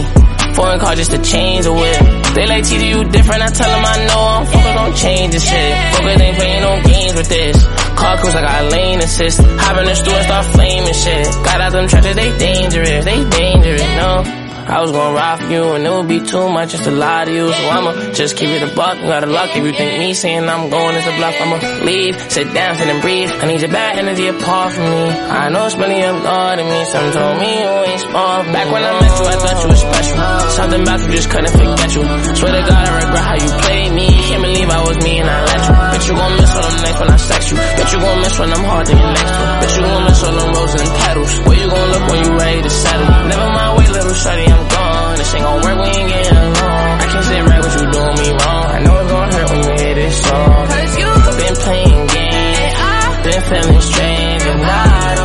[0.56, 2.00] Foreign car just to change the whip.
[2.32, 3.44] They like TD, you different.
[3.44, 5.74] I tell them I know I'm focused on changing shit.
[5.96, 7.66] Focus ain't playing no games with this.
[8.00, 9.42] Car cruise, I got a lane assist.
[9.44, 11.28] Hop in the store and start flaming shit.
[11.44, 13.04] Got out them trenches, they dangerous.
[13.04, 14.45] They dangerous, no.
[14.68, 17.26] I was gonna ride for you and it would be too much just to lie
[17.26, 17.54] to you.
[17.54, 18.98] So I'ma just keep it a buck.
[18.98, 21.36] You gotta luck if you think me saying I'm going is a bluff.
[21.40, 23.30] I'ma leave, sit down, sit and breathe.
[23.30, 25.06] I need your bad energy apart from me.
[25.10, 26.80] I know it's really up God to me.
[26.86, 28.46] Some told me you ain't smart.
[28.50, 30.18] Back when I met you, I thought you was special.
[30.58, 32.04] Something about you just couldn't forget you.
[32.34, 34.08] Swear to God, I regret how you played me.
[34.34, 35.74] Can't believe I was me and I let you.
[35.94, 37.58] Bitch, you gon' miss all them nights when I sex you.
[37.58, 39.44] Bitch, you gon' miss when I'm hard to get next to.
[39.62, 41.32] Bitch, you gon' miss all them roses and petals.
[41.46, 43.08] Where you gon' look when you ready to settle?
[43.30, 45.18] Never mind, wait, little shorty, I'm gone.
[45.18, 46.88] This ain't gon' work, we ain't getting along.
[47.04, 48.66] I can't sit right with you doing me wrong.
[48.76, 50.68] I know it's gon' hurt when you hear this song.
[50.68, 52.74] Cause you Been playing games,
[53.26, 55.25] been feeling strange, and I don't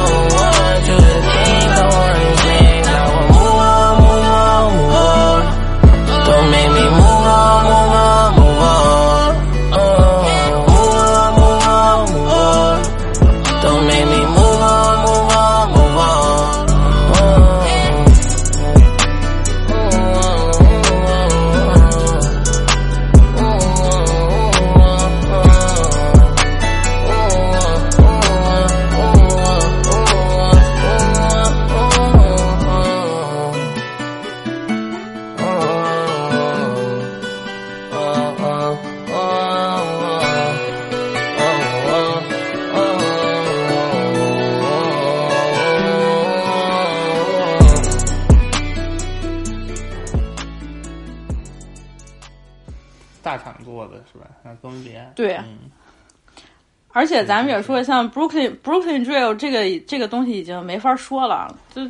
[57.10, 61.82] 且咱们也说，像 Brooklyn Brooklyn Drill 这个这个东西已经没法说了，就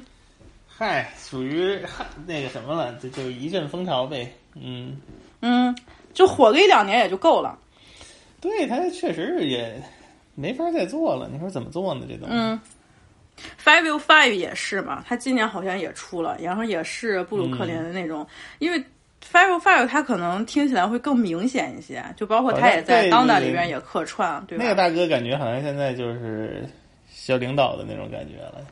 [0.66, 4.32] 嗨，属于嗨 那个什么了，就就一阵风潮呗。
[4.55, 4.98] 嗯，
[5.42, 5.76] 嗯，
[6.14, 7.59] 就火个一两年也就够了。
[8.40, 9.80] 对，他确实也
[10.34, 11.28] 没法再做了。
[11.30, 12.06] 你说怎么做呢？
[12.09, 12.34] 这东西？
[12.34, 12.60] 嗯
[13.62, 18.26] ，Five U Five 也是嘛，他今年好像也出了，然后也是布鲁克林的那种，
[18.59, 18.82] 因为
[19.22, 24.64] Five Five 他可能听起来会更明显一些，就包括他也在对 Donda 里边也客串，对吧？
[24.64, 26.68] 那个大哥感觉好像现在就是
[27.10, 28.64] 小领导的那种感觉了。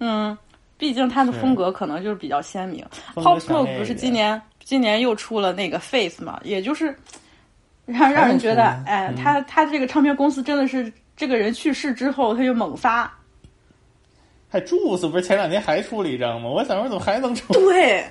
[0.00, 0.36] 嗯，
[0.76, 2.84] 毕竟他的风格可能就是比较鲜明。
[3.14, 6.96] Pop 强 Smoke 烈一点不是今年今年又出了那个 Face 嘛，也就是
[7.86, 13.12] 让让人觉得，哎，嗯他他这个唱片公司真的是这个人去世之后他就猛发，
[14.48, 16.48] 还 Juice 不是前两天还出了一张吗？
[16.48, 17.52] 我想说怎么还能出？
[17.52, 18.04] 对，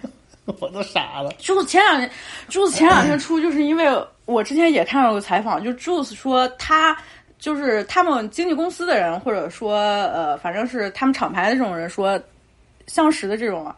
[0.59, 1.31] 我都傻了。
[1.39, 2.09] Juice 前两天
[2.49, 3.87] ，Juice 前两天出，就是因为
[4.25, 6.97] 我之前也看到过采访，就 Juice 说他
[7.39, 12.19] 就是他们经纪公司的人，或者说呃，反正是他们厂牌的这种人说，
[12.87, 13.75] 相识的这种啊，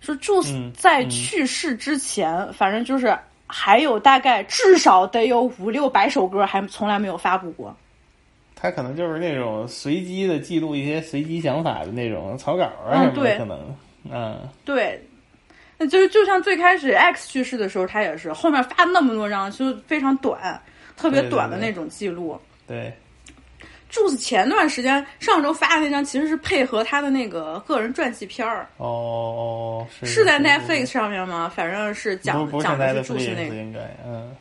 [0.00, 3.16] 说 Juice 嗯在嗯去世之前，反正就是
[3.46, 7.74] 还有大概至少得有五六百首歌还从来没有发布过。
[8.58, 13.76] 他可能就是那种随机的记录一些随机想法的那种草稿啊嗯什么的，对可能，
[14.10, 15.05] 嗯，对，
[15.78, 20.60] 那就是就像最开始 X 去世的时候，他也是后面发那么多张，就非常短，
[20.96, 22.40] 特别短的那种记录。
[22.66, 22.92] 对
[23.92, 31.52] ，Juice 前段时间上周发的那张其实是配合他的那个个人传记片儿，哦哦，是是在是 Netflix 上面吗？
[31.54, 34.34] 反正是讲讲的是 Juice 那个应该，嗯，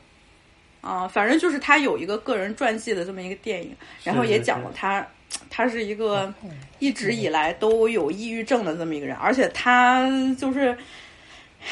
[0.81, 5.05] 啊，反正就是他有一个个人传记的这么一个电影，然后也讲了他，
[5.49, 6.33] 他是一个
[6.79, 10.09] 一直以来都有抑郁症的这么一个人，而且他
[10.39, 10.75] 就是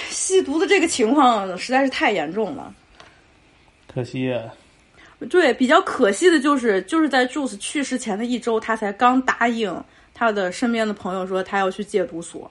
[0.10, 2.74] 吸毒的这个情况实在是太严重了。
[3.88, 4.54] 可惜啊，
[5.30, 9.84] 对，比较可惜的就是，就是在 Juice 去世前的一周，他才刚答应
[10.14, 12.50] 他的身边的朋友说他要去戒毒所，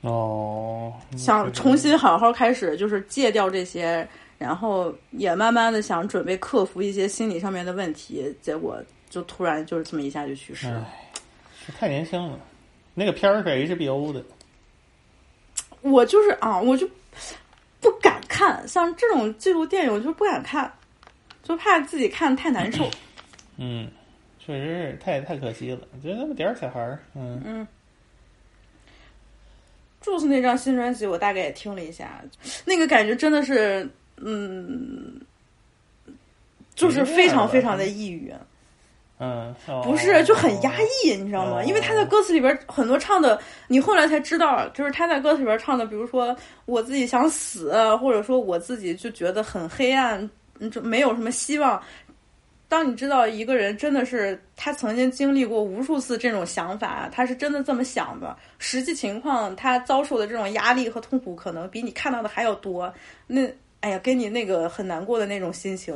[0.00, 10.88] 哦，想重新好好开始，就是戒掉这些，然后也慢慢的想准备克服一些心理上面的问题，结果就突然就是这么一下就去世了。
[11.78, 12.40] 太年轻了。
[12.94, 14.22] 那个片儿是 HBO 的，
[15.82, 16.88] 我就是啊，我就
[17.80, 20.72] 不敢看，像这种纪录电影我就不敢看，
[21.42, 22.88] 就怕自己看太难受。
[23.58, 23.90] 嗯，
[24.38, 25.80] 确实是太太可惜了。
[26.02, 27.66] 就那么点儿小孩儿，嗯嗯。
[30.02, 32.24] Juice 那张新专辑我大概也听了一下，
[32.64, 35.20] 那个感觉真的是，嗯，
[36.74, 38.32] 就是非常非常的抑郁。
[39.24, 41.58] 嗯，哦不是，就很压抑，你知道吗？
[41.60, 50.28] 哦因为他在歌词里边很多唱的，你后来才知道，就是他在歌词里边唱的，比如说我自己想死，啊或者说我自己就觉得很黑暗，
[50.58, 51.80] 嗯，就没有什么希望。
[52.68, 62.92] 当你知道一个人真的是他曾经经历过无数次这种想法，他是真的这么想的，实际情况他遭受的这种压力和痛苦，可能比你看到的还要多。
[63.28, 63.42] 那
[63.80, 65.94] 哎呀，跟你那个很难过的那种心情，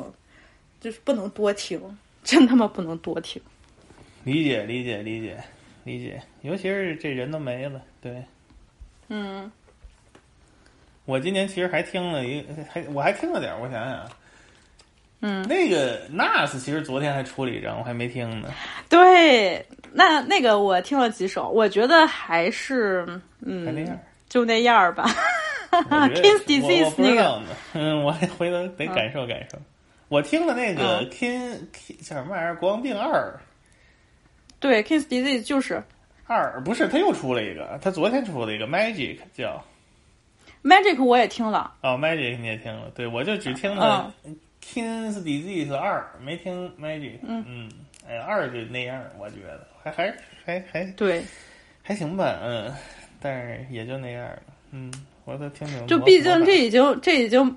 [0.79, 1.81] 就是不能多听，
[2.27, 3.41] 真他妈不能多听。
[4.25, 5.39] 理解理解理解
[5.85, 8.23] 理解，尤其是这人都没了，对。
[9.09, 9.51] 嗯，
[11.05, 14.09] 我今年其实还听了一，还我还听了点儿，我想想啊，
[15.21, 18.53] 嗯，那个 Nas 其实昨天还出了一张，我还没听呢。
[18.89, 23.07] 对，那那个我听了几首，我觉得还是
[23.43, 23.97] 嗯，那样
[24.29, 25.09] 就那样儿吧。
[25.71, 27.43] King's Disease 那个，
[27.75, 29.57] 嗯，我还回头得感受感受。
[30.09, 31.11] 我听了那个嗯。
[31.11, 32.57] King King 叫什么玩意儿？
[32.57, 33.39] 国王病二。
[34.61, 35.83] 对 King's Disease 就是。
[36.27, 39.65] 二不是，他又出了一个，他昨天出了一个 Magic 叫。
[40.65, 41.75] Magic，我也听了。
[41.83, 44.13] 哦 Magic 你也听了，对我就只听了
[44.61, 47.45] King's Disease 二，没听 Magic，嗯。
[47.47, 47.71] 嗯，
[48.09, 49.67] 哎二就那样，我觉得。
[49.85, 50.13] 还还
[50.45, 51.23] 还还对，
[51.83, 52.75] 还行吧，嗯，
[53.21, 54.43] 但是也就那样了，
[54.73, 54.93] 嗯，
[55.25, 55.87] 我都听明白。
[55.87, 57.57] 就毕竟这已经这已经，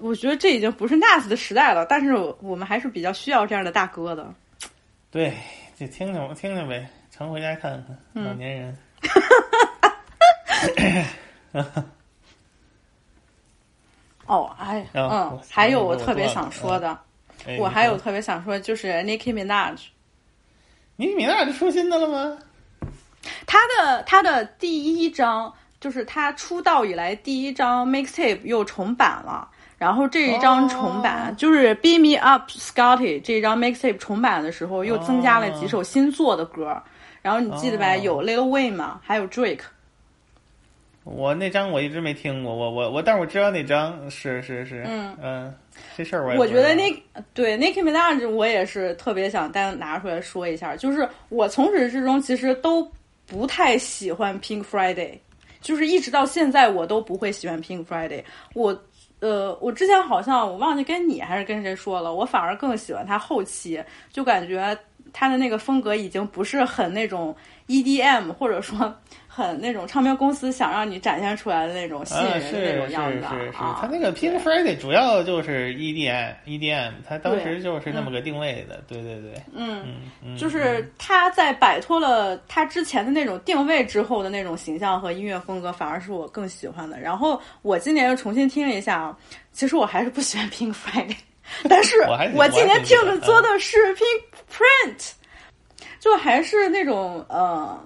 [0.00, 4.32] 我觉得这已经不是 Nas 的时代了，但是我们还是比较需要这样的大哥的。
[5.10, 5.36] 对，
[5.76, 8.76] 就听听听听呗，常回家看看，嗯老年人。
[14.26, 16.98] 哦，哎，啊嗯，还有我特别想说的，
[17.44, 19.78] 哎我还有特别想说，就是 Nicki Minaj，
[20.96, 22.38] 你米娜就出新的了吗？
[23.46, 29.50] 他的他的第一张就是他出道以来第一张 mixtape 又重版了。
[29.82, 36.80] 然后这一张重版、哦就是 Beat Me Up Scotty 这一张 mixtape 重版的时候，又增加了几首哦。，新做的歌。
[37.20, 37.92] 然后你记得吧？
[37.94, 39.62] 哦有 Lil Wayne 嘛，还有 Drake。
[41.02, 45.52] 我那张我一直没听过，我我我，但是我知道那张是是是，嗯嗯，
[45.96, 47.02] 这事儿我也我觉得那
[47.34, 52.88] 对 Nicki Minaj 我也是特别想单拿出来说一下，就是我从始至终其实都
[53.26, 55.18] 不太喜欢 Pink Friday，
[55.60, 58.22] 就是一直到现在我都不会喜欢 Pink Friday。
[58.54, 58.80] 我
[59.22, 63.80] 呃，我之前好像我忘记跟你还是跟谁说了，我反而更喜欢他后期，
[64.10, 64.76] 就感觉
[65.12, 67.32] 他的那个风格已经不是很那种
[67.68, 68.92] EDM，或者说
[69.34, 73.78] 很那种唱片公司想让你展现出来的那种吸引啊，人的那种样子是是是，啊。
[73.80, 87.00] 他那个 Pink Friday 主要就是 EDM EDM，他当时就是那么个定位的，对对对，嗯，就是他在摆脱了他之前的那种定位之后的那种形象和音乐风格，反而是我更喜欢的。
[87.00, 89.16] 然后我今年又重新听了一下啊，
[89.52, 91.16] 其实我还是不喜欢 Pink Friday，
[91.70, 91.98] 但是
[92.34, 94.22] 我今年听着我还挺喜欢做的是 Pink
[94.52, 95.12] Print，
[95.98, 97.82] 就还是那种呃。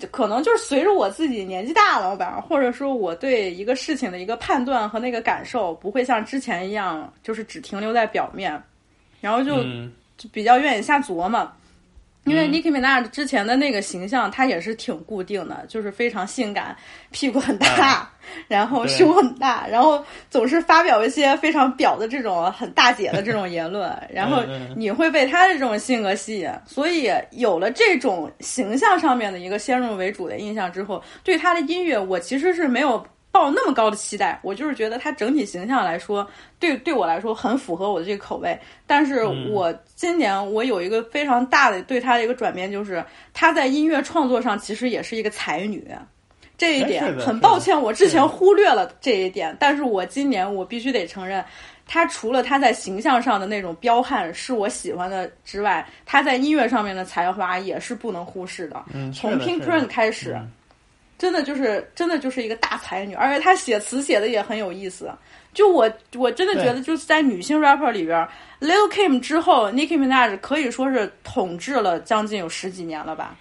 [0.00, 8.60] 就可能就是随着我自己年纪大了吧，或者说我对一个事情的一个判断和那个感受，不会像之前一样，就是只停留在表面，
[9.20, 11.52] 然后就嗯就比较愿意瞎琢磨。
[12.24, 12.52] 因为嗯。
[12.52, 16.76] Nicki Minaj 之前的那个形象，她也是挺固定的，就是非常性感，
[17.10, 18.10] 屁股很大，
[18.48, 24.42] 然后胸很大，然后总是发表一些非常表的这种很大姐的这种言论，然后
[24.76, 36.26] 你会被她的这种性格吸引，所以有了这种形象上面的一个先入为主的印象之后，对她的音乐我其实是没有抱那么高的期待，我就是觉得她整体形象来说，
[36.58, 38.58] 对对我来说很符合我的这个口味。
[38.86, 45.86] 但是嗯我今年我有一个非常大的对她的一个转变，就是她在音乐创作上其实也是一个才女。
[46.58, 51.42] 这一点很抱歉，我之前忽略了这一点，但是我今年我必须得承认，
[51.86, 58.84] 她除了她在形象上的那种彪悍是我喜欢的之外，她在音乐上面的才华也是不能忽视的。
[59.14, 60.50] 从 Pink Print 开始，嗯
[61.20, 65.12] 真的就是真的就是一个大才女，而且她写词写的也很有意思。
[65.52, 68.26] 就我我真的觉得，就是在女性 rapper 里边
[68.58, 73.36] ，Lil Kim 之后，Nicki Minaj 可以说是统治了将近有十几年了吧。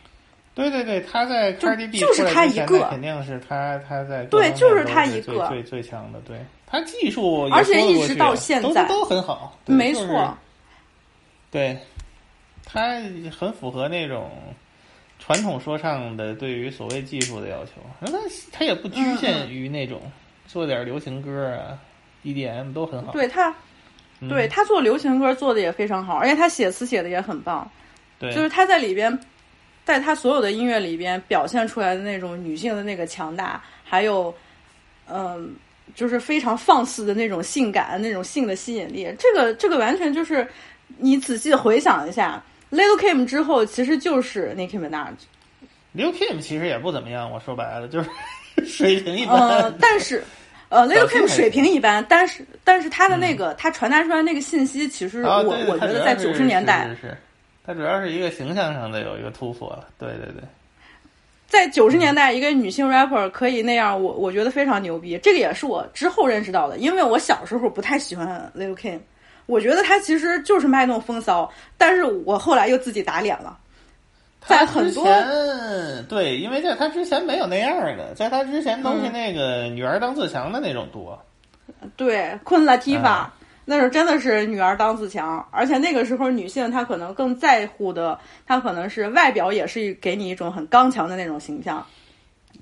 [0.53, 6.38] 对对对，他在 Cardi B 就是出来之前他一个肯定是他他在对就是他一个最最最强的，对
[6.68, 10.38] 他技术而且一直到现在都都很好，没错，
[11.49, 11.77] 对，
[12.65, 12.99] 他
[13.39, 14.30] 很符合那种
[15.19, 18.17] 传统说唱的对于所谓技术的要求，那他
[18.51, 20.01] 他也不局嗯限于那种
[20.47, 21.77] 做点流行歌啊、
[22.23, 23.11] EDM 都很好。
[23.11, 23.53] 对他，
[24.21, 27.69] 嗯对他做流行歌做的也非常好，而且他写词写的也很棒。
[28.17, 29.17] 对，就是他在里边，
[29.85, 34.33] 在他所有的音乐里边表现出来的那种女性的那个强大，还有，
[35.07, 35.53] 嗯，
[35.95, 39.07] 就是非常放肆的那种性感、那种性的吸引力。
[39.19, 40.47] 这个这个完全就是
[40.97, 45.13] 你仔细回想一下，Little Kim 之后其实就是 Nicki Minaj。
[45.95, 48.09] Little Kim 其实也不怎么样，我说白了就是
[48.65, 49.35] 水平一般。
[49.35, 50.23] 呃，但是。
[50.71, 57.17] 呃，Little Kim 水平一般，但是但是他的那个、他传达出来那个信息，其实我、啊，我觉得在九十年代，是是是，
[57.65, 59.87] 它主要是一个形象上的有一个突破了。
[59.97, 60.43] 对对对，
[61.47, 65.17] 在九十年代，一个女性 rapper 可以那样，我我觉得非常牛逼。
[65.23, 68.99] 这个也是我之后认识到的，因为我小时候不太喜欢 Little Kim，
[69.49, 73.57] 我觉得他其实就是卖弄风骚，但是我后来又自己打脸了。
[74.45, 75.05] 在很多
[76.07, 81.19] 对，因为在他之前没有那样的，在他之前都是嗯那个女儿当自强的那种多。
[81.97, 83.34] 对，昆拉提法、啊
[83.65, 88.17] 那时候真的是女儿当自强，而且那个时候女性她可能更在乎的，
[88.47, 91.85] 她可能是外表也是给你一种很刚强的那种形象。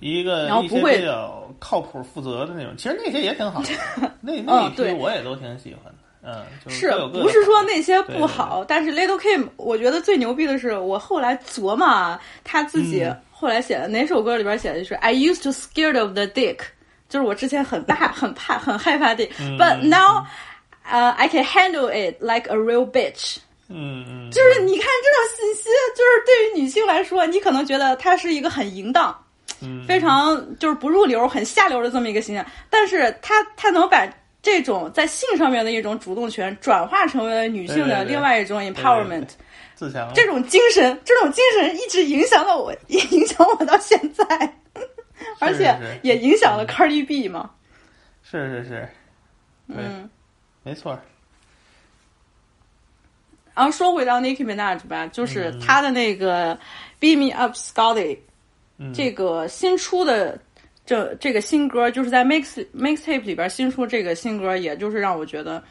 [0.02, 3.70] 一个然后不会比较靠谱、负责的那种，其实那些也挺好的，
[4.20, 5.94] 那那一批我也都挺喜欢的。
[5.94, 6.07] 嗯，
[6.66, 8.64] 就是不是说那些对不好？
[8.68, 13.22] 但是 Little Kim，我觉得最牛逼的是，我后来琢磨啊，他自己嗯。
[13.32, 16.58] 后来写的哪首歌里边写的就是 I used to scared of the dick，
[17.08, 19.90] 就是我之前很怕、很怕、很害怕 dick，but、嗯。
[19.90, 20.26] Now，
[20.90, 23.38] 呃、I can handle it like a real bitch。
[23.70, 29.16] 嗯嗯，就是你看这种信息，就是对于女性来说，你可能觉得她是一个很淫荡、
[29.62, 29.86] 嗯。
[29.88, 34.08] 非常就是不入流、很下流的这么一个形象，但是她她能把
[34.48, 39.28] 这种在性上面的一种主动权转化成为了女性的另外一种 empowerment，
[39.76, 40.10] 自强。
[40.16, 44.26] 这种精神，这种精神一直影响了我，也影响我到现在，
[45.42, 47.52] 而且也影响了 Cardi B 嘛。
[48.24, 48.90] 是是是，
[49.68, 50.10] 嗯，
[50.64, 50.98] 没错。
[53.54, 55.60] 然后说回到 Nicki Minaj 吧，就是嗯。
[55.60, 56.58] 她的那个
[57.02, 58.18] Beat Me Up Scotty。
[58.78, 60.40] 嗯，这个新出的
[60.88, 65.62] 这这个新歌，就是在 mix mixtape 里边新出这个新歌，也就是让我觉得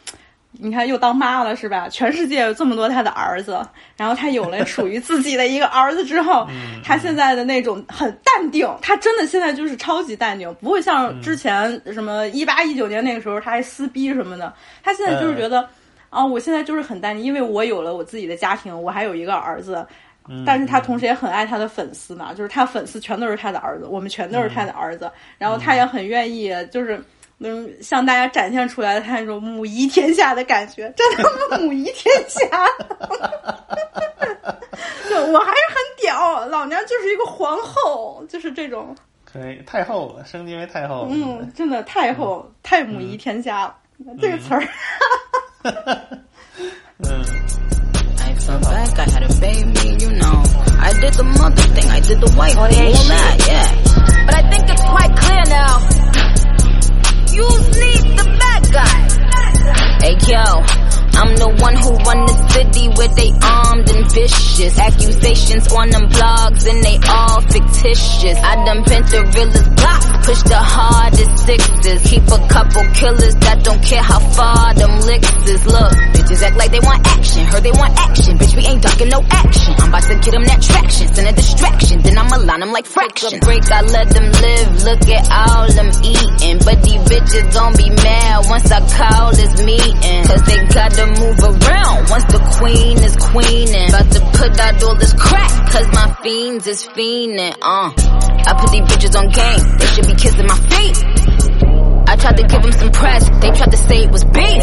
[0.53, 1.89] 你看又当妈了是吧？
[1.91, 3.59] 全世界有这么多他的儿子，
[3.97, 6.47] 然后他有了属于自己的一个儿子之后，
[6.85, 14.53] 他现在的那种很淡定，他真的现在就是超级淡定，不会像之前什么一八一九年那个时候他还撕逼什么的，
[14.83, 15.67] 他现在就是觉得。
[16.09, 19.85] 啊，我现在就是很淡定，因为我有了我自己的家庭，我还有一个儿子，
[20.45, 27.01] 但是他同时也很爱他的粉丝嘛，就是他粉丝全都是他的儿子，我们全都是他的儿子，然后他也很愿意，就是
[27.39, 32.67] 能向大家展现出来他那种母仪天下的感觉，真的 母仪天下，
[35.09, 38.95] 就我还是很屌，老娘就是一个皇后，就是这种，
[39.25, 43.77] 可以太后了，升级为太后，嗯，真的太后太母仪天下了，
[44.21, 44.63] 这个词儿。
[47.05, 47.43] I
[48.61, 50.43] fell back, I had a baby, you know.
[50.79, 54.27] I did the mother thing, I did the white thing, all oh, that, yeah.
[54.27, 55.75] But I think it's quite clear now.
[57.33, 57.47] You
[57.81, 58.99] need the bad guy.
[60.01, 60.96] Hey, yo.
[61.17, 64.77] I'm the one who run the city where they armed and vicious.
[64.77, 68.37] Accusations on them blogs and they all fictitious.
[68.45, 72.01] I done bent the realest blocks, push the hardest sixes.
[72.05, 75.65] Keep a couple killers that don't care how far them licks is.
[75.65, 77.49] Look, bitches act like they want action.
[77.49, 78.37] Heard they want action.
[78.37, 79.73] Bitch, we ain't ducking no action.
[79.81, 81.09] I'm about to get them that traction.
[81.09, 82.03] Send a distraction.
[82.05, 83.41] Then I'ma line them like fraction.
[83.41, 84.69] Break, I let them live.
[84.85, 86.61] Look at all them eating.
[86.61, 90.23] But these bitches gon' be mad once I call this meeting.
[90.29, 93.89] Cause they got the move around once the queen is queening.
[93.89, 97.93] About to put out all this crack, cause my fiends is fiending, uh.
[98.47, 100.99] I put these bitches on game, they should be kissing my feet.
[102.09, 104.63] I tried to give them some press, they tried to say it was beef.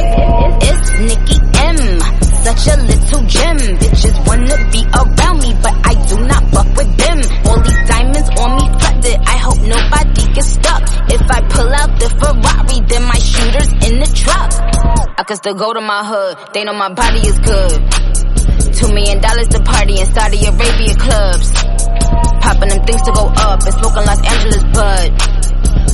[0.64, 2.00] It's Nikki M,
[2.44, 3.58] such a little gem.
[3.80, 7.18] Bitches wanna be around me, but I do not fuck with them.
[7.48, 10.84] All these diamonds on me flooded, I hope nobody gets stuck.
[11.08, 14.52] If I pull out the Ferrari, then my shooters in the truck.
[15.18, 17.80] I can still go to my hood, they know my body is good.
[18.76, 21.54] Two million dollars to party in Saudi Arabia clubs.
[22.44, 25.08] Popping them things to go up and smoking Los Angeles bud.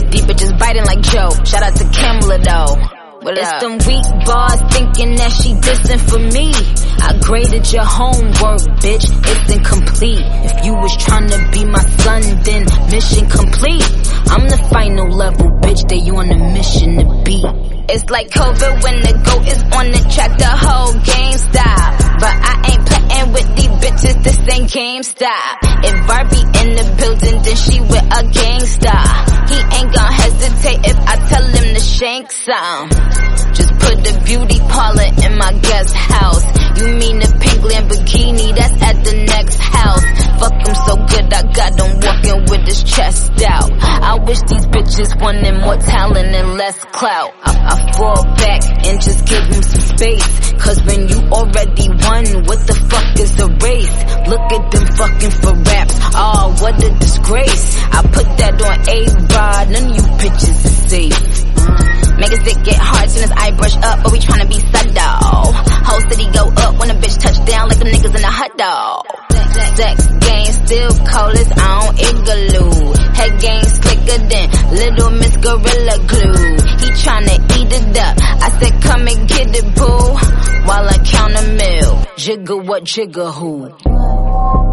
[0.09, 1.29] Deep bitches biting like Joe.
[1.45, 2.98] Shout out to Kamala though.
[3.21, 6.51] But it's them weak bars thinking that she dissing for me.
[7.01, 9.05] I graded your homework, bitch.
[9.05, 10.23] It's incomplete.
[10.23, 13.83] If you was trying to be my son, then mission complete.
[14.31, 15.87] I'm the final level, bitch.
[15.89, 17.78] That you on a mission to be.
[17.91, 21.89] It's like COVID when the goat is on the track, the whole game stop.
[22.21, 25.57] But I ain't playing with these bitches, this ain't GameStop.
[25.81, 28.93] If Barbie in the building, then she with a gangsta.
[29.49, 32.89] He ain't gon' hesitate if I tell him to shank some.
[33.57, 36.45] Just put the beauty parlor in my guest house.
[36.77, 40.05] You mean the pink Lamborghini that's at the next house?
[40.39, 43.71] Fuck him so good, I got him walking with his chest out.
[43.81, 47.33] I wish these bitches wanted more talent and less clout.
[47.43, 50.53] I, I fall back and just give him some space.
[50.59, 53.97] Cause when you already won, what the fuck is the race?
[54.27, 55.95] Look at them fucking for raps.
[56.15, 57.77] Oh, what a disgrace.
[57.91, 61.48] I put that on A-Rod, none of you bitches is safe.
[62.19, 65.53] Make his dick get hard soon as I brush up, but we tryna be subtle.
[65.87, 68.57] Whole city go up when a bitch touch down like them niggas in a hot
[68.57, 69.07] dog.
[69.75, 72.93] Sex game still cold as on igloo.
[73.15, 76.55] Head game slicker than little Miss Gorilla Glue.
[76.83, 78.15] He tryna eat it up.
[78.19, 80.67] I said come and get it boo.
[80.67, 82.05] While I count a mill.
[82.17, 84.68] Jigger what jigger who.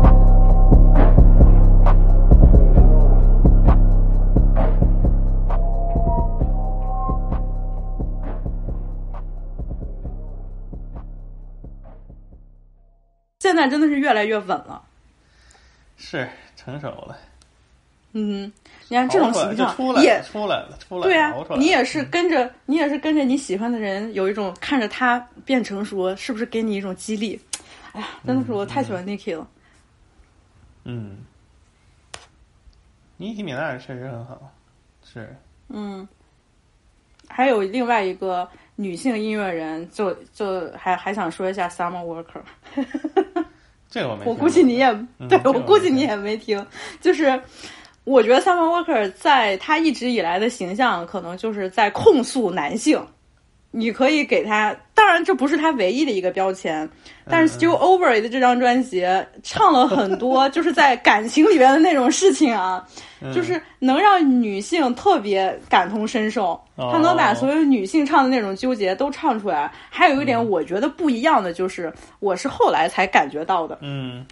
[13.46, 14.82] 现在真的是越来越稳了。
[15.96, 17.16] 是成熟了，
[18.10, 18.52] 嗯，
[18.88, 27.40] 你看这种形象也出来了，出来了，对啊熬出来，了你也是跟着你也是跟着你喜欢的人，有一种看着他变成熟，是不是给你一种激励？
[27.92, 29.48] 哎呀，真的是我太喜欢 Niki 了。
[30.82, 31.18] 嗯，
[33.16, 34.52] 尼基米娜确实很好，
[35.04, 35.34] 是
[35.68, 36.06] 嗯，
[37.28, 42.42] 还有另外一个女性音乐人，就就还还想说一下 Summer Walker。
[43.96, 44.86] 这个我没听，我估计你也、
[45.18, 46.64] 嗯对我估计你也没听，
[47.00, 47.40] 就是
[48.04, 53.02] 我觉得 Summer Walker 在他一直以来的形象，可能就是在控诉男性。
[53.70, 56.88] 你可以给他，当然这不是他唯一的一个标签，
[57.28, 59.06] 但是 Still Over It 这张专辑
[59.42, 62.86] 唱了很多 就是在感情里边的那种事情啊，
[63.20, 63.32] 嗯。
[63.34, 66.90] 就是能让女性特别感同身受，哦。
[66.92, 69.70] 他能把所有女性唱的那种纠结都唱出来。
[69.90, 74.24] 还有一点我觉得不一样的就是，我是后来才感觉到的，嗯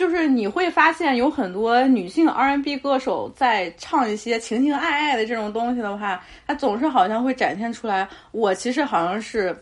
[0.00, 9.54] 就是你会发现有很多女性 R&B 歌手在唱一些情情爱爱的这种东西的话，她总是好像会展现出来，我其实好像是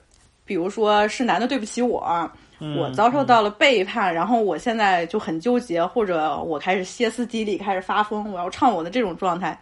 [0.45, 9.59] 比如说是男的对不起我，嗯我遭受到了背叛，然后我现在就很纠结，或者我开始歇斯底里，开始发疯，我要唱我的这种状态。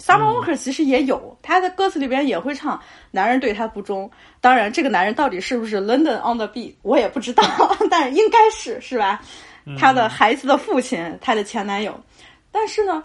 [0.00, 2.80] Summer Walker 其实也有，他的歌词里边也会唱
[3.12, 4.10] 男人对他不忠。
[4.40, 7.44] 当然，这个男人到底是不是 London on the Beat，我也不知道，
[7.88, 9.22] 但是应该是是吧？
[9.76, 11.98] 他的孩子的父亲，他的前男友。
[12.50, 13.02] 但是呢，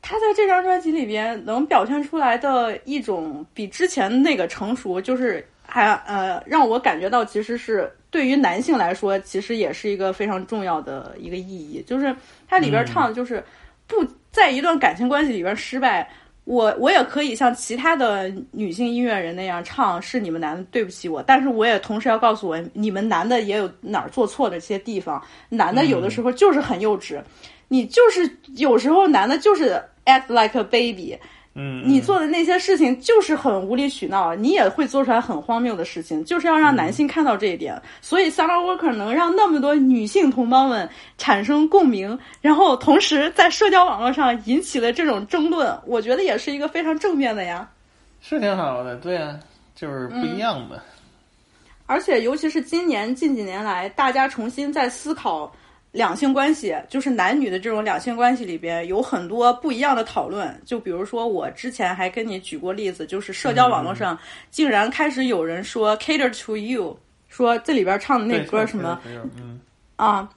[0.00, 12.14] 他在这张专辑里边能表现出来的一种比之前那个成熟，就是还呃让我感觉到其实是对于男性来说，其实也是一个非常重要的一个意义，就是
[12.48, 13.42] 它里边唱的就是
[13.86, 16.10] 不在一段感情关系里边失败。
[16.44, 27.22] 我我也可以像其他的女性音乐人那样唱，是你们男的对不起我，但是我也同时要告诉我，你们男的也有哪儿做错的这些地方，男的有的时候就是很幼稚，
[27.68, 31.16] 你就是有时候男的就是 act like a baby，
[31.54, 37.80] 嗯，你做的那些事情就是很无理取闹，你也会做出来很荒谬的事情，就是要让男性看到这一点。
[38.00, 40.88] 所以 Summer Walker 能让那么多女性同胞们
[41.18, 47.68] 产生共鸣，然后同时在社交网络上引起了这种争论，我觉得也是一个非常正面的呀。
[48.22, 49.38] 是挺好的，对啊，
[49.74, 50.82] 就是不一样的。
[51.84, 55.52] 而且尤其是今年近几年来，大家重新在思考。
[55.92, 64.18] 两性关系就是男女的这种两性关系里边有很多不一样的讨论，就比如说我之前还跟你举过例子，就是社交网络上
[64.50, 66.98] 竟然开始有人说 “cater to you”，
[67.28, 69.00] 说这里边唱的那歌什么，
[69.36, 69.60] 嗯
[69.96, 70.28] 啊。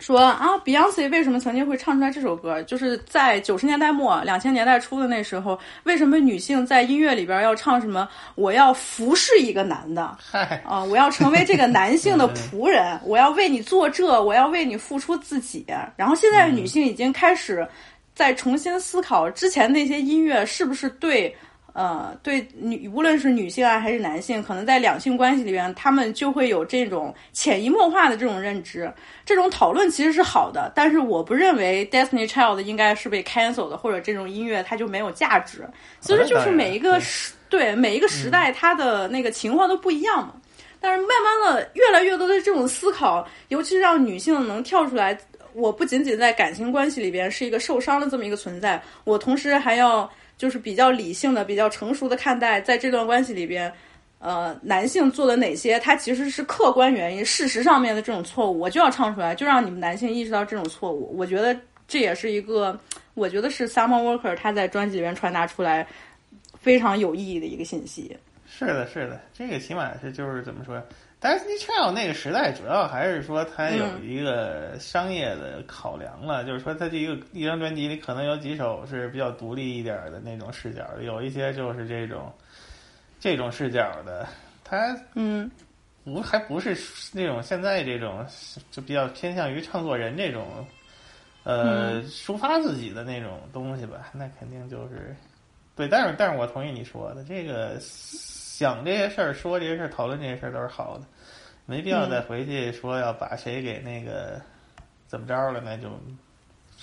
[0.00, 2.62] 说啊，Beyonce 为什么曾经会唱出来这首歌？
[2.62, 8.08] 就是在九十年代末、两千年代初的那时候，为什么女性在音乐里边要唱什么？
[8.34, 10.02] 我要服侍一个男的，
[10.64, 15.66] 啊，我要成为这个男性的仆 人，我要为你做这，我要为你付出自己。
[15.96, 17.66] 然后现在女性已经开始
[18.14, 21.36] 在重新思考之前那些音乐是不是对。
[21.78, 28.92] 呃，对女，无论是女性啊还是男性，可能在两性关系里边，他们就会有这种潜移默化的这种认知。
[29.24, 35.64] 这种讨论其实是好的，但是我不认为 Destiny Child 应该是被 cancel 的，或者这种音乐它就没有价值。
[36.00, 40.34] 其实就是每一个时对每一个时代它的那个情况都不一样嘛。
[40.80, 45.16] 但是慢慢的，越来越多的这种思考，尤其是让女性能跳出来，
[45.52, 50.10] 我不仅仅在感情关系里边是一个受伤的这么一个存在，我同时还要。
[50.38, 53.70] 就是比较理性的、比较成熟的看待，在这段关系里边，
[54.20, 61.14] 呃，男性做的哪些，他其实是客观原因、事实上面的这种错误，我就要唱出来，就让你们男性意识到这种错误。
[61.18, 61.54] 我觉得
[61.86, 62.78] 这也是一个，
[63.14, 65.86] 我觉得是 Summer Walker 他在专辑里面传达出来
[66.58, 68.16] 非常有意义的一个信息。
[68.46, 70.82] 是的，是的，这个起码是就是怎么说
[71.20, 82.32] ，Destiny Child 那个时代，主要还是说它有一个商业的考量了，就是说它这一个一张专辑里可能有几首是比较独立一点的那种视角，有一些就是这种
[83.18, 84.26] 这种视角的，
[84.64, 85.50] 它嗯。
[86.04, 86.74] 不还不是
[87.12, 88.24] 那种现在这种
[88.70, 90.66] 就比较偏向于唱作人这种
[91.44, 95.14] 呃抒发自己的那种东西吧，那肯定就是。
[95.76, 97.78] 对，但是但是我同意你说的这个。
[98.58, 101.04] 想这些事儿，说这些事儿，讨论这些事儿都是好的，
[101.64, 104.40] 没必要再回去说要把谁给那个
[105.06, 105.82] 怎么着了，那就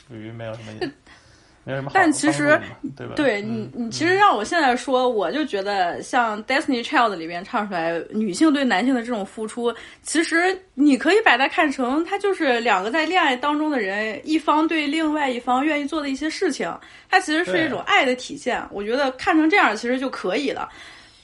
[0.07, 0.71] 属于没有什么，
[1.65, 1.91] 没有什么。
[1.93, 2.57] 但其实
[2.95, 3.15] 对吧？
[3.17, 16.73] 对你，你其实让我现在说，我就觉得像《Destiny Child》里边唱出来女性对男性的这种付出，其实你可以把它看成，它就是两个在恋爱当中的人，一方对另外一方愿意做的一些事情，
[17.09, 18.65] 它其实是一种爱的体现。
[18.71, 20.69] 我觉得看成这样其实就可以了。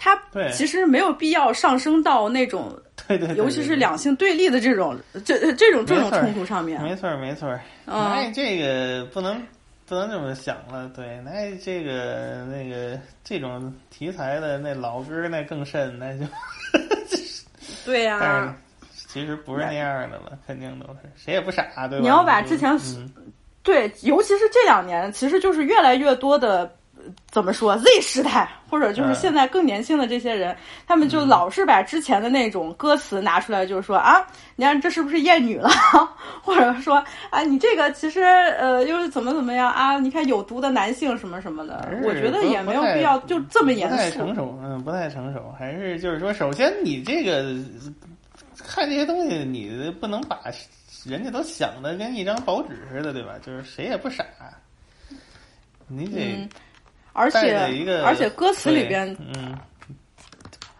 [0.03, 0.19] 它
[0.51, 2.75] 其实没有必要上升到那种，
[3.07, 6.81] 对对，尤其是两性对立的这种这这种这种冲突上面。
[6.81, 7.55] 没错没错，
[7.85, 9.39] 那这个不能
[9.85, 10.89] 不能这么想了。
[10.95, 16.25] 对，那这个那个这种题材的那老歌那更甚，那就
[17.85, 18.55] 对呀。
[19.07, 22.01] 其实不是那样的了，肯定都是谁也不傻，对吧？
[22.01, 22.75] 你要把之前
[23.61, 26.75] 对，尤其是这两年，其实就是越来越多的。
[27.29, 30.55] 怎么说？Z 时代，或者就是现在更年轻的这些人，
[30.85, 34.25] 他们就老是把之前的那种歌词拿出来，就是说啊，
[34.55, 35.69] 你看这是不是厌女了？
[36.43, 39.99] 或者说啊，你这个其实呃，又是怎么怎么样啊？
[39.99, 43.95] 你看有毒的男性什么什么的，我觉得也没有必要就这么严肃。
[43.95, 45.53] 不太成熟，嗯，不太成熟。
[45.57, 47.55] 还是就是说，首先你这个
[48.57, 50.39] 看这些东西，你不能把
[51.05, 53.33] 人家都想的跟一张薄纸似的，对吧？
[53.41, 54.23] 就是谁也不傻，
[55.87, 56.47] 你得。
[57.13, 57.55] 而且
[58.03, 59.57] 而且歌词里边，嗯，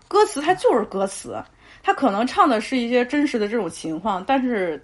[0.07, 1.41] 歌词它就是歌词，
[1.83, 4.83] 它可能唱的是一些真实的这种情况，但是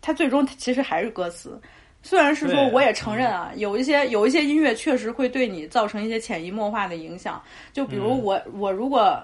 [0.00, 1.60] 它最终其实还是歌词。
[2.02, 7.42] 虽然是说，我也承认啊，有一些有一些音乐确实会对你造成一些潜移默化的影响。
[7.72, 9.20] 就比如我我如果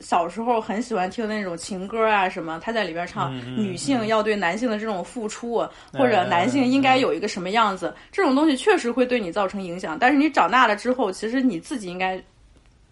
[0.00, 5.56] 小时候很喜欢听那种情歌啊什么，他在里边唱女性要对男性的这种付出，
[5.92, 9.98] 嗯或者男性应该有一个什么样子，这种东西确实会对你造成影响。
[9.98, 12.22] 但是你长大了之后，其实你自己应该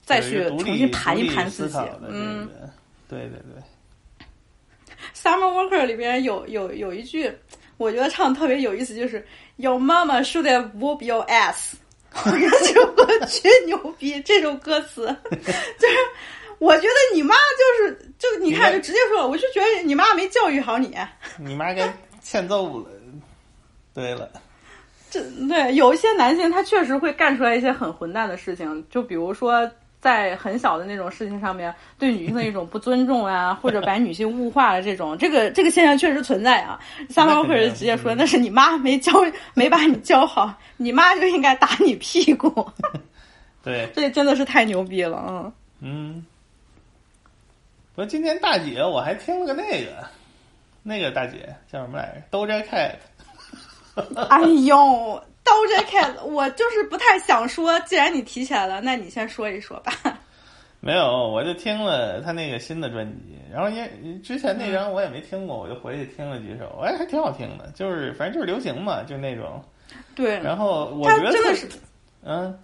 [0.05, 1.79] 再去重新盘一盘自己
[2.09, 2.49] 嗯，
[3.09, 3.63] 对对对。
[5.15, 7.31] Summer Walker 里边有有有一句，
[7.77, 9.25] 我觉得唱得特别有意思，就是
[9.57, 11.75] Your mama should have whoop your ass。
[12.25, 15.97] 我觉得这首歌绝牛逼，这首歌词 就是，
[16.59, 20.97] 我觉得你妈就是就你看就直接说了，我就觉得你妈没教育好你。
[21.39, 22.87] 你妈该欠揍了。
[23.93, 24.29] 对了，
[25.11, 29.71] 这对有一些男性他确实会干出来一些很混蛋的事情，就比如说。
[30.05, 36.79] 在很小的那种事情上面，对女性的一种不尊重啊， 或者把女性物化了这种，这个这个现象确实存在啊。
[37.09, 39.13] 三毛会直接说，那是你妈没教，
[39.55, 42.71] 没把你教好，你妈就应该打你屁股。
[43.65, 45.53] 对，这真的是太牛逼了，嗯。
[45.81, 46.27] 嗯。
[47.95, 50.05] 不过今天大姐我还听了个那个，
[50.83, 52.97] 那个大姐叫什么来着？Doja Cat。
[54.31, 55.23] 哎呦。
[55.45, 57.79] Doja Cat，我就是不太想说。
[57.81, 59.93] 既然你提起来了，那你先说一说吧。
[60.81, 67.71] 没有，我就听了他那个新的专辑，然后因之前那张我也没听过，我就回去听了几首，哎，还挺好听的。
[67.75, 69.63] 就是反正就是流行嘛，就那种。
[70.15, 70.39] 对。
[70.41, 71.69] 然后我觉得真的是，
[72.25, 72.59] 嗯，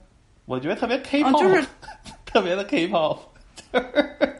[0.47, 1.63] 我觉得特别 K-pop，、啊、就是
[2.25, 3.19] 特别的 K-pop，
[3.73, 4.40] 就是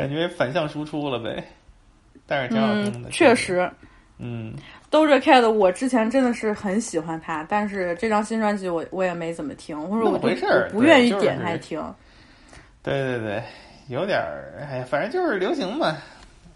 [0.00, 1.44] 感觉反向输出了呗。
[2.26, 3.70] 但是挺好听的，嗯、确实。
[4.18, 4.54] 嗯。
[4.90, 11.82] Doja Cat，我之前真的是很喜欢他，但是这张新专辑我我也没怎么听，或者我回事不愿意点开听。
[12.82, 13.42] 对对对，
[13.88, 15.96] 有点儿，哎，反正就是流行嘛。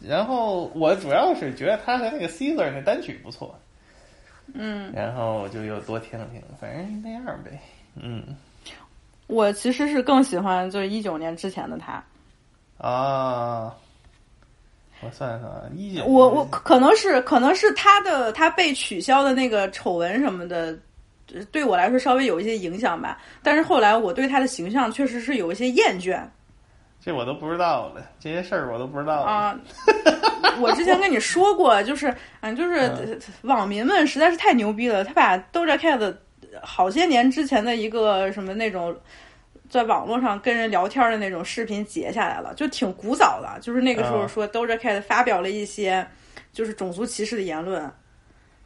[0.00, 3.58] 然后我主要是觉得他和那个 Caesar 那单曲不错，
[4.52, 7.58] 嗯，然后我就又多听了听，反正那样呗，
[7.94, 8.22] 嗯。
[9.26, 12.02] 我其实是更喜欢就是一九年之前的他。
[12.78, 13.74] 啊。
[15.00, 20.74] 我算一算，一九，我我可能是可能是他的他被取消的那个丑闻什么的，
[21.52, 23.18] 对我来说稍微有一些影响吧。
[23.42, 26.22] 但是后来我对他的形象确实是有一些厌倦。
[27.04, 29.54] 这我都不知道了，这些事儿我都不知道啊。
[30.58, 36.14] 我之前跟你说过，就是嗯，就是网民们实在是太牛逼了，他把 Doja Cat
[36.62, 38.96] 好些年之前的一个什么那种。
[39.70, 43.58] 在网络上跟人聊天的那种视频截下来了，就挺古早的。
[43.60, 46.06] 就是那个时候说 Doja Cat 发表了一些
[46.52, 47.90] 就是种族歧视的言论。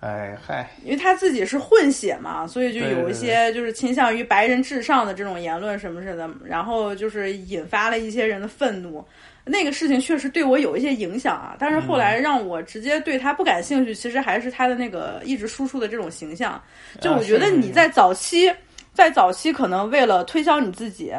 [0.00, 9.04] 哎嗨，因为他自己是混血嘛，所以就有一些就是倾向于白人至上的这种言论什么似的，然后就是引发了一些人的愤怒。
[9.44, 16.62] 那个事情确实对我有一些影响啊，但是后来让我直接对他不感兴趣，其实还是他的那个一直输出的这种形象。
[17.00, 18.52] 就我觉得你在早期。
[18.98, 21.12] 在早期，可能为了推销你自己，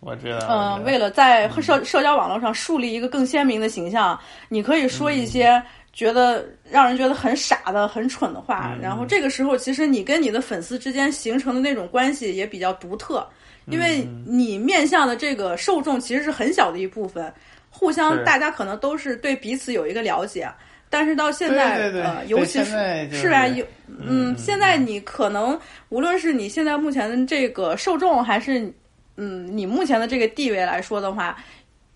[0.00, 4.20] 我知道，嗯，为了在社社交网络上树立一个更鲜明的形象，
[4.50, 5.62] 你可以说一些
[5.94, 8.72] 觉得让人觉得很傻的、很蠢的话。
[8.74, 13.26] 嗯、然后这个时候，其实你跟你的粉丝之间形成的那种关系也比较独特，
[13.68, 17.32] 因为你面向的这个受众其实是很小的一部分，
[17.70, 20.46] 互相大家可能都是对彼此有一个了解。
[20.94, 25.58] 但是到现在，对对对呃，尤其是是吧，有嗯，现在你可能
[25.88, 28.72] 无论是你现在目前的这个受众，还是
[29.16, 31.36] 嗯你目前的这个地位来说的话，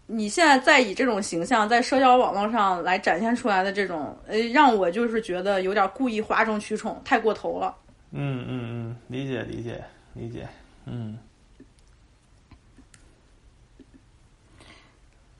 [0.08, 7.72] 你现在在以这种形象在社交网络上来展现出来的这种，呃，让我就是觉得有点故意哗众取宠，太过头了。
[8.10, 9.80] 嗯嗯嗯，理解理解
[10.14, 10.44] 理解，
[10.86, 11.16] 嗯。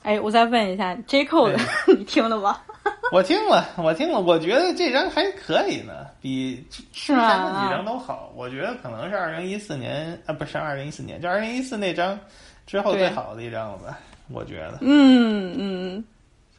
[0.05, 1.59] 哎，我再问一下，J Cole 的
[1.99, 2.63] 你听了吗？
[3.13, 7.29] 我听了，我听了，我觉得这张还可以呢，比是吗？
[7.29, 8.33] 前几张都好。
[8.35, 12.19] 我觉得可能是二零一四年啊，不是二零一四年，就二零一四那张
[12.67, 13.99] 之后最好的一张了吧？
[14.31, 14.79] 我觉得。
[14.83, 16.05] 嗯嗯。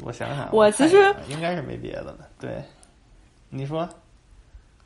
[0.03, 2.27] 我想想，我其实应该是没别的了。
[2.39, 2.61] 对，
[3.49, 3.88] 你说。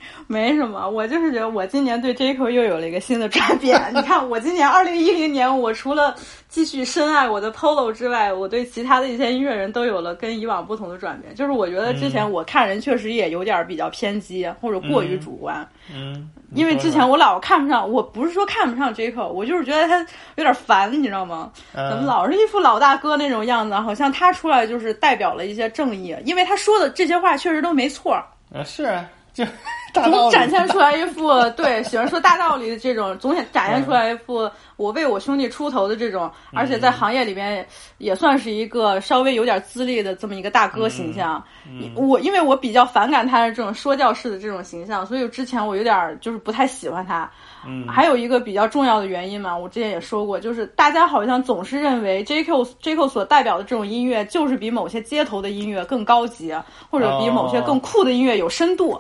[0.28, 3.80] 没什么，我就是觉得我今年对 J Cole 又有了一个新的转变。
[3.94, 6.16] 你看，我今年二零一零年，我除了
[6.48, 11.34] 继续深爱我的 Polo 之外，我对其他的一些音乐人都有了跟以往不同的转变。
[11.36, 15.68] 就是我觉得之前我看人确实也有点比较偏激或者过于主观。
[15.94, 16.30] 嗯。
[16.56, 19.98] 因为之前我老看不上，我不是说看不上 J Cole，我就是觉得他
[20.36, 21.52] 有点烦，你知道吗？
[21.74, 23.74] 嗯、怎么老是一副老大哥那种样子？
[23.74, 28.14] 好像他出来就是代表了一些正义，因为他说的这些话确实都没错。
[28.54, 29.44] 啊，是啊，就。
[29.94, 37.64] 总展现出来一副 对喜欢说大道理的这种，总想展现出来一副我为我兄弟出头的这种，嗯、而且在行业里边
[38.00, 41.44] 也算是一个稍微有点资历的这么一个大哥形象。
[41.70, 47.30] 嗯、我因为我比较反感他的这种说教式的这种形象，所以之前我有点就是不太喜欢他。
[47.68, 56.52] 嗯还有一个比较重要的原因嘛，我之前也说过，就是大家好像总是认为 JQ JQ 所代表的这种音乐，就是比某些街头的音乐更高级，
[56.90, 59.00] 或者比某些更酷的音乐有深度，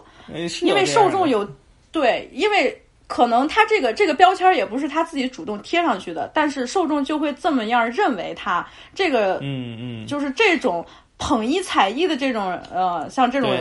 [0.62, 1.48] 因为受众有
[1.92, 10.86] 对，因为可能他这个这个标签儿也不是他自己主动贴上去的，但是受众就会这么样认为他这个嗯嗯，就是这种
[11.18, 13.52] 捧一踩一的这种呃，像这种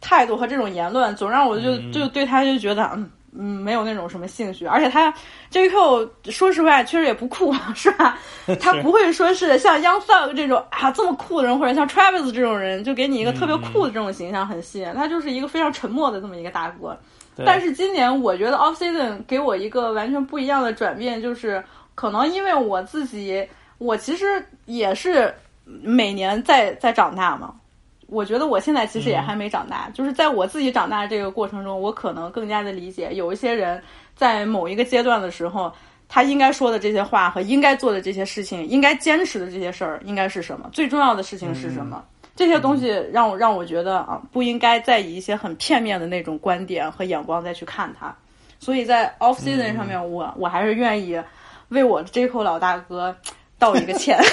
[0.00, 5.12] 态度和这种言论，总让我就就对他就觉得嗯嗯没有那种什么兴趣，而且他
[5.52, 8.18] JQ 说实话确实也不酷，是吧？
[8.60, 14.92] 他不会说是像 Young Thug 这种啊这么酷的人，或者像 Travis 这种人，就给你一个特别酷的这种形象很吸引。
[14.94, 16.98] 他就是一个非常沉默的这么一个大哥。
[17.46, 21.62] 但是今年我觉得 Off Season 给我一个完全不一样的转变，就是
[21.94, 23.46] 可能因为我自己，
[23.78, 25.32] 我其实也是
[25.64, 27.54] 每年在在长大嘛。
[28.10, 33.80] 我觉得我现在其实也还没长大，就是在我自己长大这个过程中，我可能更加的理解有一些人
[34.16, 35.70] 在某一个阶段的时候，
[36.08, 42.02] 他应该说的这些话和应该做的这些事情，应该坚持的这些事儿应该是什么，最重要的事情是什么。
[42.34, 48.14] 这些东西让我让我觉得啊，不应该再以一些很片面的那种观点和眼光再去看它。
[48.58, 51.20] 所以在 off season 上面，我我还是愿意
[51.68, 53.14] 为我的 J Cole 老大哥
[53.58, 54.18] 道一个歉。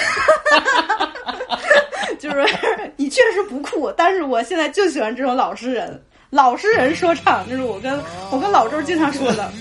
[2.25, 2.43] 就是
[2.97, 9.51] 你确实不酷，但是我现在就喜欢这种老实人，老实人说唱，就是我跟我跟老周经常说的。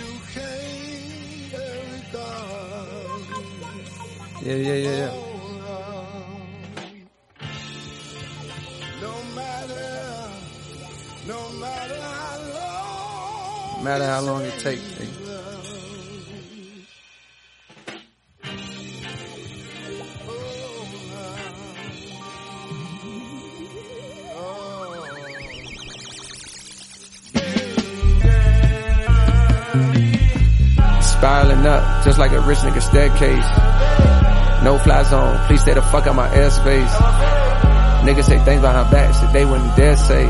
[4.44, 5.08] 耶耶耶耶。
[11.26, 11.36] No
[13.82, 15.23] matter how long it takes.
[31.24, 34.62] Spiraling up, just like a rich nigga staircase.
[34.62, 36.90] No fly zone, please stay the fuck out my airspace.
[38.04, 40.26] Niggas say things behind backs that they wouldn't dare say.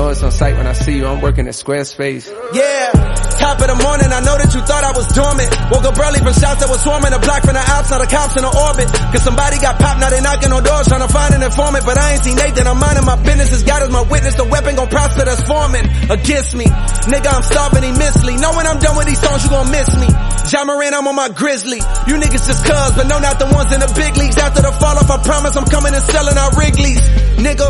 [0.00, 2.24] Know it's on sight when I see you, I'm working at Squarespace.
[2.56, 2.88] Yeah,
[3.36, 5.52] top of the morning, I know that you thought I was dormant.
[5.68, 8.32] Woke up early from shots that was swarming, a block from the now the cops
[8.32, 8.88] in the orbit.
[9.12, 11.84] Cause somebody got popped, now they knocking on doors, trying to find an informant.
[11.84, 14.48] But I ain't seen Nathan, I'm minding my business, as God is my witness, the
[14.48, 16.64] weapon gon' prosper that's forming against me.
[17.12, 18.40] Nigga, I'm starving immensely.
[18.40, 20.08] Know when I'm done with these songs, you gon' miss me.
[20.48, 21.84] John Moran, I'm on my grizzly.
[22.08, 24.40] You niggas just cuz, but no, not the ones in the big leagues.
[24.40, 27.04] After the fall off, I promise I'm coming and selling our Wrigley's.
[27.36, 27.68] Nigga,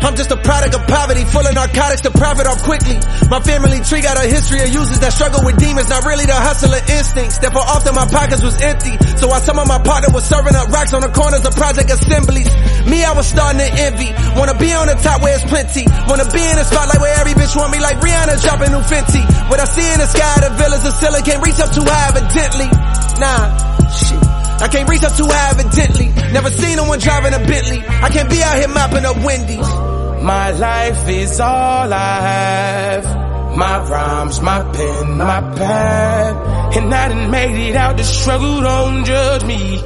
[0.00, 2.96] I'm just a product of poverty, full of narcotics to profit off quickly.
[3.28, 6.38] My family tree got a history of users that struggle with demons, not really the
[6.38, 7.38] hustler instincts.
[7.38, 8.94] Therefore often my pockets was empty.
[9.18, 11.90] So while some of my partner was serving up rocks on the corners of project
[11.90, 12.48] assemblies,
[12.86, 14.14] me I was starting to envy.
[14.38, 15.84] Wanna be on the top where it's plenty.
[16.06, 19.22] Wanna be in the spotlight where every bitch want me like Rihanna dropping new Fenty.
[19.50, 22.14] What I see in the sky, the villas of ceiling can't reach up too high
[22.14, 22.70] evidently.
[23.18, 24.22] Nah, shit.
[24.62, 26.08] I can't reach up too high evidently.
[26.32, 27.82] Never seen no one driving a Bentley.
[27.86, 29.87] I can't be out here mopping up Wendy's.
[30.22, 33.56] My life is all I have.
[33.56, 36.76] My rhymes, my pen, my pad.
[36.76, 39.78] And I done made it out the struggle, don't judge me.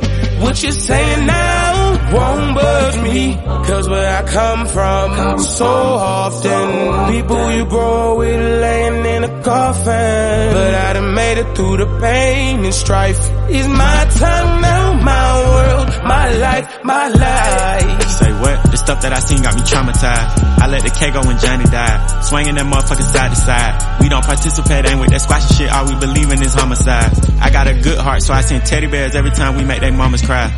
[0.43, 3.37] What you saying now won't budge me.
[3.69, 10.53] Cause where I come from, so often, people you grow with laying in a coffin.
[10.57, 13.19] But I done made it through the pain and strife.
[13.49, 18.09] It's my time now, my world, my life, my life.
[18.09, 18.70] Say what?
[18.70, 20.62] The stuff that I seen got me traumatized.
[20.62, 22.24] I let the K go when Johnny died.
[22.24, 24.01] Swinging that motherfuckers side to side.
[24.01, 25.70] We don't participate, ain't with that squashy shit.
[25.73, 27.12] All we believe in is homicide.
[27.41, 29.91] I got a good heart, so I send teddy bears every time we make they
[29.91, 30.51] mamas cry.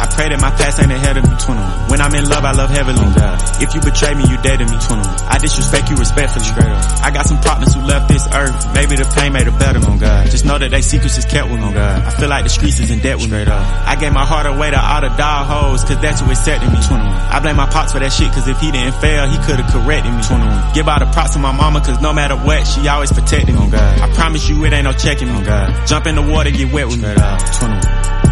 [0.00, 1.92] I pray that my past ain't ahead of me, 21.
[1.92, 2.96] When I'm in love, I love heavily.
[3.04, 5.04] Oh If you betray me, you dead to me, 21.
[5.28, 6.48] I disrespect you respectfully.
[7.04, 8.56] I got some partners who left this earth.
[8.72, 10.30] Maybe the pain made a better, on God.
[10.32, 12.00] Just know that they secrets is kept with me, God.
[12.00, 13.44] I feel like the streets is in debt with me.
[13.44, 13.60] Up.
[13.84, 16.80] I gave my heart away to all the dog hoes, cause that's who accepted me,
[16.80, 17.04] 21.
[17.04, 20.12] I blame my pops for that shit, cause if he didn't fail, he could've corrected
[20.12, 20.72] me, 21.
[20.72, 23.68] Give all the props to my mama, cause no matter what, she always protected me,
[23.68, 24.00] God.
[24.00, 25.86] I promise you it ain't no checking me, God.
[25.86, 27.80] Jump in the water, get wet with me, 21.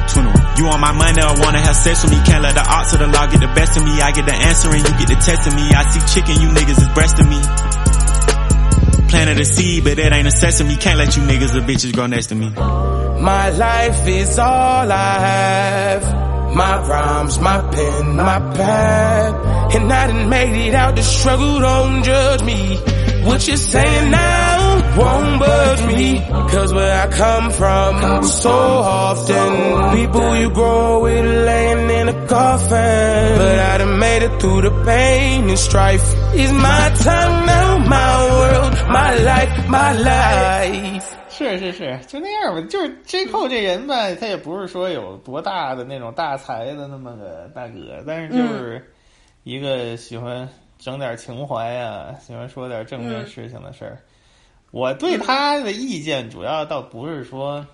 [0.08, 0.37] 21.
[0.58, 2.18] You on my money or wanna have sex with me?
[2.26, 3.92] Can't let the odds of the law get the best of me.
[4.02, 5.62] I get the answer and you get the test of me.
[5.70, 7.40] I see chicken, you niggas is breasting me.
[9.08, 10.76] Planted a seed, but it ain't a sesame.
[10.76, 12.50] Can't let you niggas or bitches grow next to me.
[12.50, 16.02] My life is all I have.
[16.56, 19.76] My rhymes, my pen, my pad.
[19.76, 22.76] And I done made it out the struggle, don't judge me.
[23.22, 24.57] What you saying now
[24.98, 26.20] won't budge me.
[26.50, 33.38] Cause where I come from, so often, people you grow with laying in a coffin.
[33.38, 36.02] But I done made it through the pain and strife.
[36.34, 41.14] It's my time now, my world, my life, my life.
[41.30, 42.60] 是是是，就那样吧。
[42.68, 48.84] 就是 J Cole 这人吧，他也不是说有多大的那种大才的那么个大哥，但是就是
[49.44, 50.48] 一个喜欢
[50.80, 53.98] 整点情怀啊，喜欢说点正面事情的事儿。
[54.70, 57.66] 我对他的意见主要倒不是说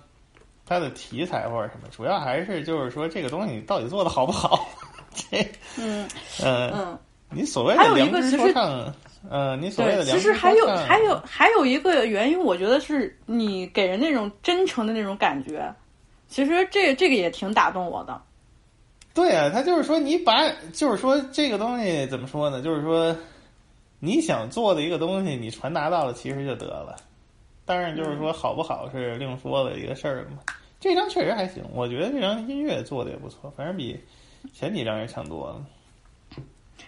[0.65, 4.67] 他的题材或者什么，主要还是就是说这个东西到底做的好不好。
[5.13, 5.47] 这
[5.77, 6.07] 嗯
[6.41, 6.99] 呃嗯，
[7.29, 8.93] 你所谓的良知有一个其实说唱，
[9.29, 15.73] 呃，你所谓的对，良知其实还有还有还有一个原因，我觉得是你给人那种真诚的那种感觉，
[16.27, 18.21] 其实这这个也挺打动我的。
[19.13, 22.61] 对啊，他就是说你把，就是说这个东西怎么说呢？
[22.61, 23.15] 就是说
[24.05, 26.95] 你想做的一个东西，你传达到了，其实就得了。
[27.65, 30.37] 当然，就是说好不好是另说的一个事儿嘛。
[30.79, 33.99] 这张确实还行，我觉得这张音乐做的也不错，反正比
[34.53, 35.65] 前几张也强多了。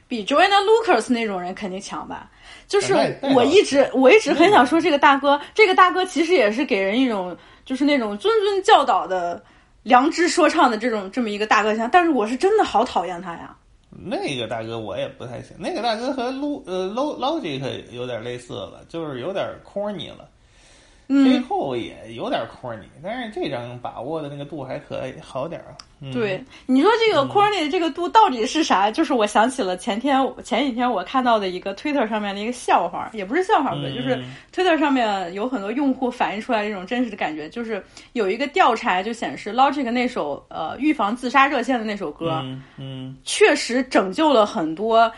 [0.08, 2.30] 比 Joanna Lucas 那种人肯定强吧？
[2.68, 2.94] 就是
[3.34, 7.36] 我一直我一直很想说，这个大哥，这个大哥其实也是给人一种
[7.66, 9.44] 就是那种谆谆教导的
[9.84, 13.56] 良知说唱的这种这么一个大哥像，但是我是真的好讨厌他呀。
[14.00, 20.30] 那个大哥我也不太行，那个大哥和 Lo 呃 Lo Logic 有点类似了，就是有点 corny 了。
[21.08, 25.74] 最嗯，后也有点 corny，但是这张把握的那个度还可以好点儿
[26.14, 28.92] 对，你说这个 corny 的这个度到底是啥？
[28.92, 33.96] 就是我想起了前天前几天我看到的一个 Twitter 上面的一个笑话，也不是笑话吧，嗯。
[33.96, 34.22] 就是
[34.54, 43.18] Twitter 上面有很多用户反映出来这种真实的感觉，就是有一个调查就显示 Logic 那首呃预防自杀热线的那首歌，嗯嗯。
[43.24, 45.12] 确实拯救了很多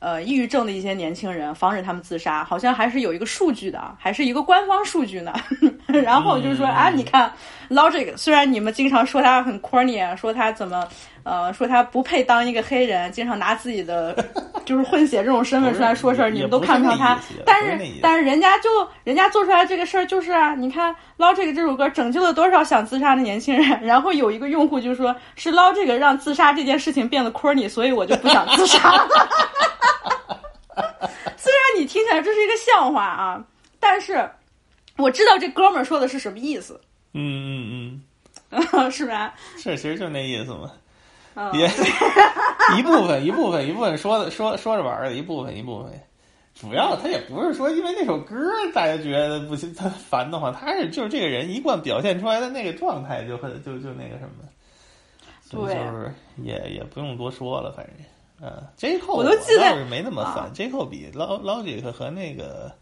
[0.00, 5.32] 呃抑郁症的一些年轻人，防止他们自杀，好像还是有一个数据的，还是一个官方数据呢。
[5.86, 7.32] 然后就是说啊，你看
[7.68, 10.86] Logic，虽然你们经常说他很 corny，啊说他怎么
[11.24, 14.16] 呃说他不配当一个黑人，经常拿自己的
[14.64, 17.18] 就是混血这种身份出来说事儿，你们都看不上他。
[17.44, 18.68] 但是但是人家就
[19.02, 29.08] 人家做出来这个事儿就是啊，你看 Logic 这首歌拯救了多少想自杀的年轻人，然后有一个用户就说是 Logic 让自杀这件事情变得 corny，所以我就不想自杀了。
[31.36, 33.44] 虽然你听起来这是一个笑话啊，
[33.78, 34.30] 但是
[34.96, 36.80] 我知道这哥们儿说的是什么意思，
[37.14, 38.02] 嗯嗯
[38.50, 39.34] 嗯 是吧？
[39.54, 40.70] 嗯，是，其实就那意思嘛。
[41.34, 41.70] 嗯，也
[42.76, 45.92] 一部分一部分一部分说的说说着玩儿的，一部分一部分。
[46.52, 48.36] 主要他也不是说因为那首歌
[48.74, 54.44] 大家觉得不行，他烦的慌，他是就是这个人一贯表现出来的那个状态就很就就那个什么，
[55.50, 56.12] 对就是
[56.42, 57.94] 也也不用多说了，反正。
[58.42, 62.72] 嗯，J Cole 我都记得倒是没那么烦、啊 j Cole 比 Lo Logic 和那个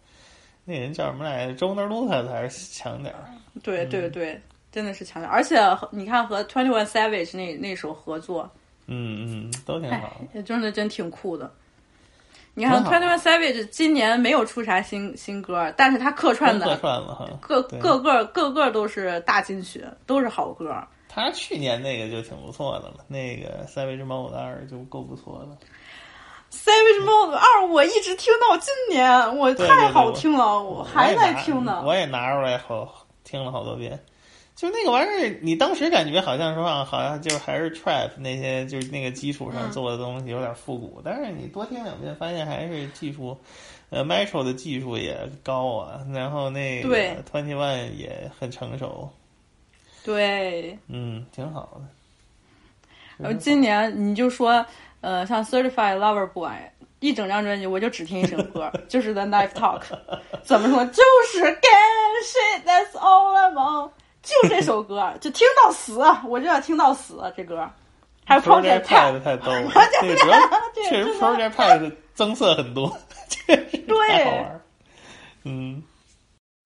[0.65, 3.25] 那人叫什么来着 j o n a Lucas 还是强点儿。
[3.63, 4.41] 对对对，
[4.71, 5.35] 真的是强点儿。
[5.35, 5.59] 而且
[5.91, 8.49] 你看和 Twenty One Savage 那那首合作，
[8.87, 11.51] 嗯嗯，都挺好真的真挺酷的。
[12.55, 20.77] 你看 Twenty One Savage 今年没有出啥新新歌，但是他客串的客串了哈，各对各个各个都是大金曲，都是好歌。
[21.19, 25.57] 他去年那个就挺不错的了，那个《塞维之猫我的二》就够不错的。
[26.51, 31.83] Savage Mode 二我一直听到今年，我太好听了，我还在听呢。
[31.85, 34.03] 我也拿出来好听了好多遍。
[34.57, 43.39] 就那个玩意儿，你当时感觉好像说啊，好像就还是 trap 那些，就是那个基础上嗯做的东西有点复古，但是你多听两遍，发现还是技术，
[43.91, 49.09] 呃，Metro 的技术也高啊，然后那个对 Twenty One 也很成熟，
[50.09, 51.83] 对，嗯，挺好的。
[53.19, 54.65] 然后今年你就说，
[55.03, 56.51] 呃，像 Certified Lover Boy
[57.01, 59.83] 一整张专辑，我就只听一首歌，就是 The Knife Talk。
[60.43, 60.83] 怎么说？
[60.87, 61.61] 就是 Get
[62.25, 63.91] shit, that's all I want，
[64.23, 67.69] 就这首歌，就听到死，我就要听到死这歌。
[68.25, 69.71] 还有 Project Pad 太逗了，
[70.01, 70.39] 这个主要
[70.89, 72.97] 确实 Project Pad 增色很多，
[73.29, 73.77] 确实
[74.09, 74.61] 太好玩儿。
[75.45, 75.83] 嗯。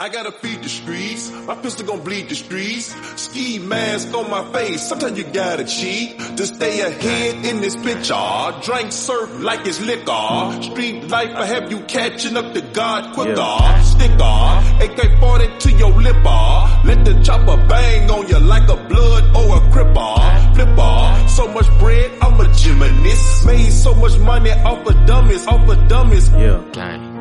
[0.01, 1.31] I gotta feed the streets.
[1.47, 2.93] My pistol gon' bleed the streets.
[3.21, 4.83] Ski mask on my face.
[4.83, 8.53] Sometimes you gotta cheat to stay ahead in this picture.
[8.63, 10.61] Drink surf like it's liquor.
[10.61, 13.59] Street life I have you catching up to God quicker.
[13.85, 14.43] Sticker,
[14.83, 16.51] AK-40 to your lipper.
[16.85, 20.55] Let the chopper bang on you like a blood or a cripper.
[20.57, 23.47] Flipper, so much bread, I'm a gymnast.
[23.47, 26.29] Made so much money off of dummies, off of dummies.
[26.31, 27.12] Yeah, gang.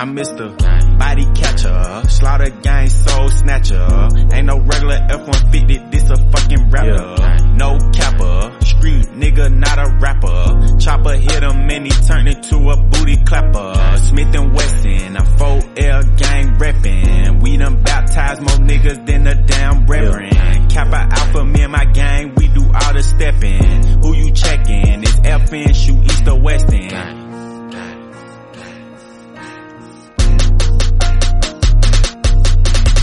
[0.00, 0.56] I'm Mr.
[0.98, 4.08] Body Catcher, Slaughter Gang Soul Snatcher.
[4.32, 7.54] Ain't no regular F-150, this a fucking raptor.
[7.54, 10.78] No capper, street nigga, not a rapper.
[10.78, 13.98] Chopper hit him and he turned into a booty clapper.
[13.98, 17.42] Smith and Wesson, a 4L gang reppin'.
[17.42, 20.70] We done baptized more niggas than the damn reverend.
[20.70, 24.00] Kappa Alpha, me and my gang, we do all the steppin'.
[24.02, 25.02] Who you checkin'?
[25.02, 26.70] It's FN, shoot east or west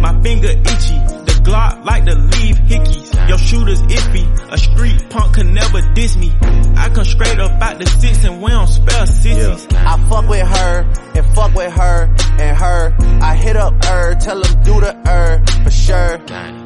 [0.00, 3.28] My finger itchy, the Glock like to leave hickeys.
[3.28, 6.34] Your shooter's iffy, a street punk can never diss me.
[6.76, 9.66] I come straight up out the six and we don't spell sissies.
[9.72, 10.80] I fuck with her
[11.14, 12.96] and fuck with her and her.
[13.20, 16.18] I hit up her, tell them do the her for sure.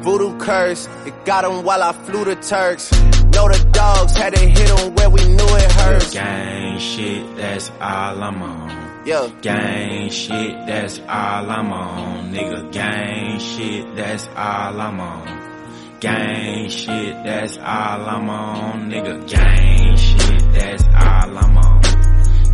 [0.03, 2.91] Voodoo curse, it got him while I flew the Turks.
[2.91, 6.13] Know the dogs had to hit him where we knew it hurts.
[6.13, 8.82] Gang shit, that's all I'm on.
[9.05, 12.31] Gang shit, that's all I'm on.
[12.31, 15.99] Nigga, gang shit, that's all I'm on.
[15.99, 18.89] Gang shit, that's all I'm on.
[18.89, 21.81] Nigga, gang shit, that's all I'm on.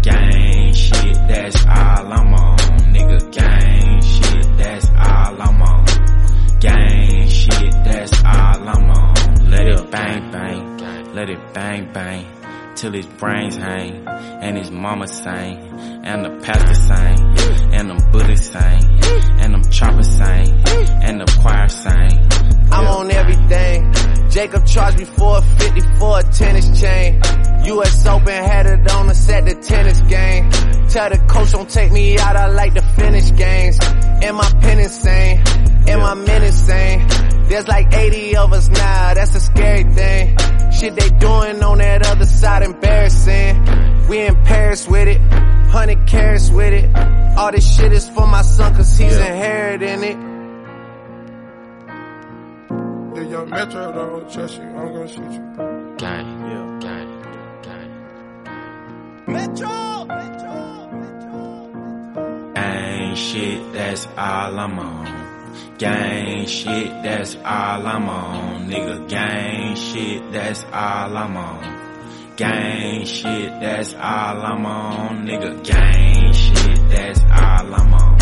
[0.02, 2.58] Gang shit, that's all I'm on.
[2.96, 5.86] Nigga, gang shit, that's all I'm on.
[6.60, 9.52] Gang shit, that's all I'm on.
[9.52, 12.39] Let it bang bang, let it bang bang.
[12.80, 15.58] Till his brains hang, and his mama sing,
[16.06, 18.80] and the pastor sing, and them Buddhists sing,
[19.42, 20.48] and them choppers sing,
[21.04, 22.72] and the choir sing.
[22.72, 23.92] I'm on everything.
[24.30, 27.22] Jacob charged me 450 for a tennis chain.
[27.66, 30.50] US Open had it on us at the tennis game.
[30.88, 33.78] Tell the coach don't take me out, I like to finish games.
[34.24, 35.44] And my pen insane,
[35.86, 37.39] and my men insane.
[37.50, 40.38] There's like 80 of us now, that's a scary thing.
[40.72, 44.08] Shit they doing on that other side embarrassing.
[44.08, 46.96] We in Paris with it, 100 carats with it.
[47.38, 50.18] All this shit is for my son cause he's inheriting it.
[53.18, 55.96] If your metro don't trust you, I'm gonna shoot you.
[55.98, 57.10] Gang, yeah, gang,
[57.64, 59.34] gang.
[59.34, 59.80] Metro!
[65.78, 68.70] Gang shit, that's all I'm on.
[68.70, 72.36] Nigga, gang shit, that's all I'm on.
[72.36, 75.26] Gang shit, that's all I'm on.
[75.26, 78.18] Nigga, gang shit, that's all I'm on.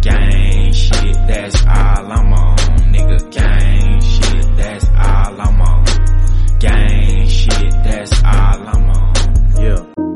[0.00, 2.56] Gang shit, that's all I'm on.
[2.92, 5.84] Nigga, gang shit, that's all I'm on.
[6.58, 9.62] Gang shit, that's all I'm on.
[9.62, 10.07] Yeah.